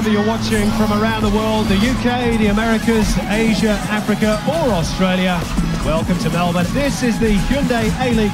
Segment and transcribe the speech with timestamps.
[0.00, 5.38] wherever you're watching from around the world, the UK, the Americas, Asia, Africa, or Australia.
[5.84, 6.64] Welcome to Melbourne.
[6.72, 8.32] This is the Hyundai A-League.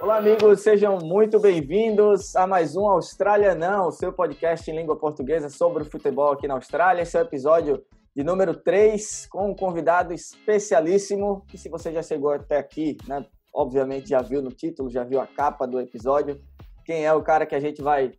[0.00, 5.48] Olá, amigos, sejam muito bem-vindos a mais um Austrália Não, seu podcast em língua portuguesa
[5.48, 7.02] sobre o futebol aqui na Austrália.
[7.02, 7.82] Esse é o episódio
[8.14, 13.26] de número 3, com um convidado especialíssimo, que se você já chegou até aqui, né,
[13.52, 16.40] obviamente já viu no título, já viu a capa do episódio,
[16.84, 18.12] quem é o cara que a gente vai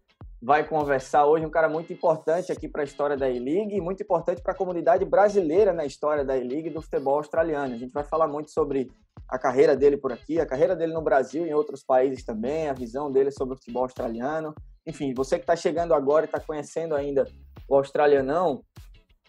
[0.43, 4.01] vai conversar hoje, um cara muito importante aqui para a história da E-League e muito
[4.01, 7.75] importante para a comunidade brasileira na história da E-League e do futebol australiano.
[7.75, 8.89] A gente vai falar muito sobre
[9.29, 12.67] a carreira dele por aqui, a carreira dele no Brasil e em outros países também,
[12.67, 14.53] a visão dele sobre o futebol australiano.
[14.85, 17.27] Enfim, você que está chegando agora e está conhecendo ainda
[17.69, 18.63] o australianão,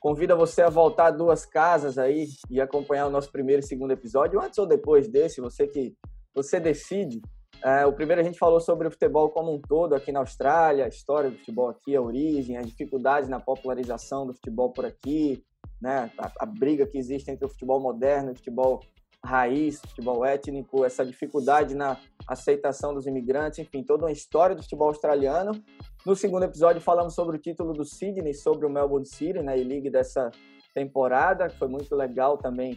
[0.01, 4.41] convida você a voltar duas casas aí e acompanhar o nosso primeiro e segundo episódio,
[4.41, 5.95] antes ou depois desse, você que
[6.35, 7.21] você decide.
[7.65, 10.85] É, o primeiro a gente falou sobre o futebol como um todo aqui na Austrália,
[10.85, 15.45] a história do futebol aqui, a origem, as dificuldades na popularização do futebol por aqui,
[15.81, 18.81] né, a, a briga que existe entre o futebol moderno o futebol
[19.25, 21.97] raiz, futebol étnico, essa dificuldade na
[22.27, 25.53] aceitação dos imigrantes, enfim, toda uma história do futebol australiano.
[26.05, 29.59] No segundo episódio falamos sobre o título do Sydney, sobre o Melbourne City, na né,
[29.59, 30.33] E-League dessa
[30.75, 32.77] temporada, que foi muito legal também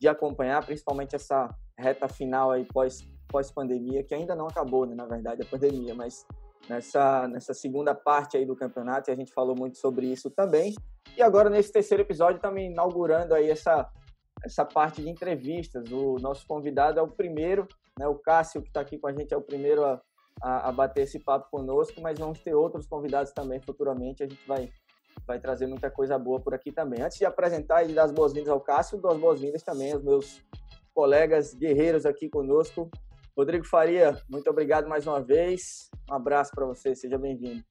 [0.00, 4.94] de acompanhar, principalmente essa reta final aí pós pós pandemia, que ainda não acabou, né,
[4.94, 6.26] na verdade, a pandemia, mas
[6.68, 10.74] nessa nessa segunda parte aí do campeonato, e a gente falou muito sobre isso também.
[11.16, 13.90] E agora nesse terceiro episódio estamos inaugurando aí essa
[14.44, 15.90] essa parte de entrevistas.
[15.90, 17.66] O nosso convidado é o primeiro,
[17.98, 20.00] né, o Cássio, que está aqui com a gente, é o primeiro a,
[20.42, 24.22] a, a, bater esse papo conosco, mas vamos ter outros convidados também futuramente.
[24.22, 24.68] A gente vai,
[25.26, 27.02] vai trazer muita coisa boa por aqui também.
[27.02, 30.42] Antes de apresentar e dar as boas-vindas ao Cássio, dou as boas-vindas também aos meus
[30.94, 32.90] colegas guerreiros aqui conosco.
[33.36, 35.90] Rodrigo Faria, muito obrigado mais uma vez.
[36.10, 37.64] Um abraço para você, seja bem-vindo.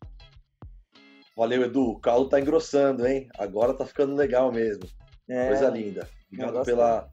[1.37, 1.91] Valeu, Edu.
[1.91, 3.29] O caldo tá engrossando, hein?
[3.37, 4.83] Agora tá ficando legal mesmo.
[5.29, 6.09] É, Coisa linda.
[6.27, 7.09] Obrigado pela, tá...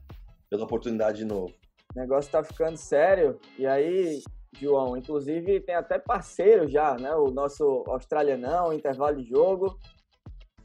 [0.49, 1.53] pela oportunidade de novo.
[1.95, 3.39] O negócio tá ficando sério.
[3.57, 4.19] E aí,
[4.59, 7.13] João, inclusive tem até parceiro já, né?
[7.15, 9.77] O nosso australianão, intervalo de jogo.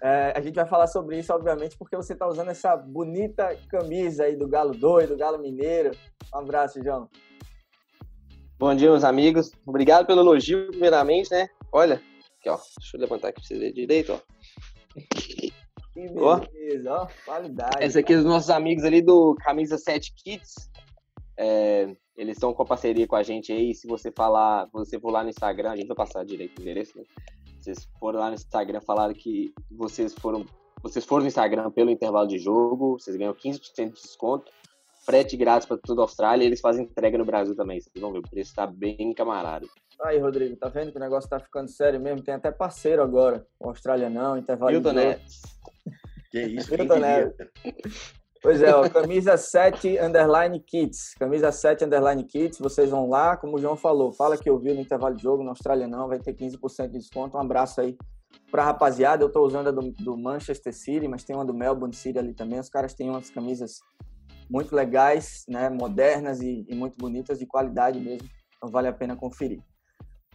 [0.02, 4.24] É, a gente vai falar sobre isso, obviamente, porque você tá usando essa bonita camisa
[4.24, 5.92] aí do Galo Doido, do Galo Mineiro.
[6.34, 7.08] Um abraço, João.
[8.56, 9.50] Bom dia, meus amigos.
[9.66, 11.48] Obrigado pelo elogio, primeiramente, né?
[11.72, 12.00] Olha,
[12.38, 12.56] aqui, ó.
[12.78, 14.20] Deixa eu levantar aqui pra vocês verem direito, ó.
[15.92, 17.82] Que beleza, ó, qualidade.
[17.82, 20.70] Essa aqui é dos nossos amigos ali do Camisa 7 Kits.
[21.36, 23.74] É, eles estão com parceria com a gente aí.
[23.74, 26.96] Se você falar, você for lá no Instagram, a gente vai passar direito o endereço,
[26.96, 27.04] né?
[27.60, 30.46] Vocês foram lá no Instagram, falaram que vocês foram,
[30.80, 34.52] vocês foram no Instagram pelo intervalo de jogo, vocês ganham 15% de desconto,
[35.04, 37.80] frete grátis para toda a Austrália e eles fazem entrega no Brasil também.
[37.80, 39.66] Vocês vão ver, o preço está bem camarada.
[40.02, 42.22] Aí, Rodrigo, tá vendo que o negócio tá ficando sério mesmo?
[42.22, 43.46] Tem até parceiro agora.
[43.60, 45.20] O Austrália não, intervalo Milton de jogo.
[46.30, 47.34] Que isso, Milton Neves.
[48.42, 51.14] Pois é, ó, camisa 7 underline kits.
[51.14, 54.74] Camisa 7 underline kits, vocês vão lá, como o João falou, fala que eu vi
[54.74, 57.38] no intervalo de jogo, no Austrália não, vai ter 15% de desconto.
[57.38, 57.96] Um abraço aí
[58.50, 59.24] pra rapaziada.
[59.24, 62.34] Eu tô usando a do, do, Manchester City, mas tem uma do Melbourne City ali
[62.34, 62.60] também.
[62.60, 63.80] Os caras têm umas camisas
[64.48, 68.28] muito legais, né, modernas e, e muito bonitas, de qualidade mesmo.
[68.56, 69.62] Então vale a pena conferir.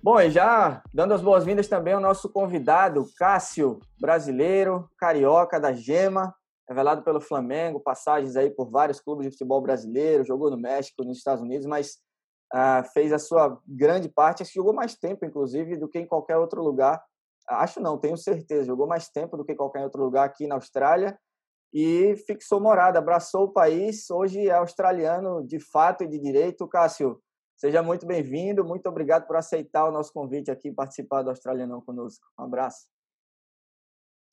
[0.02, 6.34] Bom, e já dando as boas-vindas também ao nosso convidado, Cássio, brasileiro, carioca da Gema,
[6.70, 11.18] revelado pelo Flamengo, passagens aí por vários clubes de futebol brasileiro, jogou no México, nos
[11.18, 11.97] Estados Unidos, mas
[12.53, 16.64] uh, fez a sua grande parte, jogou mais tempo, inclusive, do que em qualquer outro
[16.64, 17.03] lugar.
[17.47, 21.18] Acho não, tenho certeza, jogou mais tempo do que qualquer outro lugar aqui na Austrália
[21.74, 26.68] e fixou morada, abraçou o país, hoje é australiano de fato e de direito.
[26.68, 27.22] Cássio,
[27.59, 32.26] Seja muito bem-vindo, muito obrigado por aceitar o nosso convite aqui participar do Australianão conosco.
[32.40, 32.88] Um abraço.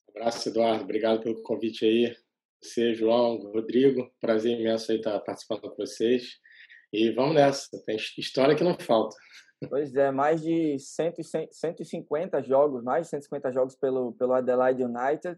[0.07, 0.85] Um abraço, Eduardo.
[0.85, 2.15] Obrigado pelo convite aí.
[2.63, 6.37] Você, João, Rodrigo, prazer imenso aí estar participando com vocês.
[6.93, 9.17] E vamos nessa, tem história que não falta.
[9.67, 15.37] Pois é, mais de 100, 150 jogos, mais de 150 jogos pelo, pelo Adelaide United,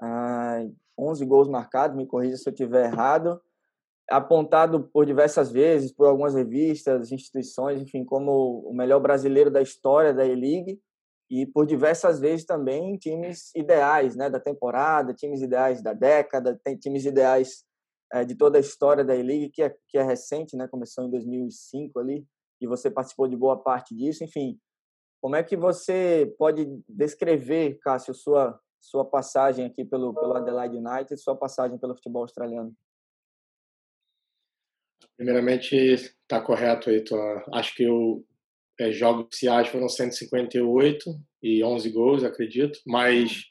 [0.00, 0.64] ah,
[0.98, 3.40] 11 gols marcados, me corrija se eu estiver errado
[4.10, 10.12] apontado por diversas vezes por algumas revistas, instituições, enfim, como o melhor brasileiro da história
[10.12, 10.80] da E-League
[11.30, 16.76] e por diversas vezes também times ideais, né, da temporada, times ideais da década, tem
[16.76, 17.64] times ideais
[18.12, 21.10] é, de toda a história da E-League que é que é recente, né, começou em
[21.10, 22.26] 2005 ali
[22.60, 24.58] e você participou de boa parte disso, enfim.
[25.20, 31.16] Como é que você pode descrever, Cássio, sua sua passagem aqui pelo pelo Adelaide United,
[31.16, 32.74] sua passagem pelo futebol australiano?
[35.16, 37.02] Primeiramente, está correto aí.
[37.52, 38.24] Acho que eu
[38.78, 41.10] é, jogos oficiais foram 158
[41.42, 43.44] e 11 gols, acredito, mas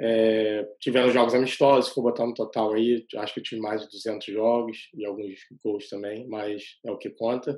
[0.00, 3.88] é, tiveram jogos amistosos, vou botar no total aí, acho que eu tive mais de
[3.88, 7.56] 200 jogos e alguns gols também, mas é o que conta.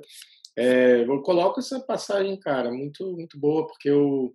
[0.57, 4.33] É, eu coloco essa passagem, cara, muito muito boa, porque eu,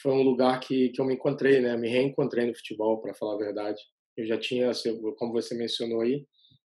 [0.00, 1.76] foi um lugar que, que eu me encontrei, né?
[1.76, 3.80] Me reencontrei no futebol, para falar a verdade.
[4.16, 4.70] Eu já tinha,
[5.16, 6.24] como você mencionou aí,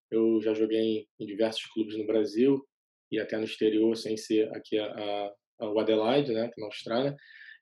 [0.09, 2.65] eu já joguei em, diversos clubes no Brasil,
[3.11, 7.15] e até no exterior, sem ser aqui a, a, a Adelaide, né, na Austrália.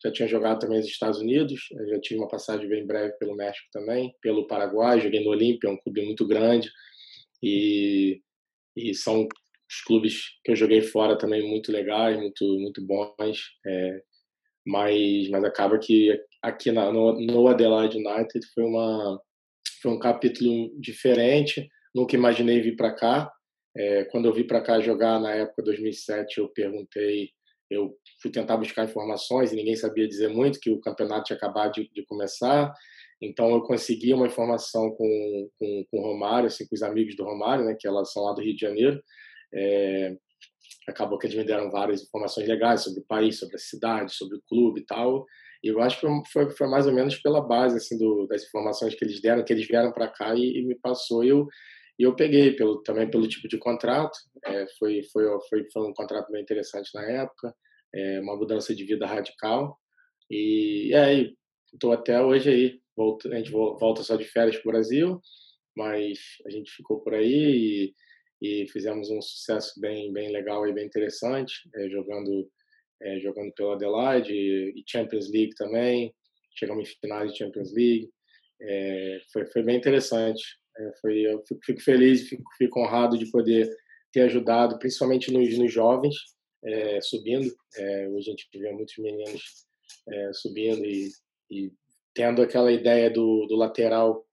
[0.04, 3.68] Já tinha jogado também nos Estados Unidos, já tive uma passagem bem breve pelo México
[3.72, 6.72] também, pelo Paraguai, joguei no Olímpia, um clube muito grande,
[7.44, 8.22] e,
[8.78, 9.28] e são
[9.70, 14.02] os clubes que eu joguei fora também muito legais, muito muito bons, é,
[14.70, 19.20] mas mas acaba que aqui na, no, no Adelaide United foi uma
[19.82, 23.32] foi um capítulo diferente, nunca imaginei vir para cá,
[23.76, 27.30] é, quando eu vim para cá jogar na época 2007, eu perguntei,
[27.70, 31.74] eu fui tentar buscar informações e ninguém sabia dizer muito que o campeonato tinha acabado
[31.74, 32.74] de, de começar.
[33.22, 37.24] Então eu consegui uma informação com, com, com, o Romário, assim, com os amigos do
[37.24, 39.02] Romário, né, que elas são lá do Rio de Janeiro.
[39.54, 40.16] É,
[40.88, 44.38] acabou que eles me deram várias informações legais sobre o país, sobre a cidade, sobre
[44.38, 45.26] o clube e tal.
[45.64, 48.96] E eu acho que foi, foi mais ou menos pela base assim do, das informações
[48.96, 51.24] que eles deram, que eles vieram para cá e, e, me passou.
[51.24, 51.48] E eu
[52.00, 55.94] e eu peguei pelo, também pelo tipo de contrato, é, foi, foi, foi, foi um
[55.94, 57.54] contrato bem interessante na época,
[57.94, 59.78] é, uma mudança de vida radical.
[60.32, 61.36] E, aí,
[61.74, 62.80] estou até hoje aí.
[63.34, 65.22] A gente volta só de férias para o Brasil,
[65.76, 67.94] mas a gente ficou por aí e,
[68.42, 72.50] e fizemos um sucesso bem, bem legal e bem interessante, é, jogando,
[73.02, 76.14] é, jogando pela Adelaide e, Champions League também.
[76.58, 78.10] Chegamos em finais de Champions League.
[78.62, 80.42] É, foi, foi bem interessante.
[81.02, 83.70] Foi, eu fico, fico feliz, fico, fico, honrado de poder
[84.14, 86.16] ter ajudado, principalmente nos, nos jovens,
[87.02, 87.54] subindo.
[88.14, 89.68] Hoje a gente vê muitos meninos
[90.32, 91.10] subindo e,
[91.52, 91.70] e,
[92.14, 94.26] tendo aquela ideia do, do lateral,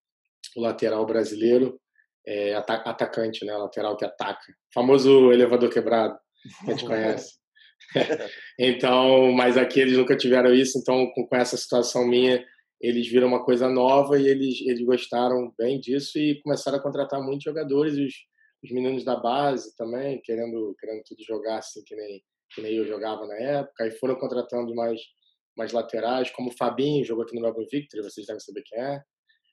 [0.54, 1.80] o lateral brasileiro,
[2.26, 3.56] é, atacante, né?
[3.56, 4.42] Lateral que ataca.
[4.50, 6.18] O famoso elevador quebrado,
[6.64, 7.34] que a gente conhece.
[8.58, 12.44] então, mas aqui eles nunca tiveram isso, então com, com essa situação minha
[12.80, 17.22] eles viram uma coisa nova e eles, eles gostaram bem disso e começaram a contratar
[17.22, 18.14] muitos jogadores, os,
[18.62, 22.22] os meninos da base também, querendo, querendo tudo jogar assim que nem,
[22.54, 25.00] que nem eu jogava na época, e foram contratando mais,
[25.56, 29.00] mais laterais, como o Fabinho, jogou aqui no Melbourne Victory, vocês devem saber quem é.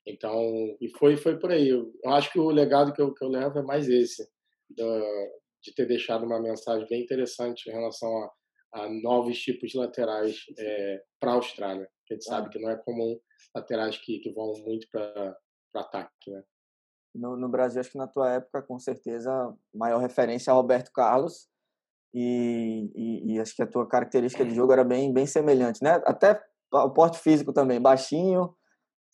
[0.06, 1.68] Então, e foi, foi por aí.
[1.68, 4.28] Eu, acho que o legado que eu, que eu levo é mais esse,
[4.70, 10.44] de ter deixado uma mensagem bem interessante em relação a, a novos tipos de laterais
[10.58, 11.88] é, para a Austrália.
[12.10, 13.18] A gente sabe que não é comum
[13.54, 15.36] laterais que, que vão muito para
[15.74, 16.42] ataque, né?
[17.14, 21.48] No, no, Brasil, acho que na tua época, com certeza, maior referência é Roberto Carlos.
[22.12, 26.02] E, e, e, acho que a tua característica de jogo era bem, bem semelhante, né?
[26.06, 26.40] Até
[26.72, 28.54] o porte físico também, baixinho,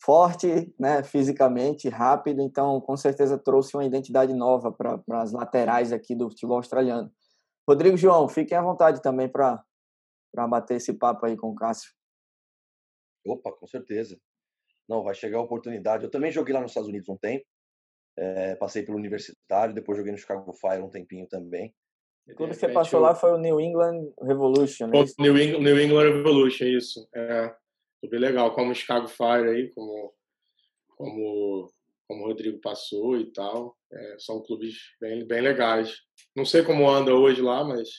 [0.03, 1.03] forte, né?
[1.03, 2.41] Fisicamente, rápido.
[2.41, 7.11] Então, com certeza, trouxe uma identidade nova para as laterais aqui do futebol australiano.
[7.67, 9.63] Rodrigo João, fiquem à vontade também para
[10.49, 11.91] bater esse papo aí com o Cássio.
[13.25, 14.19] Opa, com certeza.
[14.89, 16.03] Não, vai chegar a oportunidade.
[16.03, 17.45] Eu também joguei lá nos Estados Unidos um tempo.
[18.17, 21.73] É, passei pelo universitário, depois joguei no Chicago Fire um tempinho também.
[22.35, 23.03] Quando você passou eu...
[23.03, 25.03] lá foi o New England Revolution, né?
[25.17, 27.07] New, England, New England Revolution, isso.
[27.15, 27.55] É,
[28.09, 30.13] bem legal, como o Chicago Fire aí, como,
[30.97, 31.71] como,
[32.07, 33.77] como o Rodrigo passou e tal.
[33.91, 35.97] É, são clubes bem, bem legais.
[36.35, 37.89] Não sei como anda hoje lá, mas,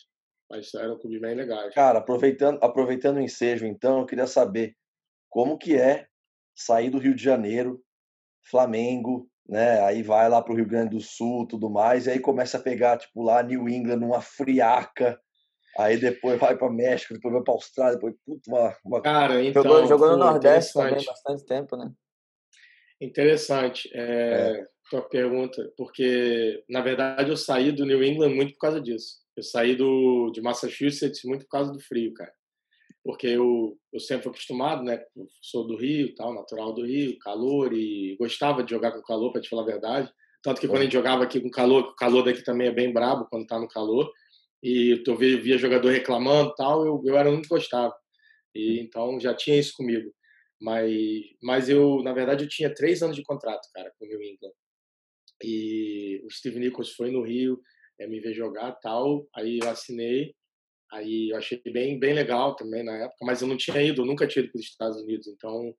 [0.50, 1.74] mas eram clubes bem legais.
[1.74, 4.74] Cara, aproveitando, aproveitando o ensejo, então, eu queria saber
[5.28, 6.06] como que é
[6.54, 7.82] sair do Rio de Janeiro,
[8.42, 9.80] Flamengo, né?
[9.82, 12.62] Aí vai lá para o Rio Grande do Sul, tudo mais, e aí começa a
[12.62, 15.20] pegar tipo lá New England, uma friaca.
[15.78, 19.02] Aí depois vai para México, depois vai para Austrália, depois puta, uma, uma...
[19.02, 21.90] Cara, então jogou, jogou no Nordeste também bastante tempo, né?
[23.00, 24.66] Interessante é, é.
[24.90, 29.22] tua pergunta, porque na verdade eu saí do New England muito por causa disso.
[29.36, 32.32] Eu saí do de Massachusetts muito por causa do frio, cara
[33.04, 35.02] porque eu, eu sempre fui acostumado, né?
[35.40, 39.40] Sou do Rio, tal, natural do Rio, calor e gostava de jogar com calor, para
[39.40, 40.12] te falar a verdade.
[40.42, 42.92] Tanto que quando a gente jogava aqui com calor, o calor daqui também é bem
[42.92, 44.10] brabo quando tá no calor.
[44.62, 47.94] E eu via, via jogador reclamando, tal, eu, eu era único que gostava.
[48.54, 50.12] E então já tinha isso comigo.
[50.60, 50.92] Mas,
[51.42, 54.52] mas eu, na verdade, eu tinha três anos de contrato, cara, com o New England.
[55.42, 57.60] E o Steve Nichols foi no Rio,
[57.98, 59.26] é, me ver jogar, tal.
[59.34, 60.34] Aí eu assinei
[60.92, 64.26] Aí eu achei bem, bem legal também na época, mas eu não tinha ido, nunca
[64.26, 65.74] tinha ido para os Estados Unidos, então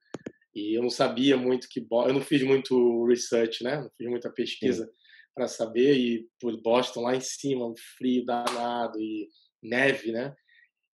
[0.56, 3.82] e eu não sabia muito que eu não fiz muito research, né?
[3.82, 4.90] Não fiz muita pesquisa
[5.36, 9.28] para saber e por Boston lá em cima, um frio danado e
[9.62, 10.36] neve, né?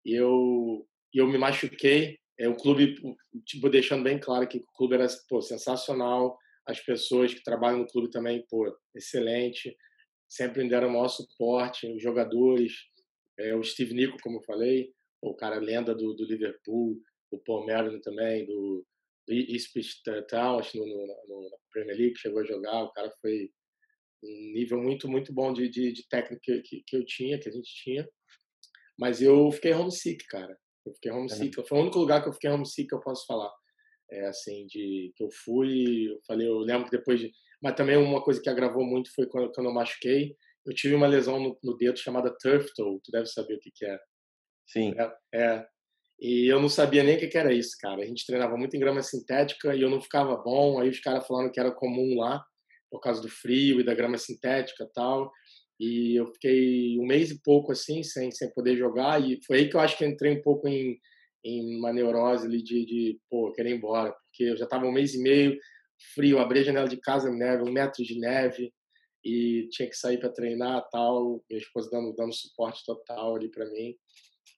[0.04, 2.18] e eu, eu me machuquei.
[2.38, 2.96] É, o clube,
[3.44, 7.86] tipo, deixando bem claro que o clube era pô, sensacional, as pessoas que trabalham no
[7.86, 9.76] clube também, pô, excelente,
[10.26, 12.72] sempre me deram o maior suporte, os jogadores,
[13.38, 16.98] é, o Steve Nico, como eu falei, o cara lenda do, do Liverpool,
[17.30, 18.86] o Paul Merlin também, do,
[19.28, 23.50] do Ipswich Town, no, no, no, na Premier League, chegou a jogar, o cara foi
[24.22, 27.52] um nível muito, muito bom de, de, de técnica que, que eu tinha, que a
[27.52, 28.08] gente tinha.
[28.98, 30.56] Mas eu fiquei homesick, cara.
[30.84, 31.66] Eu fiquei homesick.
[31.66, 33.50] Foi o único lugar que eu fiquei homesick que eu posso falar.
[34.10, 37.32] É assim, de que eu fui, eu falei, eu lembro que depois de.
[37.62, 40.36] Mas também uma coisa que agravou muito foi quando, quando eu machuquei.
[40.66, 43.00] Eu tive uma lesão no, no dedo chamada turf toe.
[43.02, 43.98] Tu deve saber o que, que é.
[44.66, 44.92] Sim.
[44.98, 45.66] É, é.
[46.20, 48.02] E eu não sabia nem o que, que era isso, cara.
[48.02, 50.78] A gente treinava muito em grama sintética e eu não ficava bom.
[50.78, 52.44] Aí os caras falando que era comum lá
[52.90, 55.30] por causa do frio e da grama sintética tal.
[55.78, 59.22] E eu fiquei um mês e pouco assim, sem, sem poder jogar.
[59.22, 60.98] E foi aí que eu acho que entrei um pouco em,
[61.42, 64.12] em uma neurose ali de, de, pô, querer ir embora.
[64.12, 65.58] Porque eu já estava um mês e meio,
[66.14, 68.72] frio, abri a janela de casa, neve, um metro de neve.
[69.24, 71.42] E tinha que sair para treinar tal.
[71.48, 73.94] Minha esposa dando, dando suporte total ali para mim.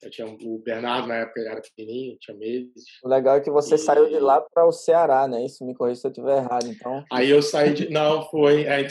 [0.03, 2.85] Eu tinha o Bernardo na época ele era pequenininho, tinha meses.
[3.05, 3.79] O legal é que você e...
[3.79, 5.45] saiu de lá para o Ceará, né?
[5.45, 7.05] Isso me corrija se eu estiver errado, então.
[7.13, 8.89] Aí eu saí de, não foi, é...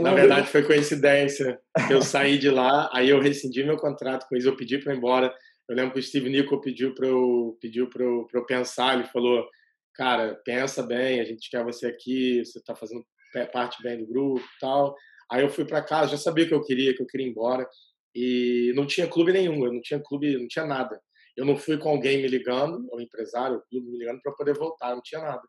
[0.00, 1.60] na verdade foi coincidência.
[1.88, 4.96] Eu saí de lá, aí eu rescindi meu contrato com eles, eu pedi para ir
[4.96, 5.32] embora.
[5.68, 9.46] Eu lembro que o Steve Nico pediu para eu pediu eu, eu pensar, ele falou:
[9.94, 13.04] "Cara, pensa bem, a gente quer você aqui, você está fazendo
[13.52, 14.96] parte bem do grupo, tal".
[15.30, 17.30] Aí eu fui para casa, já sabia o que eu queria, que eu queria ir
[17.30, 17.68] embora.
[18.14, 21.00] E não tinha clube nenhum, eu não tinha clube, não tinha nada.
[21.36, 24.54] Eu não fui com alguém me ligando, o empresário, o clube me ligando para poder
[24.54, 25.42] voltar, não tinha nada.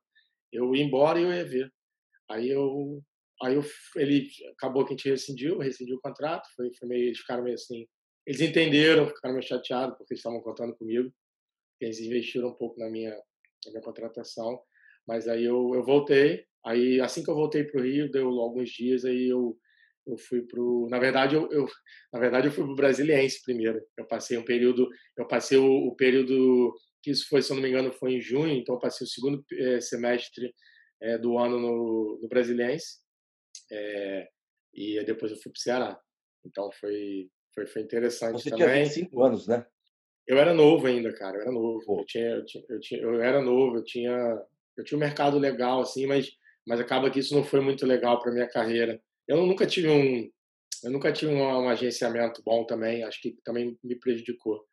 [0.52, 1.72] Eu ia embora e eu ia ver.
[2.30, 3.02] Aí eu,
[3.42, 3.64] aí eu,
[3.96, 7.56] ele acabou que a gente rescindiu, rescindiu o contrato, foi, foi meio, eles ficaram meio
[7.56, 7.88] assim,
[8.26, 11.12] eles entenderam, ficaram meio chateados porque eles estavam contando comigo,
[11.82, 13.12] eles investiram um pouco na minha,
[13.66, 14.62] na minha contratação,
[15.08, 18.70] mas aí eu, eu voltei, aí assim que eu voltei para o Rio, deu alguns
[18.70, 19.58] dias, aí eu
[20.12, 21.68] eu fui pro na verdade eu, eu,
[22.12, 23.82] na verdade eu fui pro brasiliense primeiro.
[23.98, 27.64] Eu passei um período eu passei o, o, período que isso foi se eu não
[27.64, 30.54] me engano foi em junho então eu passei o segundo é, semestre
[31.02, 33.00] é, do ano no, no brasiliense
[33.72, 34.28] é,
[34.74, 36.00] e depois eu fui pro Ceará.
[36.46, 38.68] Então foi foi, foi interessante Você também.
[38.68, 39.66] tinha 25 anos né?
[40.28, 42.00] Eu era novo ainda cara eu era novo.
[42.00, 44.42] Eu tinha, eu tinha, eu tinha eu era novo eu tinha
[44.78, 46.32] eu tinha um mercado legal assim mas
[46.68, 50.30] mas acaba que isso não foi muito legal para minha carreira eu nunca tive um,
[50.84, 54.66] eu nunca tive um, um agenciamento bom também, acho que também me prejudicou.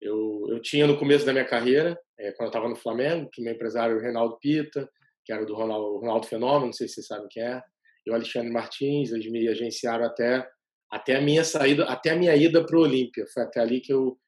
[0.00, 3.42] Eu, eu tinha no começo da minha carreira, é, quando eu estava no Flamengo, que
[3.42, 4.88] meu empresário Reinaldo Pita,
[5.24, 7.60] que era do Ronaldo, Ronaldo Fenômeno, não sei se vocês sabem quem é,
[8.06, 10.48] e o Alexandre Martins, eles me agenciaram até
[10.90, 13.26] até a minha saída, até a minha ida para o Olímpia.
[13.34, 14.18] Foi até ali que eu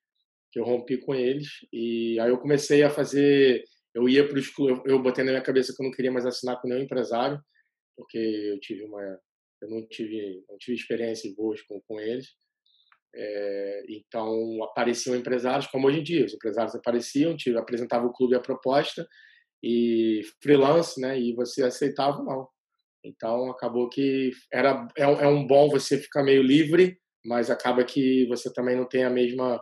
[0.53, 3.63] que eu rompi com eles e aí eu comecei a fazer,
[3.95, 6.61] eu ia para eu, eu botei na minha cabeça que eu não queria mais assinar
[6.61, 7.41] com nenhum empresário,
[7.97, 9.19] porque eu tive uma
[9.63, 12.29] eu não tive, não tive experiências boas com, com eles.
[13.15, 18.37] É, então apareciam empresários, como hoje em dia, os empresários apareciam, tive, apresentavam o clube
[18.37, 19.07] a proposta
[19.63, 21.19] e freelance, né?
[21.19, 22.49] E você aceitava ou não.
[23.05, 28.27] Então acabou que era é, é um bom você ficar meio livre, mas acaba que
[28.29, 29.61] você também não tem a mesma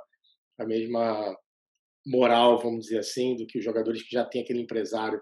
[0.58, 1.36] a mesma
[2.06, 5.20] moral, vamos dizer assim, do que os jogadores que já têm aquele empresário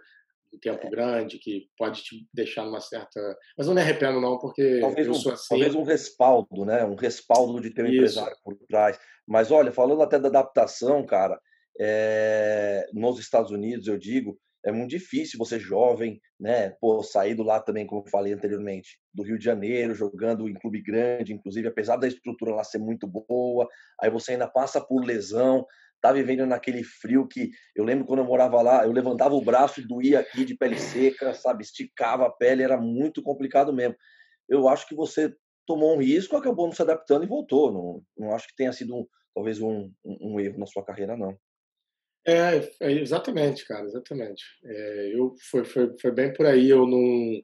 [0.57, 3.21] um tempo grande, que pode te deixar numa certa.
[3.57, 5.49] Mas não me arrependo, não, porque talvez eu um, sou assim.
[5.51, 6.85] Talvez um respaldo, né?
[6.85, 7.97] Um respaldo de ter um Isso.
[7.97, 8.99] empresário por trás.
[9.27, 11.39] Mas olha, falando até da adaptação, cara,
[11.79, 12.89] é...
[12.93, 16.71] nos Estados Unidos, eu digo, é muito difícil você jovem, né?
[16.81, 20.55] Pô, sair do lá também, como eu falei anteriormente, do Rio de Janeiro, jogando em
[20.55, 23.69] clube grande, inclusive, apesar da estrutura lá ser muito boa,
[24.01, 25.65] aí você ainda passa por lesão,
[26.09, 29.87] tá vivendo naquele frio que eu lembro quando eu morava lá, eu levantava o braço,
[29.87, 33.97] doía aqui de pele seca, sabe, esticava a pele, era muito complicado mesmo.
[34.49, 35.35] Eu acho que você
[35.67, 37.73] tomou um risco, acabou não se adaptando e voltou.
[37.73, 41.17] Não, não acho que tenha sido um, talvez um, um, um, erro na sua carreira,
[41.17, 41.37] não.
[42.27, 44.45] É, é exatamente, cara, exatamente.
[44.65, 46.69] É, eu foi, foi, foi bem por aí.
[46.69, 47.41] Eu não,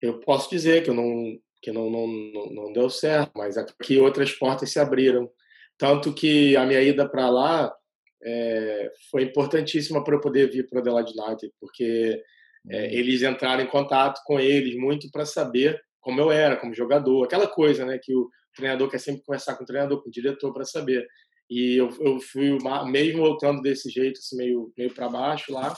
[0.00, 3.96] eu posso dizer que eu não que não, não, não, não deu certo, mas aqui
[3.96, 5.30] outras portas se abriram.
[5.82, 7.74] Tanto que a minha ida para lá
[8.22, 12.22] é, foi importantíssima para eu poder vir para o Adelaide United, porque
[12.70, 12.84] é, uhum.
[12.84, 17.48] eles entraram em contato com eles muito para saber como eu era, como jogador, aquela
[17.48, 20.64] coisa, né, que o treinador quer sempre conversar com o treinador, com o diretor para
[20.64, 21.04] saber.
[21.50, 25.76] E eu, eu fui mesmo voltando desse jeito, assim, meio meio para baixo lá.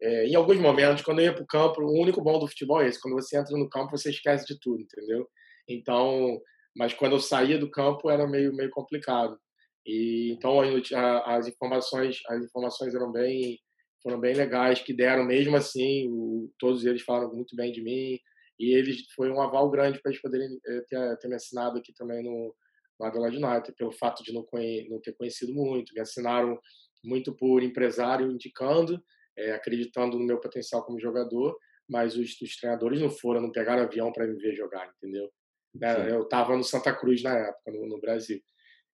[0.00, 2.82] É, em alguns momentos, quando eu ia para o campo, o único bom do futebol
[2.82, 5.28] é esse: quando você entra no campo, você esquece de tudo, entendeu?
[5.68, 6.40] Então,
[6.76, 9.38] mas quando eu saía do campo era meio meio complicado.
[9.86, 10.60] E então
[10.94, 13.58] a, as informações as informações eram bem
[14.02, 18.18] foram bem legais que deram mesmo assim o, todos eles falaram muito bem de mim
[18.58, 21.92] e eles foi um aval grande para eles poderem eh, ter, ter me assinado aqui
[21.94, 22.54] também no,
[22.98, 26.58] no Adelaide United pelo fato de não, conhe, não ter conhecido muito me assinaram
[27.04, 29.02] muito por empresário indicando
[29.36, 31.56] é, acreditando no meu potencial como jogador
[31.88, 35.30] mas os, os treinadores não foram não pegaram avião para me ver jogar entendeu
[35.74, 36.10] né?
[36.10, 38.42] eu estava no Santa Cruz na época no, no Brasil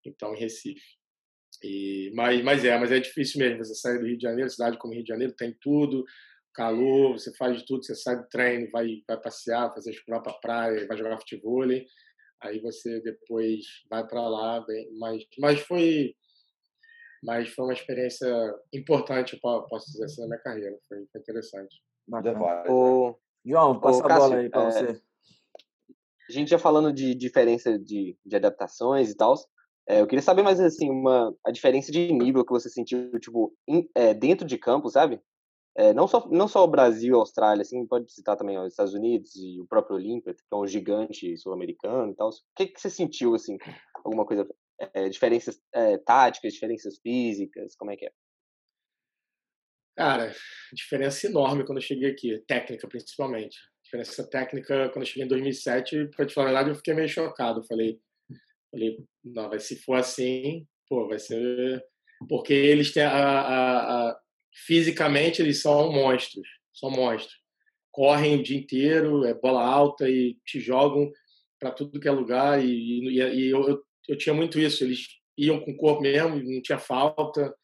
[0.08, 0.98] então em Recife.
[1.62, 3.64] E, mas, mas é, mas é difícil mesmo.
[3.64, 6.04] Você sair do Rio de Janeiro, cidade como Rio de Janeiro tem tudo,
[6.54, 10.34] calor, você faz de tudo, você sai do treino, vai, vai passear, fazer explorar para
[10.34, 11.64] praia, vai jogar futebol,
[12.42, 16.14] aí você depois vai para lá, bem, mas, mas foi
[17.20, 18.28] mas foi uma experiência
[18.72, 20.78] importante, posso dizer assim, na minha carreira.
[20.88, 21.82] Foi, foi interessante.
[22.70, 23.18] O...
[23.44, 24.70] João, passa a bola aí para é...
[24.70, 25.02] você.
[26.28, 29.34] A gente já falando de diferença de, de adaptações e tal,
[29.88, 33.54] é, eu queria saber mais assim uma a diferença de nível que você sentiu tipo
[33.66, 35.20] in, é, dentro de campo, sabe?
[35.76, 38.94] É, não só não só o Brasil, a Austrália, assim pode citar também os Estados
[38.94, 42.28] Unidos e o próprio Olímpia, que é um gigante sul-americano e tal.
[42.28, 43.56] O que que você sentiu assim?
[44.04, 44.46] Alguma coisa
[44.94, 48.12] é, diferenças é, táticas, diferenças físicas, como é que é?
[49.96, 50.32] Cara,
[50.72, 53.58] diferença enorme quando eu cheguei aqui, técnica principalmente.
[53.88, 57.08] Diferença técnica quando eu cheguei em 2007, para te falar a verdade, eu fiquei meio
[57.08, 57.64] chocado.
[57.66, 57.98] Falei,
[58.70, 61.82] Falei, não, vai se for assim, pô, vai ser.
[62.28, 64.18] Porque eles têm a, a, a...
[64.66, 67.36] fisicamente eles são monstros, são monstros.
[67.90, 71.10] Correm o dia inteiro, é bola alta e te jogam
[71.58, 72.62] para tudo que é lugar.
[72.62, 76.36] E, e, e eu, eu, eu, tinha muito isso, eles iam com o corpo mesmo,
[76.36, 77.54] não tinha falta.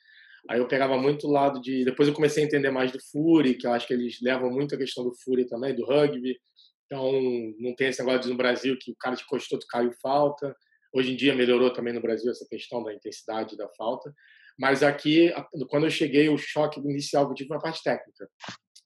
[0.49, 1.85] Aí eu pegava muito o lado de.
[1.85, 4.75] Depois eu comecei a entender mais do Fury, que eu acho que eles levam muito
[4.75, 6.39] a questão do Fury também, do rugby.
[6.87, 7.11] Então,
[7.59, 10.55] não tem esse negócio de no Brasil que o cara te encostou, tu caiu falta.
[10.93, 14.13] Hoje em dia melhorou também no Brasil essa questão da intensidade da falta.
[14.59, 15.33] Mas aqui,
[15.69, 18.29] quando eu cheguei, o choque inicial que eu tive foi a parte técnica,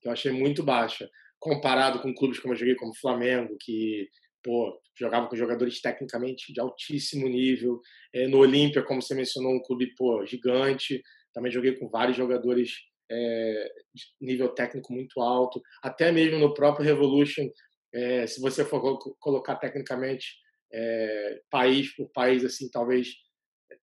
[0.01, 1.07] que eu achei muito baixa,
[1.39, 4.07] comparado com clubes como eu joguei, como Flamengo, que
[4.43, 7.81] pô, jogava com jogadores tecnicamente de altíssimo nível.
[8.13, 11.01] É, no Olímpia, como você mencionou, um clube pô, gigante.
[11.33, 12.73] Também joguei com vários jogadores
[13.11, 15.61] é, de nível técnico muito alto.
[15.81, 17.49] Até mesmo no próprio Revolution,
[17.93, 20.35] é, se você for colocar tecnicamente
[20.71, 23.13] é, país por país, assim, talvez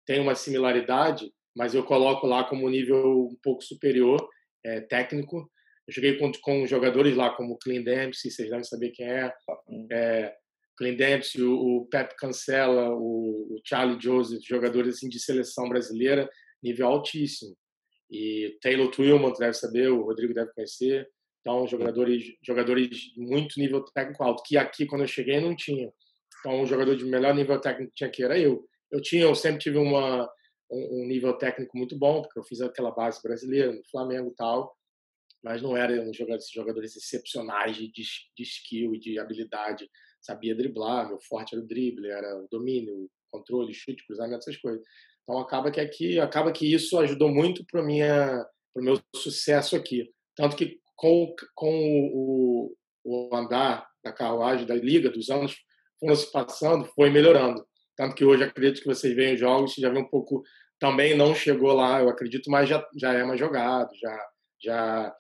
[0.05, 4.29] tenha uma similaridade, mas eu coloco lá como nível um pouco superior,
[4.65, 5.51] é, técnico.
[5.87, 9.33] Eu joguei com, com jogadores lá como Clint Dempsey, vocês devem saber quem é.
[9.91, 10.35] é
[10.77, 16.29] Clint Dempsey, o, Pep Cancela, o, Charlie Joseph, jogadores assim, de seleção brasileira,
[16.63, 17.57] nível altíssimo.
[18.11, 21.09] E Taylor Twillman, deve saber, o Rodrigo deve conhecer.
[21.41, 25.91] Então, jogadores, jogadores muito nível técnico alto, que aqui, quando eu cheguei, não tinha.
[26.41, 28.69] Então, o jogador de melhor nível técnico que tinha aqui era eu.
[28.91, 30.29] Eu tinha, eu sempre tive uma,
[30.71, 34.77] um, nível técnico muito bom, porque eu fiz aquela base brasileira no Flamengo e tal,
[35.43, 39.89] mas não era um jogador, jogadores excepcionais de, de skill e de habilidade.
[40.27, 44.83] Sabia driblar, meu forte era o drible, era o domínio, controle, chute, cruzamento, essas coisas.
[45.23, 49.77] Então acaba que aqui, acaba que isso ajudou muito para minha, para o meu sucesso
[49.77, 50.11] aqui.
[50.35, 55.57] Tanto que com, com o, o andar da carruagem da liga dos anos
[56.01, 57.65] foram se passando, foi melhorando.
[57.97, 60.43] Tanto que hoje acredito que vocês veem os jogos, já vê um pouco.
[60.79, 64.29] Também não chegou lá, eu acredito, mas já, já é mais jogado, já,
[64.63, 65.15] já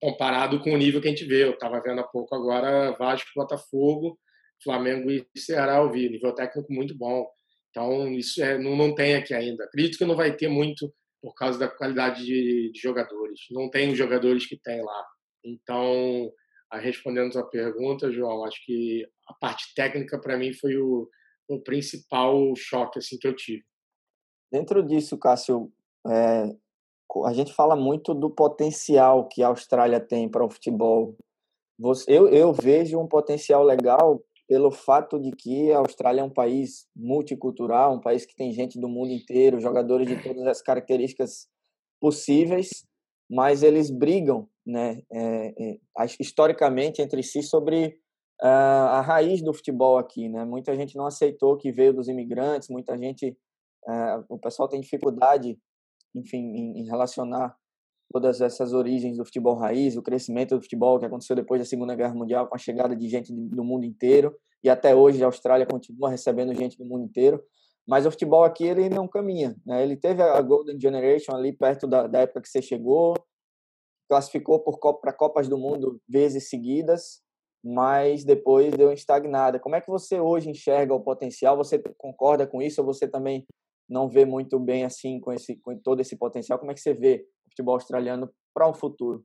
[0.00, 1.44] comparado com o nível que a gente vê.
[1.44, 4.18] Eu estava vendo há pouco agora Vasco, Botafogo,
[4.62, 7.26] Flamengo e Ceará vivo, nível técnico muito bom.
[7.70, 9.64] Então, isso é, não, não tem aqui ainda.
[9.64, 13.40] Acredito que não vai ter muito por causa da qualidade de, de jogadores.
[13.50, 15.06] Não tem os jogadores que tem lá.
[15.44, 16.30] Então,
[16.72, 21.08] respondendo a tua pergunta, João, acho que a parte técnica para mim foi o,
[21.48, 23.64] o, principal choque assim que eu tive.
[24.52, 25.72] Dentro disso, Cássio,
[26.06, 26.44] é,
[27.24, 31.16] a gente fala muito do potencial que a Austrália tem para o futebol.
[32.06, 36.86] eu, eu vejo um potencial legal pelo fato de que a Austrália é um país
[36.94, 41.48] multicultural, um país que tem gente do mundo inteiro, jogadores de todas as características
[42.00, 42.84] possíveis,
[43.30, 45.78] mas eles brigam, né, é, é,
[46.20, 47.98] historicamente entre si sobre
[48.42, 50.44] uh, a raiz do futebol aqui, né?
[50.44, 53.36] Muita gente não aceitou que veio dos imigrantes, muita gente,
[53.86, 55.58] uh, o pessoal tem dificuldade,
[56.14, 57.56] enfim, em, em, relacionar
[58.14, 61.96] todas essas origens do futebol raiz, o crescimento do futebol que aconteceu depois da Segunda
[61.96, 65.66] Guerra Mundial, com a chegada de gente do mundo inteiro, e até hoje a Austrália
[65.66, 67.42] continua recebendo gente do mundo inteiro.
[67.84, 69.56] Mas o futebol aqui ele não caminha.
[69.66, 69.82] Né?
[69.82, 73.16] Ele teve a Golden Generation ali perto da, da época que você chegou,
[74.08, 74.62] classificou
[75.00, 77.20] para Copas do Mundo vezes seguidas,
[77.64, 79.58] mas depois deu estagnada.
[79.58, 81.56] Como é que você hoje enxerga o potencial?
[81.56, 83.44] Você concorda com isso ou você também
[83.88, 86.60] não vê muito bem assim com esse com todo esse potencial.
[86.60, 89.24] Como é que você vê futebol australiano para um futuro?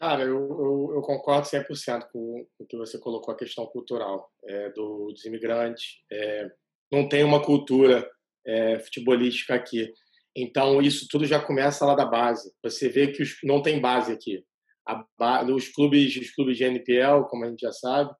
[0.00, 4.70] Cara, eu, eu, eu concordo 100% com o que você colocou, a questão cultural é,
[4.70, 6.00] do, dos imigrantes.
[6.10, 6.50] É,
[6.90, 8.10] não tem uma cultura
[8.44, 9.92] é, futebolística aqui.
[10.34, 12.52] Então, isso tudo já começa lá da base.
[12.64, 14.44] Você vê que os, não tem base aqui.
[14.84, 18.12] A, os, clubes, os clubes de NPL, como a gente já sabe,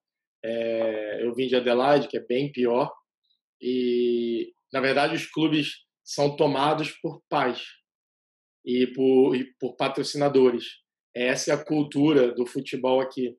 [0.44, 2.92] é, eu vim de Adelaide, que é bem pior.
[3.60, 7.81] E, na verdade, os clubes são tomados por pais
[8.64, 10.64] e por, e por patrocinadores.
[11.14, 13.36] Essa é a cultura do futebol aqui,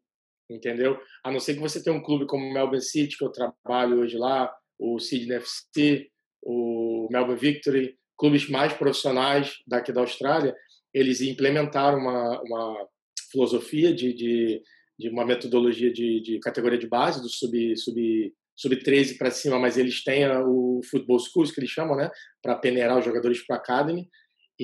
[0.49, 0.99] entendeu?
[1.23, 3.99] A não ser que você tenha um clube como o Melbourne City, que eu trabalho
[3.99, 6.09] hoje lá, o Sydney FC,
[6.41, 10.55] o Melbourne Victory, clubes mais profissionais daqui da Austrália,
[10.93, 12.87] eles implementaram uma, uma
[13.31, 14.61] filosofia de, de,
[14.99, 19.57] de, uma metodologia de, de categoria de base, do sub, sub, sub 13 para cima,
[19.57, 23.55] mas eles têm o Football Schools, que eles chamam, né, para peneirar os jogadores para
[23.55, 24.07] a Academy.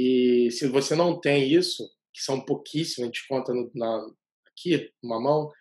[0.02, 1.84] E se você não tem isso,
[2.14, 4.08] que são pouquíssimos, a gente conta no, na,
[4.48, 5.52] aqui, uma mão,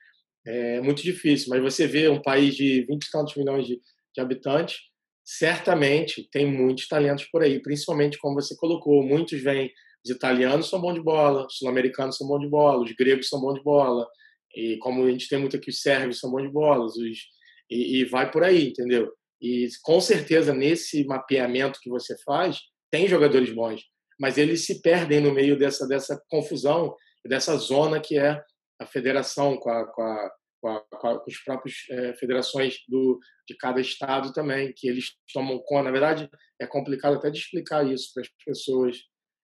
[0.47, 1.49] é muito difícil.
[1.51, 3.81] Mas você vê um país de 20 e tantos milhões de,
[4.15, 4.79] de habitantes,
[5.25, 9.73] certamente tem muitos talentos por aí, principalmente como você colocou, muitos vêm,
[10.05, 13.41] os italianos são bons de bola, os sul-americanos são bons de bola, os gregos são
[13.41, 14.07] bons de bola,
[14.55, 16.97] e como a gente tem muito aqui, os sérvios são bons de bola, os,
[17.69, 19.13] e, e vai por aí, entendeu?
[19.43, 23.83] E com certeza nesse mapeamento que você faz, tem jogadores bons
[24.19, 28.43] mas eles se perdem no meio dessa, dessa confusão, dessa zona que é
[28.81, 33.57] a federação com, a, com, a, com, a, com os próprios é, federações do, de
[33.57, 35.85] cada estado também, que eles tomam conta.
[35.85, 38.99] Na verdade, é complicado até de explicar isso para as pessoas.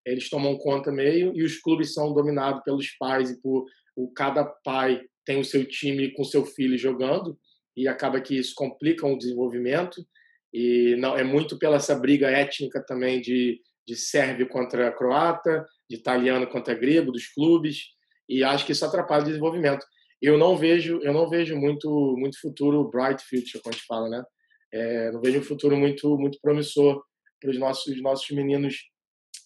[0.06, 4.44] Eles tomam conta meio e os clubes são dominados pelos pais e por o, cada
[4.44, 7.38] pai tem o seu time com seu filho jogando
[7.76, 10.04] e acaba que isso complica o desenvolvimento
[10.52, 15.96] e não é muito pela essa briga étnica também de de sérvio contra croata, de
[15.96, 17.94] italiano contra grego, dos clubes,
[18.28, 19.84] e acho que isso atrapalha o desenvolvimento.
[20.20, 24.08] Eu não vejo, eu não vejo muito, muito futuro bright future, como a gente fala,
[24.08, 24.24] né?
[24.72, 27.02] É, não vejo um futuro muito, muito promissor
[27.40, 28.76] para os nossos, nossos meninos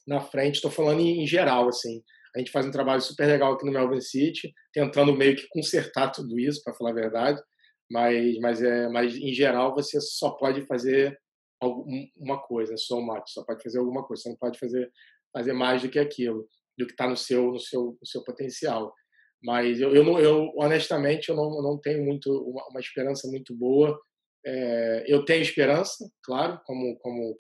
[0.07, 0.57] na frente.
[0.57, 2.03] Estou falando em, em, geral, assim.
[2.35, 6.11] A gente faz um trabalho super legal aqui no Melbourne City, tentando meio que consertar
[6.11, 7.43] tudo isso, para falar a verdade.
[7.91, 11.19] Mas, mas, é, mas em geral você só pode fazer
[12.17, 14.91] uma coisa, só much, só pode fazer alguma coisa, você não pode fazer
[15.33, 18.95] fazer mais do que aquilo, do que está no seu no seu no seu potencial.
[19.43, 23.55] Mas eu, eu, não, eu honestamente eu não, não tenho muito uma, uma esperança muito
[23.55, 23.99] boa.
[24.45, 27.37] É, eu tenho esperança, claro, como como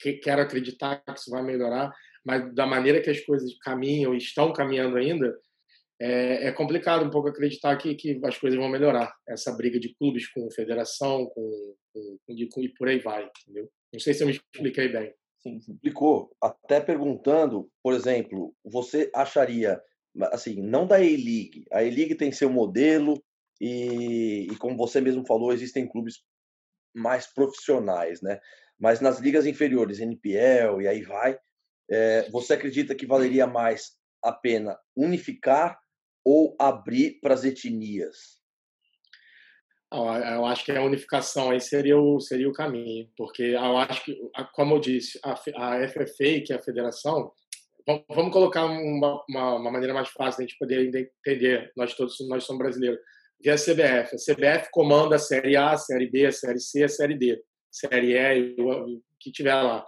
[0.00, 1.92] que, quero acreditar que isso vai melhorar,
[2.24, 5.38] mas da maneira que as coisas caminham e estão caminhando ainda,
[5.98, 9.14] é, é, complicado um pouco acreditar que, que as coisas vão melhorar.
[9.26, 13.70] Essa briga de clubes com federação, com, com, com, e por aí vai, entendeu?
[13.92, 15.14] Não sei se eu me expliquei bem.
[15.40, 16.34] Sim, explicou.
[16.40, 19.80] Até perguntando, por exemplo, você acharia,
[20.32, 21.64] assim, não da A-League.
[21.72, 23.22] A A-League tem seu modelo
[23.60, 26.22] e, e, como você mesmo falou, existem clubes
[26.94, 28.38] mais profissionais, né?
[28.78, 31.38] Mas nas ligas inferiores, NPL e aí vai,
[31.90, 35.78] é, você acredita que valeria mais a pena unificar
[36.26, 38.36] ou abrir para as etnias?
[39.92, 44.20] Eu acho que a unificação aí seria o, seria o caminho, porque eu acho que,
[44.52, 47.30] como eu disse, a, a FFA, que é a federação,
[48.08, 52.16] vamos colocar uma, uma, uma maneira mais fácil de a gente poder entender, nós todos
[52.28, 52.98] nós somos brasileiros,
[53.40, 54.16] via a CBF.
[54.16, 57.40] A CBF comanda a Série A, a Série B, a Série C, a Série D,
[57.70, 59.86] Série E, o que tiver lá,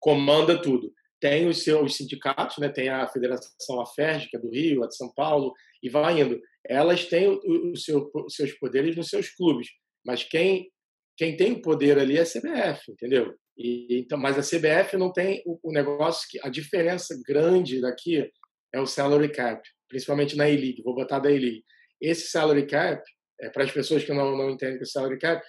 [0.00, 2.68] comanda tudo tem os seus sindicatos, né?
[2.68, 6.40] tem a Federação AFERJ, que é do Rio, a de São Paulo, e vai indo.
[6.64, 9.68] Elas têm os seu, seus poderes nos seus clubes,
[10.04, 10.70] mas quem,
[11.16, 13.34] quem tem o poder ali é a CBF, entendeu?
[13.56, 18.30] E, então, mas a CBF não tem o, o negócio que a diferença grande daqui
[18.72, 20.82] é o salary cap, principalmente na A-League.
[20.82, 21.64] Vou botar da A-League.
[22.00, 23.02] Esse salary cap,
[23.40, 25.42] é, para as pessoas que não, não entendem o salary cap,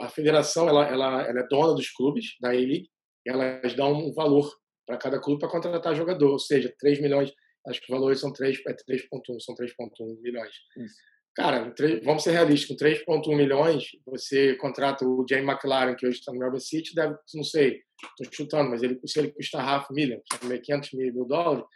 [0.00, 2.88] a federação ela, ela, ela é dona dos clubes da A-League,
[3.26, 4.52] elas dão um valor
[4.86, 7.32] para cada clube para contratar jogador, ou seja, 3 milhões,
[7.66, 10.54] acho que os valores são 3, é 3.1, são 3.1 milhões.
[10.76, 10.94] Isso.
[11.34, 12.84] Cara, 3, vamos ser realistas, com
[13.22, 17.44] 3.1 milhões, você contrata o Jamie McLaren, que hoje está no Melbourne City, deve, não
[17.44, 17.82] sei,
[18.18, 20.18] estou chutando, mas ele, se ele custar half million,
[20.62, 21.66] 500 mil dólares,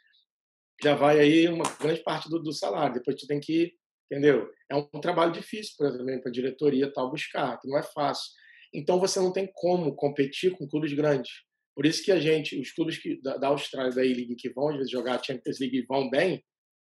[0.83, 2.95] já vai aí uma grande parte do, do salário.
[2.95, 3.73] Depois tu tem que,
[4.11, 4.51] entendeu?
[4.71, 8.31] É um, trabalho difícil para a diretoria tal buscar, que não é fácil.
[8.73, 11.31] Então você não tem como competir com clubes grandes.
[11.75, 14.69] Por isso que a gente, os clubes que, da, da Austrália, da A-League, que vão
[14.69, 16.45] às vezes jogar a Champions League e vão bem,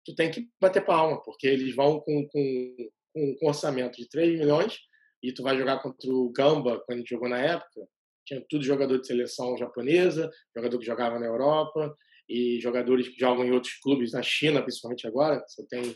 [0.06, 2.76] tu tem que bater palma, porque eles vão com, com,
[3.14, 4.78] com um orçamento de 3 milhões
[5.22, 7.88] e tu vai jogar contra o Gamba, quando a gente jogou na época,
[8.26, 11.96] tinha tudo jogador de seleção japonesa, jogador que jogava na Europa
[12.28, 15.96] e jogadores que jogam em outros clubes, na China principalmente agora, você tem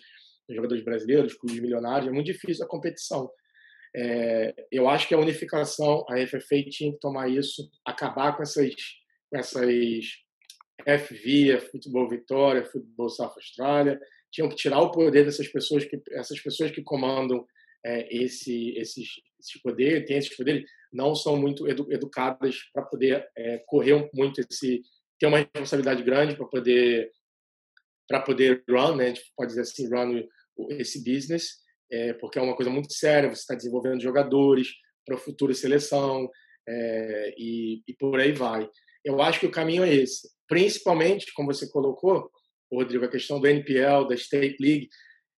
[0.49, 3.29] jogadores brasileiros, clubes milionários, é muito difícil a competição.
[3.95, 8.73] É, eu acho que a unificação, a FFA tinha que tomar isso, acabar com essas,
[9.29, 10.23] com essas
[10.81, 13.99] FVIA, Futebol Vitória, Futebol South Austrália,
[14.31, 17.45] tinham que tirar o poder dessas pessoas que essas pessoas que comandam
[17.85, 19.07] é, esse esses
[19.39, 24.41] esses poderes, têm esses poderes, não são muito edu, educadas para poder é, correr muito
[24.41, 24.81] esse
[25.19, 27.11] ter uma responsabilidade grande para poder
[28.07, 29.05] para poder run, né?
[29.05, 30.23] A gente pode dizer assim, run
[30.71, 31.62] esse business,
[31.93, 33.29] é, porque é uma coisa muito séria.
[33.29, 34.69] Você está desenvolvendo jogadores
[35.05, 36.27] para a futura seleção
[36.67, 38.67] é, e, e por aí vai.
[39.05, 40.27] Eu acho que o caminho é esse.
[40.47, 42.31] Principalmente, como você colocou,
[42.71, 44.89] Rodrigo, a questão do NPL, da State League.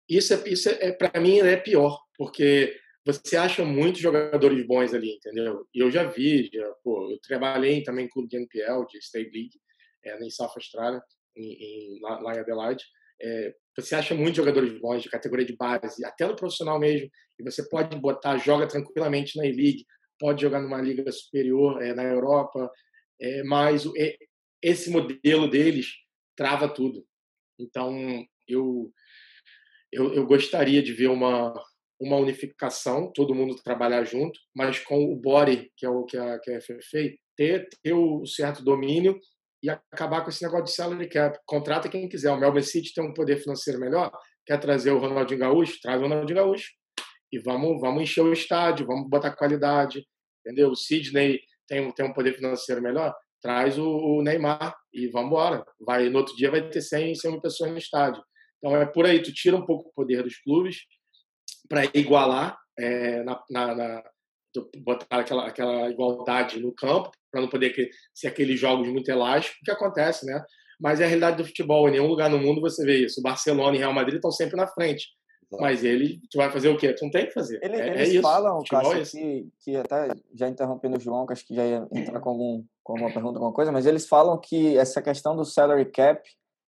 [0.07, 5.15] Isso, é, isso é, para mim, é pior, porque você acha muitos jogadores bons ali,
[5.15, 5.67] entendeu?
[5.73, 9.31] E eu já vi, já, pô, eu trabalhei também em clube de NPL, de State
[9.31, 9.59] League,
[10.05, 11.01] é, em South Australia,
[11.35, 12.85] em, em, lá, lá, em Adelaide.
[13.21, 17.43] É, você acha muitos jogadores bons de categoria de base, até no profissional mesmo, e
[17.43, 19.85] você pode botar, joga tranquilamente na E-League,
[20.19, 22.71] pode jogar numa liga superior é, na Europa,
[23.19, 24.17] é, mas é,
[24.61, 25.93] esse modelo deles
[26.35, 27.05] trava tudo.
[27.59, 28.91] Então, eu,
[29.91, 31.53] eu, eu gostaria de ver uma,
[31.99, 36.39] uma unificação, todo mundo trabalhar junto, mas com o body, que é o que a,
[36.39, 39.19] que a FFA, ter, ter o certo domínio
[39.65, 41.39] e acabar com esse negócio de salary cap.
[41.43, 42.31] Contrata quem quiser.
[42.31, 44.11] O Melbourne City tem um poder financeiro melhor,
[44.45, 46.69] quer trazer o Ronaldinho Gaúcho, traz o Ronaldinho Gaúcho.
[47.31, 50.05] E vamos, vamos encher o estádio, vamos botar qualidade.
[50.41, 50.69] Entendeu?
[50.69, 55.65] O Sidney tem, tem um poder financeiro melhor, traz o, o Neymar e vamos embora.
[55.79, 58.23] Vai, no outro dia vai ter 100, 100 mil pessoas no estádio.
[58.59, 60.81] Então é por aí, tu tira um pouco o poder dos clubes
[61.67, 64.03] para igualar é, na, na, na,
[64.77, 67.75] botar aquela, aquela igualdade no campo, para não poder
[68.13, 70.41] ser aqueles jogos muito elásticos, que acontece, né?
[70.79, 71.87] Mas é a realidade do futebol.
[71.89, 73.19] Em nenhum lugar no mundo você vê isso.
[73.19, 75.07] O Barcelona e Real Madrid estão sempre na frente.
[75.59, 76.93] Mas ele, tu vai fazer o quê?
[76.93, 77.59] Tu não tem que fazer.
[77.61, 78.21] Ele, é, eles é isso.
[78.21, 81.65] falam, Futebol é Cássio, que, que até já interrompendo o João, que acho que já
[81.65, 85.35] ia entrar com, algum, com alguma pergunta, alguma coisa, mas eles falam que essa questão
[85.35, 86.21] do salary cap,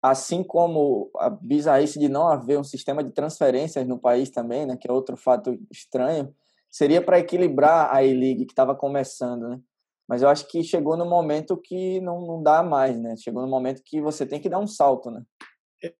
[0.02, 4.78] assim como a bizarrice de não haver um sistema de transferências no país também, né,
[4.80, 6.34] que é outro fato estranho,
[6.70, 9.60] seria para equilibrar a E-League que estava começando, né?
[10.08, 13.16] Mas eu acho que chegou no momento que não, não dá mais, né?
[13.18, 15.24] Chegou no momento que você tem que dar um salto, né?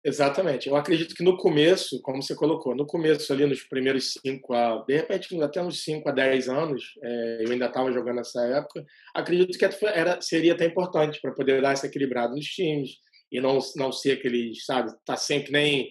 [0.04, 0.70] Exatamente.
[0.70, 4.84] Eu acredito que no começo, como você colocou, no começo ali nos primeiros cinco a,
[4.88, 8.84] de repente até uns 5 a 10 anos, é, eu ainda estava jogando nessa época,
[9.14, 12.98] acredito que era, seria até importante para poder dar essa equilibrada nos times
[13.32, 15.90] e não, não ser aquele, sabe, tá sempre nem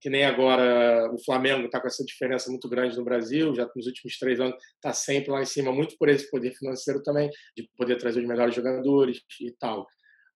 [0.00, 3.86] que nem agora o Flamengo está com essa diferença muito grande no Brasil, já nos
[3.86, 7.68] últimos três anos está sempre lá em cima, muito por esse poder financeiro também, de
[7.76, 9.86] poder trazer os melhores jogadores e tal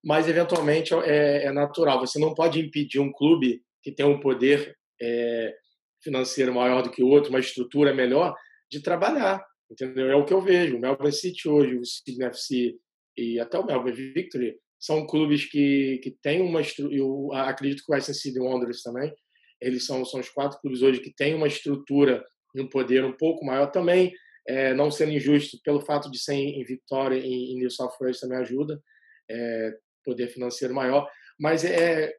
[0.07, 1.99] mas eventualmente é, é, natural.
[1.99, 5.53] Você não pode impedir um clube que tem um poder é,
[6.01, 8.33] financeiro maior do que o outro, uma estrutura melhor,
[8.71, 9.45] de trabalhar.
[9.69, 10.09] Entendeu?
[10.09, 10.77] É o que eu vejo.
[10.77, 12.77] O Melbourne City hoje, o Sydney FC
[13.17, 14.57] e até o Melbourne Victory
[14.87, 16.97] são clubes que, que têm uma estrutura.
[16.97, 19.13] Eu acredito que o Sydney Wanderers também.
[19.61, 23.13] Eles são, são os quatro clubes hoje que têm uma estrutura e um poder um
[23.13, 24.15] pouco maior também.
[24.49, 28.21] É, não sendo injusto pelo fato de ser em, Vitória e em New South Wales
[28.21, 28.81] também ajuda.
[29.29, 31.11] É, poder financeiro maior.
[31.37, 32.15] Mas é,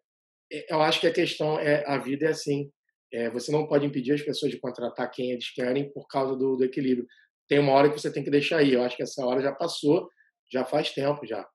[0.52, 2.70] é, eu acho que a questão é a vida é assim.
[3.14, 6.58] É, você não pode impedir as pessoas de contratar quem eles querem por causa do,
[6.58, 7.08] do equilíbrio.
[7.48, 8.74] Tem uma hora que você tem que deixar aí.
[8.74, 10.10] Eu acho que essa hora já passou,
[10.52, 11.48] já faz tempo já.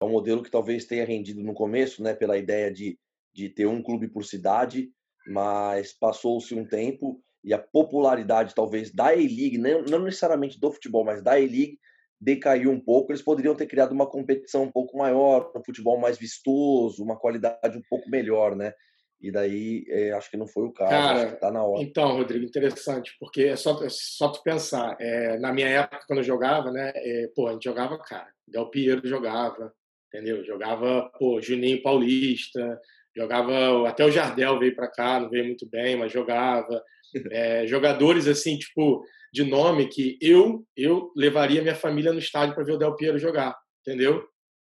[0.00, 2.98] É um modelo que talvez tenha rendido no começo, né, pela ideia de,
[3.32, 4.90] de ter um clube por cidade,
[5.26, 11.04] mas passou-se um tempo e a popularidade talvez da A-League, não, não necessariamente do futebol,
[11.04, 11.78] mas da A-League,
[12.20, 16.18] decaiu um pouco, eles poderiam ter criado uma competição um pouco maior, um futebol mais
[16.18, 18.72] vistoso, uma qualidade um pouco melhor, né?
[19.20, 21.82] E daí é, acho que não foi o caso, Cara, tá na hora.
[21.82, 24.96] Então, Rodrigo, interessante, porque é só, é só tu pensar.
[25.00, 26.92] É, na minha época, quando eu jogava, né?
[26.94, 28.28] É, pô, a gente jogava, cara.
[28.46, 29.72] Del Piero jogava,
[30.08, 30.44] entendeu?
[30.44, 32.80] Jogava, pô, Juninho Paulista,
[33.16, 33.88] jogava.
[33.88, 36.82] Até o Jardel veio para cá, não veio muito bem, mas jogava.
[37.32, 42.64] É, jogadores assim, tipo, de nome que eu eu levaria minha família no estádio para
[42.64, 44.22] ver o Del Piero jogar, entendeu?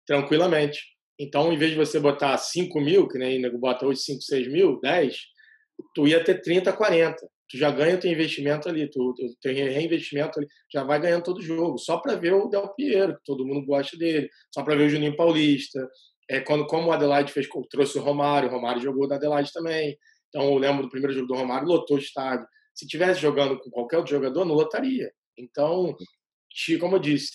[0.06, 0.78] Tranquilamente.
[1.18, 4.52] Então, em vez de você botar 5 mil, que nem nego bota hoje 5, 6
[4.52, 5.16] mil, 10,
[5.94, 7.26] tu ia ter 30, 40.
[7.48, 11.40] Tu já ganha teu investimento ali, tu, tu teu reinvestimento ali, já vai ganhando todo
[11.40, 14.86] jogo, só para ver o Del Piero, que todo mundo gosta dele, só para ver
[14.86, 15.88] o Juninho Paulista.
[16.28, 19.96] É, quando, como o Adelaide fez, trouxe o Romário, o Romário jogou na Adelaide também.
[20.28, 22.46] Então, eu lembro do primeiro jogo do Romário, lotou o estádio.
[22.74, 25.10] Se tivesse jogando com qualquer outro jogador, não lotaria.
[25.38, 25.96] Então,
[26.80, 27.30] como eu disse,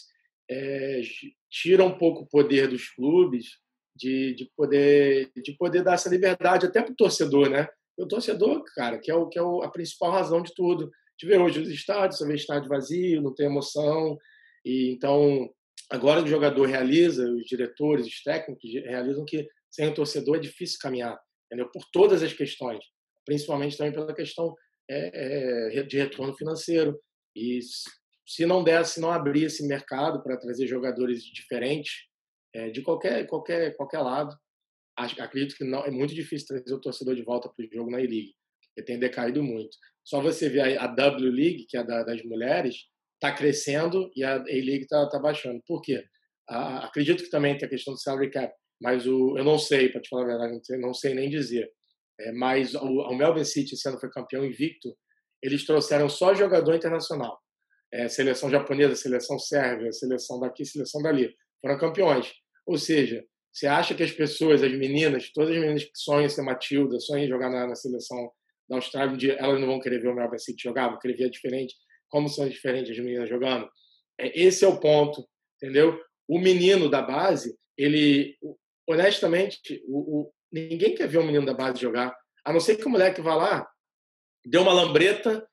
[0.49, 1.01] é,
[1.49, 3.59] tira um pouco o poder dos clubes
[3.95, 7.67] de, de, poder, de poder dar essa liberdade até para o torcedor, né?
[8.01, 10.89] O torcedor, cara, que é, o, que é a principal razão de tudo.
[11.19, 14.17] De ver hoje os estádios, você vê estádio vazio, não tem emoção.
[14.65, 15.49] E então,
[15.89, 20.79] agora o jogador realiza, os diretores, os técnicos realizam que sem o torcedor é difícil
[20.81, 21.69] caminhar, entendeu?
[21.71, 22.83] Por todas as questões,
[23.25, 24.55] principalmente também pela questão
[24.89, 26.99] é, é, de retorno financeiro.
[27.35, 27.59] E
[28.25, 32.09] se não desse, se não abrir esse mercado para trazer jogadores diferentes,
[32.53, 34.35] é, de qualquer, qualquer, qualquer lado,
[35.19, 38.01] acredito que não é muito difícil trazer o torcedor de volta para o jogo na
[38.01, 38.33] E-League,
[38.63, 39.75] porque tem decaído muito.
[40.03, 42.75] Só você ver a, W League, que é da, das mulheres,
[43.15, 45.61] está crescendo e a A-League está tá baixando.
[45.67, 46.03] Por quê?
[46.49, 49.89] A, acredito que também tem a questão do salary cap, mas o, eu não sei,
[49.89, 51.71] para te falar a verdade, não sei, não sei nem dizer.
[52.19, 54.95] É, mas o, o Melbourne City, ano foi campeão invicto,
[55.41, 57.39] eles trouxeram só jogador internacional.
[57.93, 61.35] É, seleção japonesa, seleção sérvia, seleção daqui, seleção dali.
[61.61, 62.31] Foram campeões.
[62.65, 66.41] Ou seja, você acha que as pessoas, as meninas, todas as meninas que sonham ser
[66.41, 68.31] Matilda, sonham em jogar na, na seleção
[68.69, 71.17] da Austrália, um dia elas não vão querer ver o Melbourne City jogar, vão querer
[71.17, 71.75] ver diferente,
[72.09, 73.69] como são diferentes as meninas jogando.
[74.17, 75.27] É, esse é o ponto,
[75.61, 75.99] entendeu?
[76.27, 78.37] O menino da base, ele,
[78.87, 82.85] honestamente, o, o, ninguém quer ver o menino da base jogar, a não ser que
[82.85, 83.67] o moleque vá lá,
[84.45, 85.45] dê uma lambreta,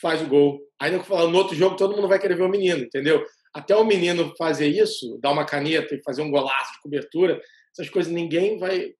[0.00, 0.60] faz o gol.
[0.80, 3.24] Aí no outro jogo todo mundo vai querer ver o menino, entendeu?
[3.54, 7.40] Até o menino fazer isso, dar uma caneta e fazer um golaço de cobertura,
[7.72, 8.92] essas coisas ninguém vai,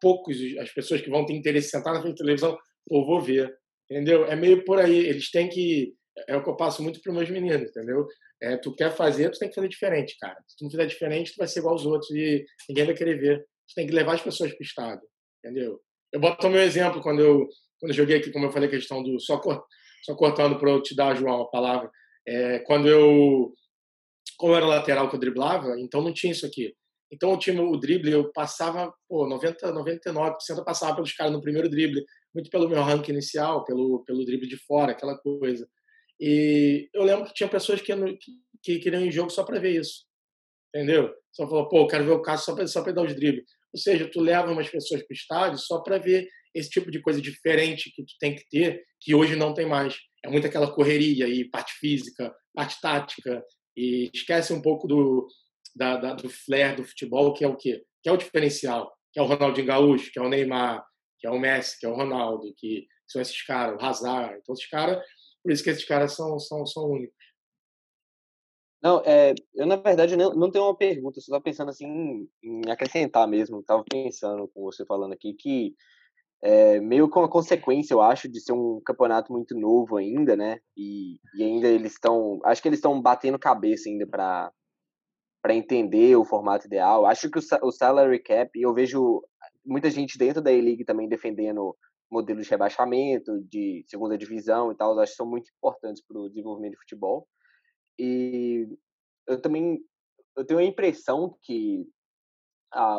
[0.00, 3.20] poucos as pessoas que vão ter interesse em sentar na frente da televisão, pô, vou
[3.20, 3.54] ver,
[3.90, 4.24] entendeu?
[4.26, 5.94] É meio por aí, eles têm que,
[6.28, 8.06] é o que eu passo muito para meus meninos, entendeu?
[8.42, 10.36] É, tu quer fazer, tu tem que fazer diferente, cara.
[10.46, 13.18] Se tu não fizer diferente, tu vai ser igual aos outros e ninguém vai querer
[13.18, 13.38] ver.
[13.68, 15.00] Tu tem que levar as pessoas para o estado,
[15.38, 15.80] entendeu?
[16.12, 17.48] Eu boto o meu exemplo quando eu,
[17.80, 19.40] quando eu joguei aqui, como eu falei, a questão do só,
[20.02, 21.90] só cortando para eu te dar, João, a palavra.
[22.26, 23.52] É, quando eu
[24.36, 26.74] como era lateral que eu driblava, então não tinha isso aqui.
[27.12, 31.40] Então o time, o drible, eu passava, pô, 90, 99% eu passava pelos caras no
[31.40, 35.68] primeiro drible, muito pelo meu ranking inicial, pelo, pelo drible de fora, aquela coisa.
[36.18, 39.60] E eu lembro que tinha pessoas que, que, que queriam ir em jogo só para
[39.60, 40.04] ver isso.
[40.74, 41.12] Entendeu?
[41.32, 43.44] Só falou, pô, eu quero ver o caso só para só dar os dribles.
[43.72, 47.00] Ou seja, tu leva umas pessoas para o estádio só para ver esse tipo de
[47.00, 49.96] coisa diferente que tu tem que ter, que hoje não tem mais.
[50.24, 53.44] É muito aquela correria e parte física, parte tática,
[53.76, 55.26] e esquece um pouco do,
[55.74, 57.84] da, da, do flair do futebol, que é o quê?
[58.02, 60.84] Que é o diferencial, que é o Ronaldinho Gaúcho, que é o Neymar,
[61.18, 64.38] que é o Messi, que é o Ronaldo, que são esses caras, o Hazard.
[64.40, 65.04] Então, esses caras,
[65.42, 67.24] por isso que esses caras são, são, são únicos.
[68.82, 72.28] Não, é, eu na verdade não, não tenho uma pergunta, só estava pensando assim em,
[72.42, 73.60] em acrescentar mesmo.
[73.60, 75.74] Estava pensando com você falando aqui que
[76.42, 80.58] é, meio com a consequência, eu acho, de ser um campeonato muito novo ainda, né?
[80.76, 82.40] E, e ainda eles estão.
[82.44, 84.52] Acho que eles estão batendo cabeça ainda para
[85.42, 87.04] para entender o formato ideal.
[87.04, 89.22] Acho que o, o salary cap, e eu vejo
[89.62, 91.76] muita gente dentro da E-League também defendendo
[92.10, 96.28] modelos de rebaixamento, de segunda divisão e tal, acho que são muito importantes para o
[96.30, 97.28] desenvolvimento de futebol.
[97.98, 98.66] E
[99.26, 99.84] eu também
[100.36, 101.86] eu tenho a impressão que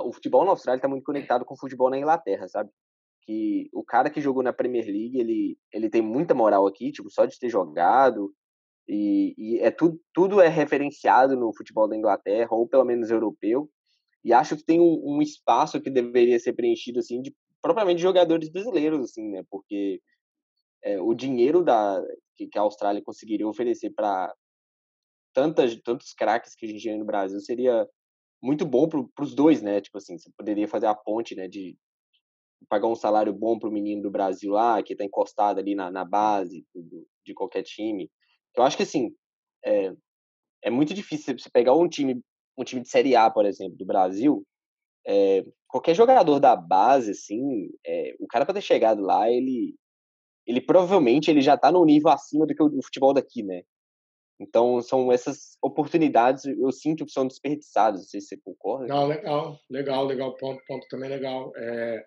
[0.04, 2.69] o futebol na Austrália está muito conectado com o futebol na Inglaterra, sabe?
[3.25, 7.09] Que o cara que jogou na Premier League, ele, ele tem muita moral aqui, tipo,
[7.09, 8.33] só de ter jogado,
[8.88, 13.69] e, e é tudo, tudo é referenciado no futebol da Inglaterra, ou pelo menos europeu,
[14.23, 18.03] e acho que tem um, um espaço que deveria ser preenchido, assim, de propriamente de
[18.03, 19.99] jogadores brasileiros, assim, né, porque
[20.83, 22.01] é, o dinheiro da,
[22.35, 24.33] que, que a Austrália conseguiria oferecer para
[25.33, 27.88] tantas tantos craques que a gente tem no Brasil seria
[28.41, 29.81] muito bom para os dois, né?
[29.81, 31.75] Tipo assim, você poderia fazer a ponte, né, de
[32.70, 35.91] pagar um salário bom para o menino do Brasil lá, que está encostado ali na,
[35.91, 38.10] na base do, de qualquer time.
[38.56, 39.14] Eu acho que, assim,
[39.64, 39.93] é,
[40.64, 42.22] é muito difícil você pegar um time,
[42.58, 44.45] um time de Série A, por exemplo, do Brasil,
[45.06, 49.76] é, qualquer jogador da base, assim, é, o cara para ter chegado lá, ele,
[50.47, 53.62] ele provavelmente ele já está no nível acima do que o futebol daqui, né?
[54.39, 58.88] Então, são essas oportunidades, eu sinto que são desperdiçadas, não sei se você concorda.
[58.88, 61.53] Não, legal, legal, legal, ponto, ponto também legal.
[61.56, 62.06] É,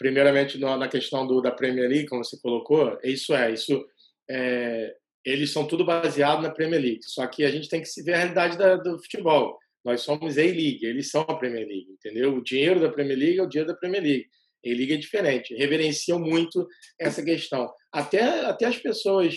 [0.00, 3.86] primeiramente na questão do, da Premier League, como você colocou, isso é, isso
[4.30, 7.00] é, eles são tudo baseado na Premier League.
[7.02, 9.58] Só que a gente tem que se ver a realidade da, do futebol.
[9.84, 12.34] Nós somos A-League, eles são a Premier League, entendeu?
[12.34, 14.26] O dinheiro da Premier League é o dinheiro da Premier League.
[14.64, 16.66] A-League é diferente, reverenciam muito
[16.98, 17.70] essa questão.
[17.92, 19.36] Até, até as pessoas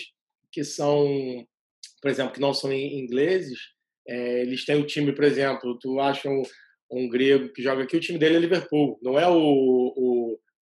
[0.50, 1.46] que são,
[2.00, 3.58] por exemplo, que não são ingleses,
[4.08, 6.42] é, eles têm o time, por exemplo, tu acha um,
[6.90, 9.34] um grego que joga aqui, o time dele é Liverpool, não é o,
[9.96, 10.13] o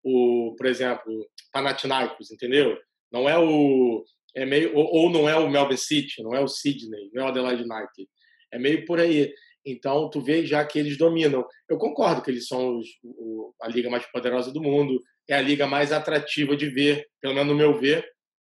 [0.03, 2.77] o, por exemplo, Panathinaikos, entendeu?
[3.13, 6.49] Não é o, É meio ou, ou, não é o Melbourne City, não é o
[6.49, 8.09] Sydney, não é o Adelaide United.
[8.53, 9.33] É meio por aí.
[9.65, 11.47] Então, tu vê já que eles dominam.
[11.69, 15.41] Eu concordo que eles são os, o, a liga mais poderosa do mundo, é a
[15.41, 18.05] liga mais atrativa de ver, pelo menos no meu ver.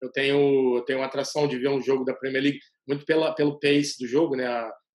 [0.00, 3.58] Eu tenho, eu tenho atração de ver um jogo da Premier League muito pela, pelo
[3.58, 4.48] pace do jogo, né?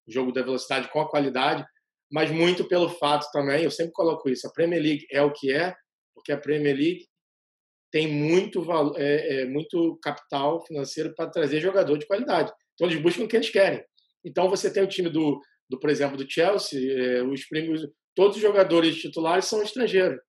[0.10, 1.64] o jogo da velocidade com a qualidade,
[2.12, 5.54] mas muito pelo fato também, eu sempre coloco isso, a Premier League é o que
[5.54, 5.76] é,
[6.20, 7.08] porque a Premier League
[7.92, 8.64] tem muito,
[8.98, 12.52] é, é, muito capital financeiro para trazer jogador de qualidade.
[12.74, 13.84] Então, eles buscam o que eles querem.
[14.24, 17.82] Então, você tem o time do, do por exemplo, do Chelsea, é, os primos,
[18.16, 20.20] todos os jogadores titulares são estrangeiros.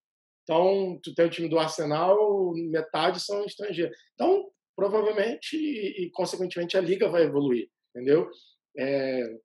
[0.43, 3.97] Então, tu tem o time do Arsenal, metade são estrangeiros.
[4.15, 8.29] Então, provavelmente e, e consequentemente, a liga vai evoluir, entendeu?
[8.77, 9.37] É,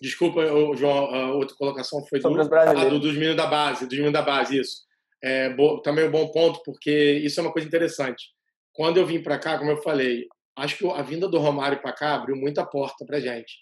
[0.00, 0.44] desculpa,
[0.76, 4.22] João, a outra colocação foi do, ah, do, dos meninos da base, dos meninos da
[4.22, 4.82] base, isso.
[5.24, 8.26] É, bo, também um bom ponto, porque isso é uma coisa interessante.
[8.74, 11.94] Quando eu vim para cá, como eu falei, acho que a vinda do Romário para
[11.94, 13.54] cá abriu muita porta para gente.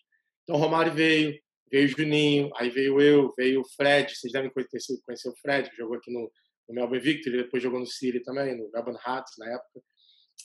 [0.43, 1.39] Então, o Romário veio,
[1.71, 4.13] veio o Juninho, aí veio eu, veio o Fred.
[4.13, 6.33] Vocês devem conhecer, conhecer o Fred, que jogou aqui no,
[6.69, 9.81] no Melbourne Victory, depois jogou no City também, no Melbourne Hearts na época.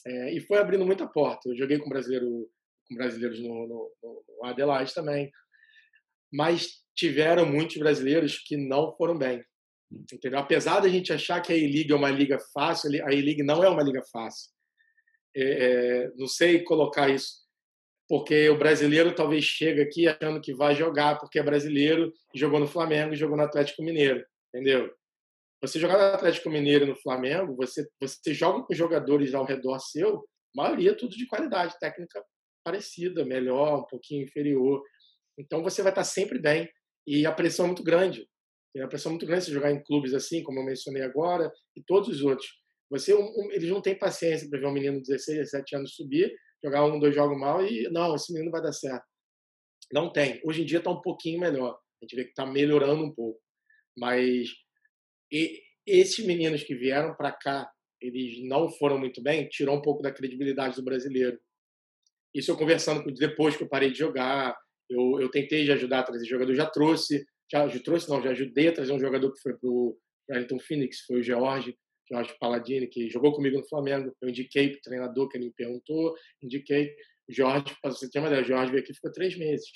[0.06, 1.48] É, e foi abrindo muita porta.
[1.48, 2.48] Eu joguei com, brasileiro,
[2.88, 5.32] com brasileiros no, no, no Adelaide também.
[6.32, 9.42] Mas tiveram muitos brasileiros que não foram bem.
[9.90, 10.38] Entendeu?
[10.38, 13.68] Apesar da gente achar que a E-League é uma liga fácil, a E-League não é
[13.68, 14.50] uma liga fácil.
[15.34, 17.46] É, é, não sei colocar isso,
[18.08, 22.66] porque o brasileiro talvez chega aqui achando que vai jogar porque é brasileiro, jogou no
[22.66, 24.92] Flamengo jogou no Atlético Mineiro, entendeu?
[25.60, 29.78] Você jogar no Atlético Mineiro e no Flamengo, você, você joga com jogadores ao redor
[29.80, 30.24] seu,
[30.54, 32.24] maioria tudo de qualidade técnica
[32.64, 34.82] parecida, melhor, um pouquinho inferior.
[35.36, 36.68] Então você vai estar sempre bem
[37.06, 38.28] e a pressão é muito grande.
[38.78, 41.82] Tem uma pressão muito grande se jogar em clubes assim, como eu mencionei agora, e
[41.82, 42.46] todos os outros.
[42.88, 45.96] Você, um, um, eles não têm paciência para ver um menino de 16, 17 anos
[45.96, 49.04] subir, jogar um, dois jogos mal e não, esse menino vai dar certo.
[49.92, 50.40] Não tem.
[50.44, 51.72] Hoje em dia está um pouquinho melhor.
[51.72, 53.40] A gente vê que está melhorando um pouco.
[53.96, 54.48] Mas
[55.32, 57.68] e esses meninos que vieram para cá,
[58.00, 61.36] eles não foram muito bem, tirou um pouco da credibilidade do brasileiro.
[62.32, 64.56] Isso eu conversando com depois que eu parei de jogar,
[64.88, 68.72] eu, eu tentei ajudar a trazer jogador, já trouxe, já, trouxe não, já ajudei a
[68.72, 69.98] trazer um jogador que foi para o
[70.30, 71.76] Wellington Phoenix, foi o George,
[72.10, 74.14] George Paladini, que jogou comigo no Flamengo.
[74.20, 76.94] Eu indiquei para o treinador que ele me perguntou, indiquei.
[77.28, 79.68] O Jorge, para você ter uma ideia, o Jorge veio aqui ficou três meses,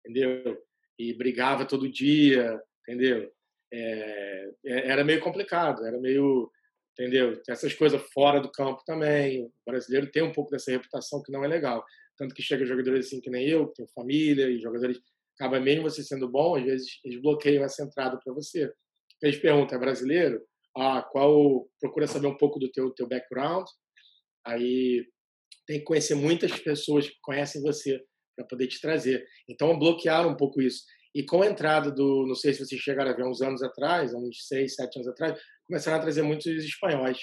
[0.00, 0.58] entendeu?
[0.98, 3.30] E brigava todo dia, entendeu?
[3.72, 6.50] É, é, era meio complicado, era meio,
[6.92, 7.40] entendeu?
[7.48, 9.44] Essas coisas fora do campo também.
[9.44, 11.84] O brasileiro tem um pouco dessa reputação que não é legal.
[12.16, 14.98] Tanto que chega jogadores assim que nem eu, que tem família, e jogadores.
[15.38, 18.72] Acaba mesmo você sendo bom, às vezes eles bloqueiam essa entrada para você.
[19.22, 20.42] Eles perguntam, é brasileiro?
[20.76, 21.68] Ah, qual.
[21.80, 23.66] Procura saber um pouco do teu, teu background.
[24.46, 25.04] Aí
[25.66, 28.00] tem que conhecer muitas pessoas que conhecem você
[28.36, 29.26] para poder te trazer.
[29.48, 30.82] Então, bloquearam um pouco isso.
[31.14, 34.12] E com a entrada do, não sei se vocês chegaram a ver uns anos atrás,
[34.14, 37.18] uns seis, sete anos atrás, começaram a trazer muitos espanhóis.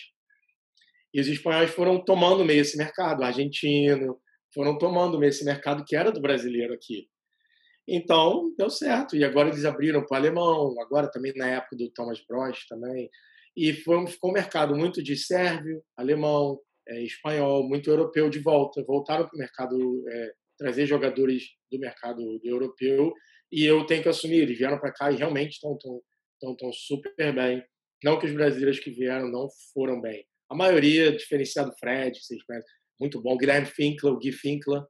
[1.14, 4.20] E os espanhóis foram tomando meio esse mercado, argentino,
[4.54, 7.08] foram tomando meio esse mercado que era do brasileiro aqui.
[7.88, 9.16] Então, deu certo.
[9.16, 13.10] E agora eles abriram para o alemão, agora também na época do Thomas Broch também.
[13.56, 18.84] E foi, ficou um mercado muito de sérvio, alemão, é, espanhol, muito europeu de volta.
[18.84, 23.14] Voltaram para o mercado, é, trazer jogadores do mercado europeu
[23.54, 26.02] e eu tenho que assumir, eles vieram para cá e realmente estão tão,
[26.40, 27.64] tão, tão super bem.
[28.04, 30.26] Não que os brasileiros que vieram não foram bem.
[30.50, 32.68] A maioria, diferenciado Fred, vocês conhecem,
[33.00, 33.38] muito bom.
[33.38, 34.82] Guilherme Finkler, o Gui Finkler,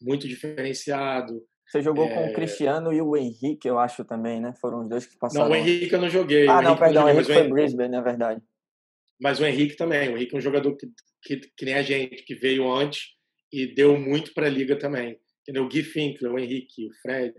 [0.00, 1.46] muito diferenciado.
[1.70, 2.14] Você jogou é...
[2.14, 2.32] com o é.
[2.32, 4.52] Cristiano e o Henrique, eu acho também, né?
[4.60, 5.46] Foram os dois que passaram.
[5.48, 6.48] Não, o Henrique eu não joguei.
[6.48, 8.42] Ah, não, perdão, o Henrique foi Brisbane, na verdade.
[9.20, 10.08] Mas o Henrique também.
[10.08, 10.88] O Henrique é um jogador que,
[11.22, 13.10] que, que nem a gente, que veio antes
[13.52, 15.18] e deu muito para a liga também
[15.50, 15.64] entendeu?
[15.64, 17.34] O Gui Finkler, o Henrique, o Fred,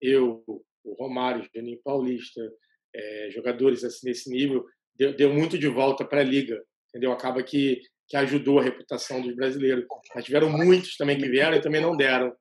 [0.00, 0.44] eu,
[0.84, 2.40] o Romário, o Juninho Paulista,
[2.94, 4.64] é, jogadores assim nesse nível,
[4.94, 7.12] deu, deu muito de volta para a liga, entendeu?
[7.12, 9.84] Acaba que, que ajudou a reputação dos brasileiros.
[10.14, 12.32] Mas tiveram muitos também que vieram e também não deram.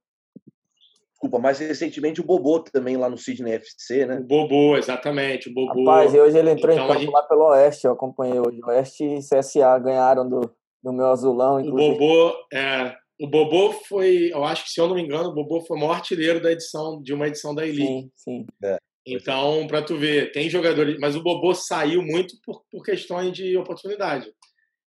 [1.17, 4.19] Desculpa, mas recentemente o Bobô também lá no Sydney FC, né?
[4.19, 5.83] O Bobô, exatamente, o Bobô.
[5.83, 7.11] Rapaz, e hoje ele entrou então, em campo gente...
[7.11, 8.59] lá pelo Oeste, eu acompanhei hoje.
[8.63, 10.41] O Oeste e CSA ganharam do,
[10.83, 11.59] do meu azulão.
[11.59, 11.89] Inclusive.
[11.89, 15.33] O Bobô, é, o Bobô foi, eu acho que se eu não me engano, o
[15.33, 17.87] Bobô foi o maior artilheiro da edição de uma edição da E-League.
[17.87, 18.45] Sim, sim.
[18.63, 18.77] É.
[19.07, 23.57] Então, para tu ver, tem jogadores, mas o Bobô saiu muito por, por questões de
[23.57, 24.31] oportunidade.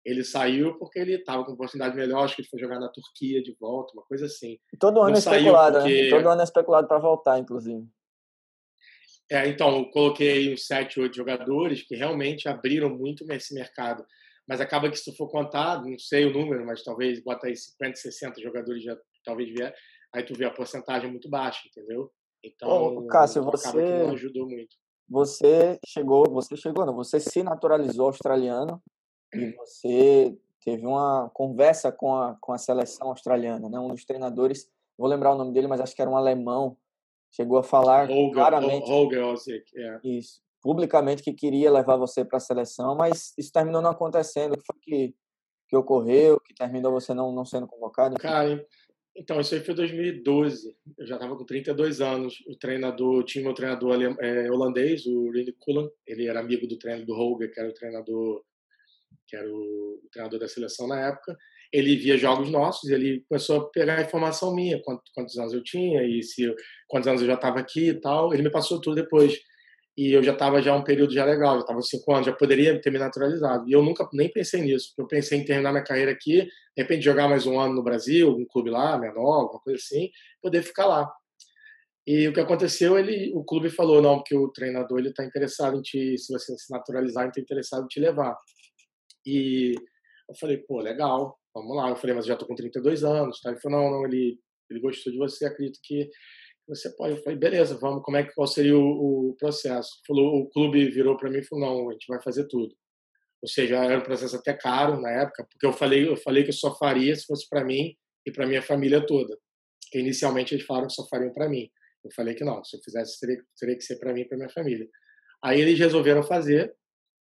[0.07, 3.43] Ele saiu porque ele estava com oportunidade melhor, acho que ele foi jogar na Turquia
[3.43, 4.57] de volta, uma coisa assim.
[4.79, 5.83] todo ano não é especulado, né?
[5.83, 6.03] porque...
[6.03, 6.11] né?
[6.11, 7.85] Todo ano é especulado para voltar, inclusive.
[9.29, 14.07] É, então, eu coloquei uns sete, oito jogadores que realmente abriram muito esse mercado.
[14.49, 17.57] mas acaba que se tu for contar, não sei o número, mas talvez bota aí
[17.57, 19.75] 50, 60 jogadores já talvez vier,
[20.15, 22.13] aí tu vê a porcentagem muito baixa, entendeu?
[22.45, 24.77] Então, Ô, Cássio, você não ajudou muito.
[25.09, 28.81] Você chegou, você chegou, não, você se naturalizou australiano
[29.41, 33.79] e você teve uma conversa com a, com a seleção australiana, né?
[33.79, 34.69] Um dos treinadores,
[34.99, 36.77] vou lembrar o nome dele, mas acho que era um alemão,
[37.31, 40.01] chegou a falar Holger, claramente Holger Osik, yeah.
[40.03, 44.55] isso, publicamente que queria levar você para a seleção, mas isso terminou não acontecendo.
[44.55, 45.15] O que foi que,
[45.69, 48.17] que ocorreu, que terminou você não, não sendo convocado?
[48.17, 48.67] Cara,
[49.17, 50.77] então, isso aí foi 2012.
[50.99, 52.35] Eu já estava com 32 anos.
[52.47, 55.89] O treinador, tinha meu treinador é, holandês, o Rini Cullen.
[56.07, 58.45] Ele era amigo do treinador do Holger, que era o treinador
[59.27, 61.37] que era o, treinador da seleção na época.
[61.73, 66.23] Ele via jogos nossos, ele começou a pegar informação minha, quantos, anos eu tinha e
[66.23, 66.55] se
[66.87, 68.33] quantos anos eu já estava aqui e tal.
[68.33, 69.39] Ele me passou tudo depois
[69.97, 72.81] e eu já estava já um período já legal, já estava cinco anos, já poderia
[72.81, 73.69] ter me naturalizado.
[73.69, 74.93] E eu nunca nem pensei nisso.
[74.97, 78.31] Eu pensei em terminar minha carreira aqui, de repente jogar mais um ano no Brasil,
[78.31, 81.11] um clube lá, menor, alguma coisa assim, poder ficar lá.
[82.07, 85.77] E o que aconteceu, ele, o clube falou não, porque o treinador ele está interessado
[85.77, 88.37] em te, se você se naturalizar, ele está interessado em te levar.
[89.27, 89.75] E
[90.29, 91.91] eu falei, pô, legal, vamos lá.
[91.91, 93.51] Eu falei, mas eu já estou com 32 anos, tá?
[93.51, 94.39] Ele falou, não, não, ele,
[94.71, 96.09] ele gostou de você, acredito que
[96.69, 97.17] você pode.
[97.17, 100.01] Eu falei, beleza, vamos, como é que qual seria o, o processo?
[100.07, 102.75] Falou, o clube virou para mim e falou, não, a gente vai fazer tudo.
[103.43, 106.51] Ou seja, era um processo até caro na época, porque eu falei, eu falei que
[106.51, 107.95] eu só faria se fosse para mim
[108.27, 109.37] e para minha família toda.
[109.85, 111.69] Porque inicialmente eles falaram que só fariam para mim.
[112.05, 114.37] Eu falei que não, se eu fizesse teria, teria que ser para mim e para
[114.37, 114.89] minha família.
[115.45, 116.75] Aí eles resolveram fazer,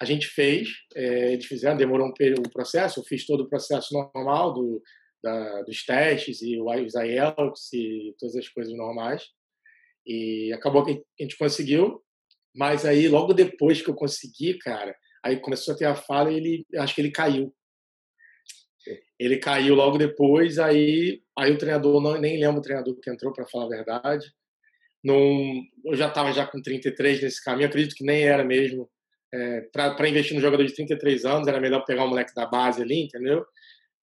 [0.01, 3.93] a gente fez, é, eles fizeram, demorou um, um processo, eu fiz todo o processo
[3.93, 4.83] normal do,
[5.23, 9.25] da, dos testes e os IELTS e todas as coisas normais.
[10.07, 12.03] E acabou que a gente conseguiu,
[12.55, 16.37] mas aí logo depois que eu consegui, cara, aí começou a ter a falha e
[16.37, 17.55] ele, acho que ele caiu.
[19.19, 23.33] Ele caiu logo depois, aí, aí o treinador, não, nem lembro o treinador que entrou,
[23.33, 24.27] para falar a verdade.
[25.03, 28.89] Num, eu já estava já com 33 nesse caminho, acredito que nem era mesmo.
[29.33, 32.83] É, para investir no jogador de 33 anos, era melhor pegar um moleque da base
[32.83, 33.45] ali, entendeu?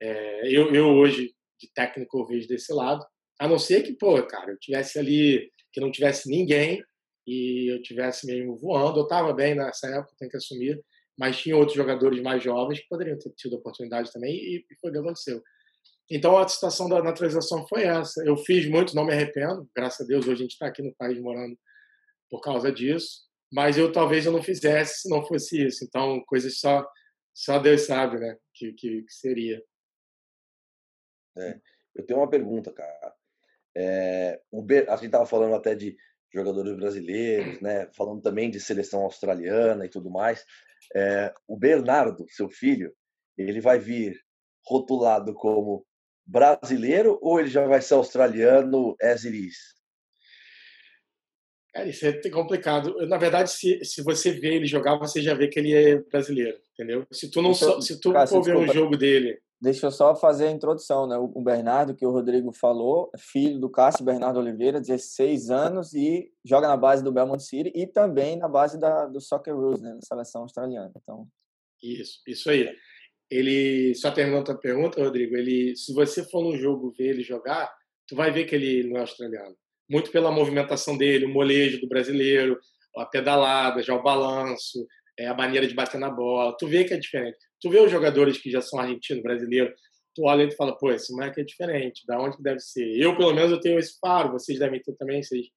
[0.01, 3.03] É, eu, eu hoje, de técnico, vejo desse lado.
[3.39, 6.83] A não ser que, pô, cara, eu tivesse ali, que não tivesse ninguém
[7.27, 8.99] e eu tivesse mesmo voando.
[8.99, 10.79] Eu estava bem nessa época, tenho que assumir,
[11.17, 14.89] mas tinha outros jogadores mais jovens que poderiam ter tido oportunidade também e, e foi
[14.89, 15.41] o que aconteceu.
[16.09, 18.23] Então a situação da naturalização foi essa.
[18.23, 19.67] Eu fiz muito, não me arrependo.
[19.75, 21.57] Graças a Deus hoje a gente está aqui no país morando
[22.29, 23.25] por causa disso.
[23.55, 25.85] Mas eu talvez eu não fizesse se não fosse isso.
[25.85, 26.85] Então coisas só
[27.33, 28.37] só Deus sabe, né?
[28.53, 29.63] Que, que, que seria.
[31.37, 31.61] É.
[31.95, 33.15] Eu tenho uma pergunta, cara.
[33.73, 34.89] É, o Ber...
[34.89, 35.97] A gente estava falando até de
[36.33, 37.89] jogadores brasileiros, né?
[37.93, 40.45] Falando também de seleção australiana e tudo mais.
[40.93, 42.93] É, o Bernardo, seu filho,
[43.37, 44.19] ele vai vir
[44.65, 45.87] rotulado como
[46.25, 49.75] brasileiro ou ele já vai ser australiano as it is?
[51.75, 52.95] Cara, isso é complicado.
[53.05, 56.57] Na verdade, se, se você vê ele jogar, você já vê que ele é brasileiro,
[56.71, 57.05] entendeu?
[57.11, 60.47] Se tu não então, se tu for ver um jogo dele Deixa eu só fazer
[60.47, 61.17] a introdução, né?
[61.17, 66.31] O Bernardo, que o Rodrigo falou, é filho do Cássio Bernardo Oliveira, 16 anos e
[66.45, 69.93] joga na base do Belmont City e também na base da, do Socceroos, né?
[69.93, 70.91] Na seleção australiana.
[70.95, 71.27] Então...
[71.81, 72.69] Isso, isso aí.
[73.29, 77.73] Ele, só terminando a pergunta, Rodrigo, ele, se você for no jogo ver ele jogar,
[78.07, 79.55] tu vai ver que ele não é australiano.
[79.89, 82.59] Muito pela movimentação dele, o molejo do brasileiro,
[82.97, 84.85] a pedalada, já o balanço,
[85.17, 86.55] é, a maneira de bater na bola.
[86.57, 87.37] Tu vê que é diferente.
[87.61, 89.73] Tu vê os jogadores que já são argentinos, brasileiros,
[90.15, 92.97] tu olha e tu fala, pô, esse moleque é diferente, da onde que deve ser?
[92.97, 95.47] Eu, pelo menos, eu tenho esse faro, vocês devem ter também, vocês,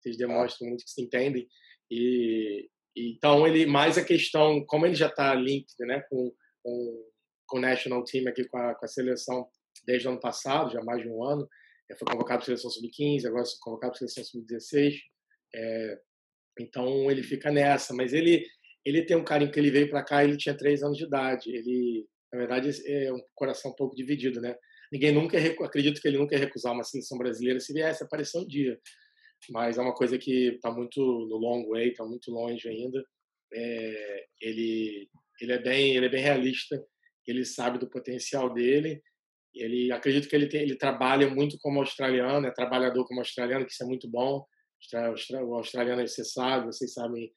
[0.00, 1.46] vocês demonstram muito que se entendem.
[1.90, 7.04] E, então, ele, mais a questão, como ele já está linked né, com, com,
[7.46, 9.46] com o National Team aqui, com a, com a seleção
[9.86, 11.48] desde o ano passado, já mais de um ano,
[11.98, 14.96] foi convocado para a seleção sub-15, agora foi convocado para a seleção sub-16.
[15.54, 15.98] É,
[16.58, 18.46] então ele fica nessa, mas ele
[18.84, 21.50] ele tem um carinho que ele veio para cá, ele tinha três anos de idade.
[21.50, 24.54] Ele, na verdade, é um coração um pouco dividido, né?
[24.92, 28.46] Ninguém nunca, acredito que ele nunca ia recusar uma seleção brasileira se viesse aparecer um
[28.46, 28.78] dia.
[29.50, 33.02] Mas é uma coisa que está muito no long way, está muito longe ainda.
[33.52, 35.08] É, ele,
[35.40, 36.82] ele é bem, ele é bem realista.
[37.26, 39.02] Ele sabe do potencial dele.
[39.54, 43.72] Ele acredito que ele tem, ele trabalha muito como australiano, é trabalhador como australiano, que
[43.72, 44.44] isso é muito bom.
[45.46, 47.32] O australiano, você sabe, vocês sabem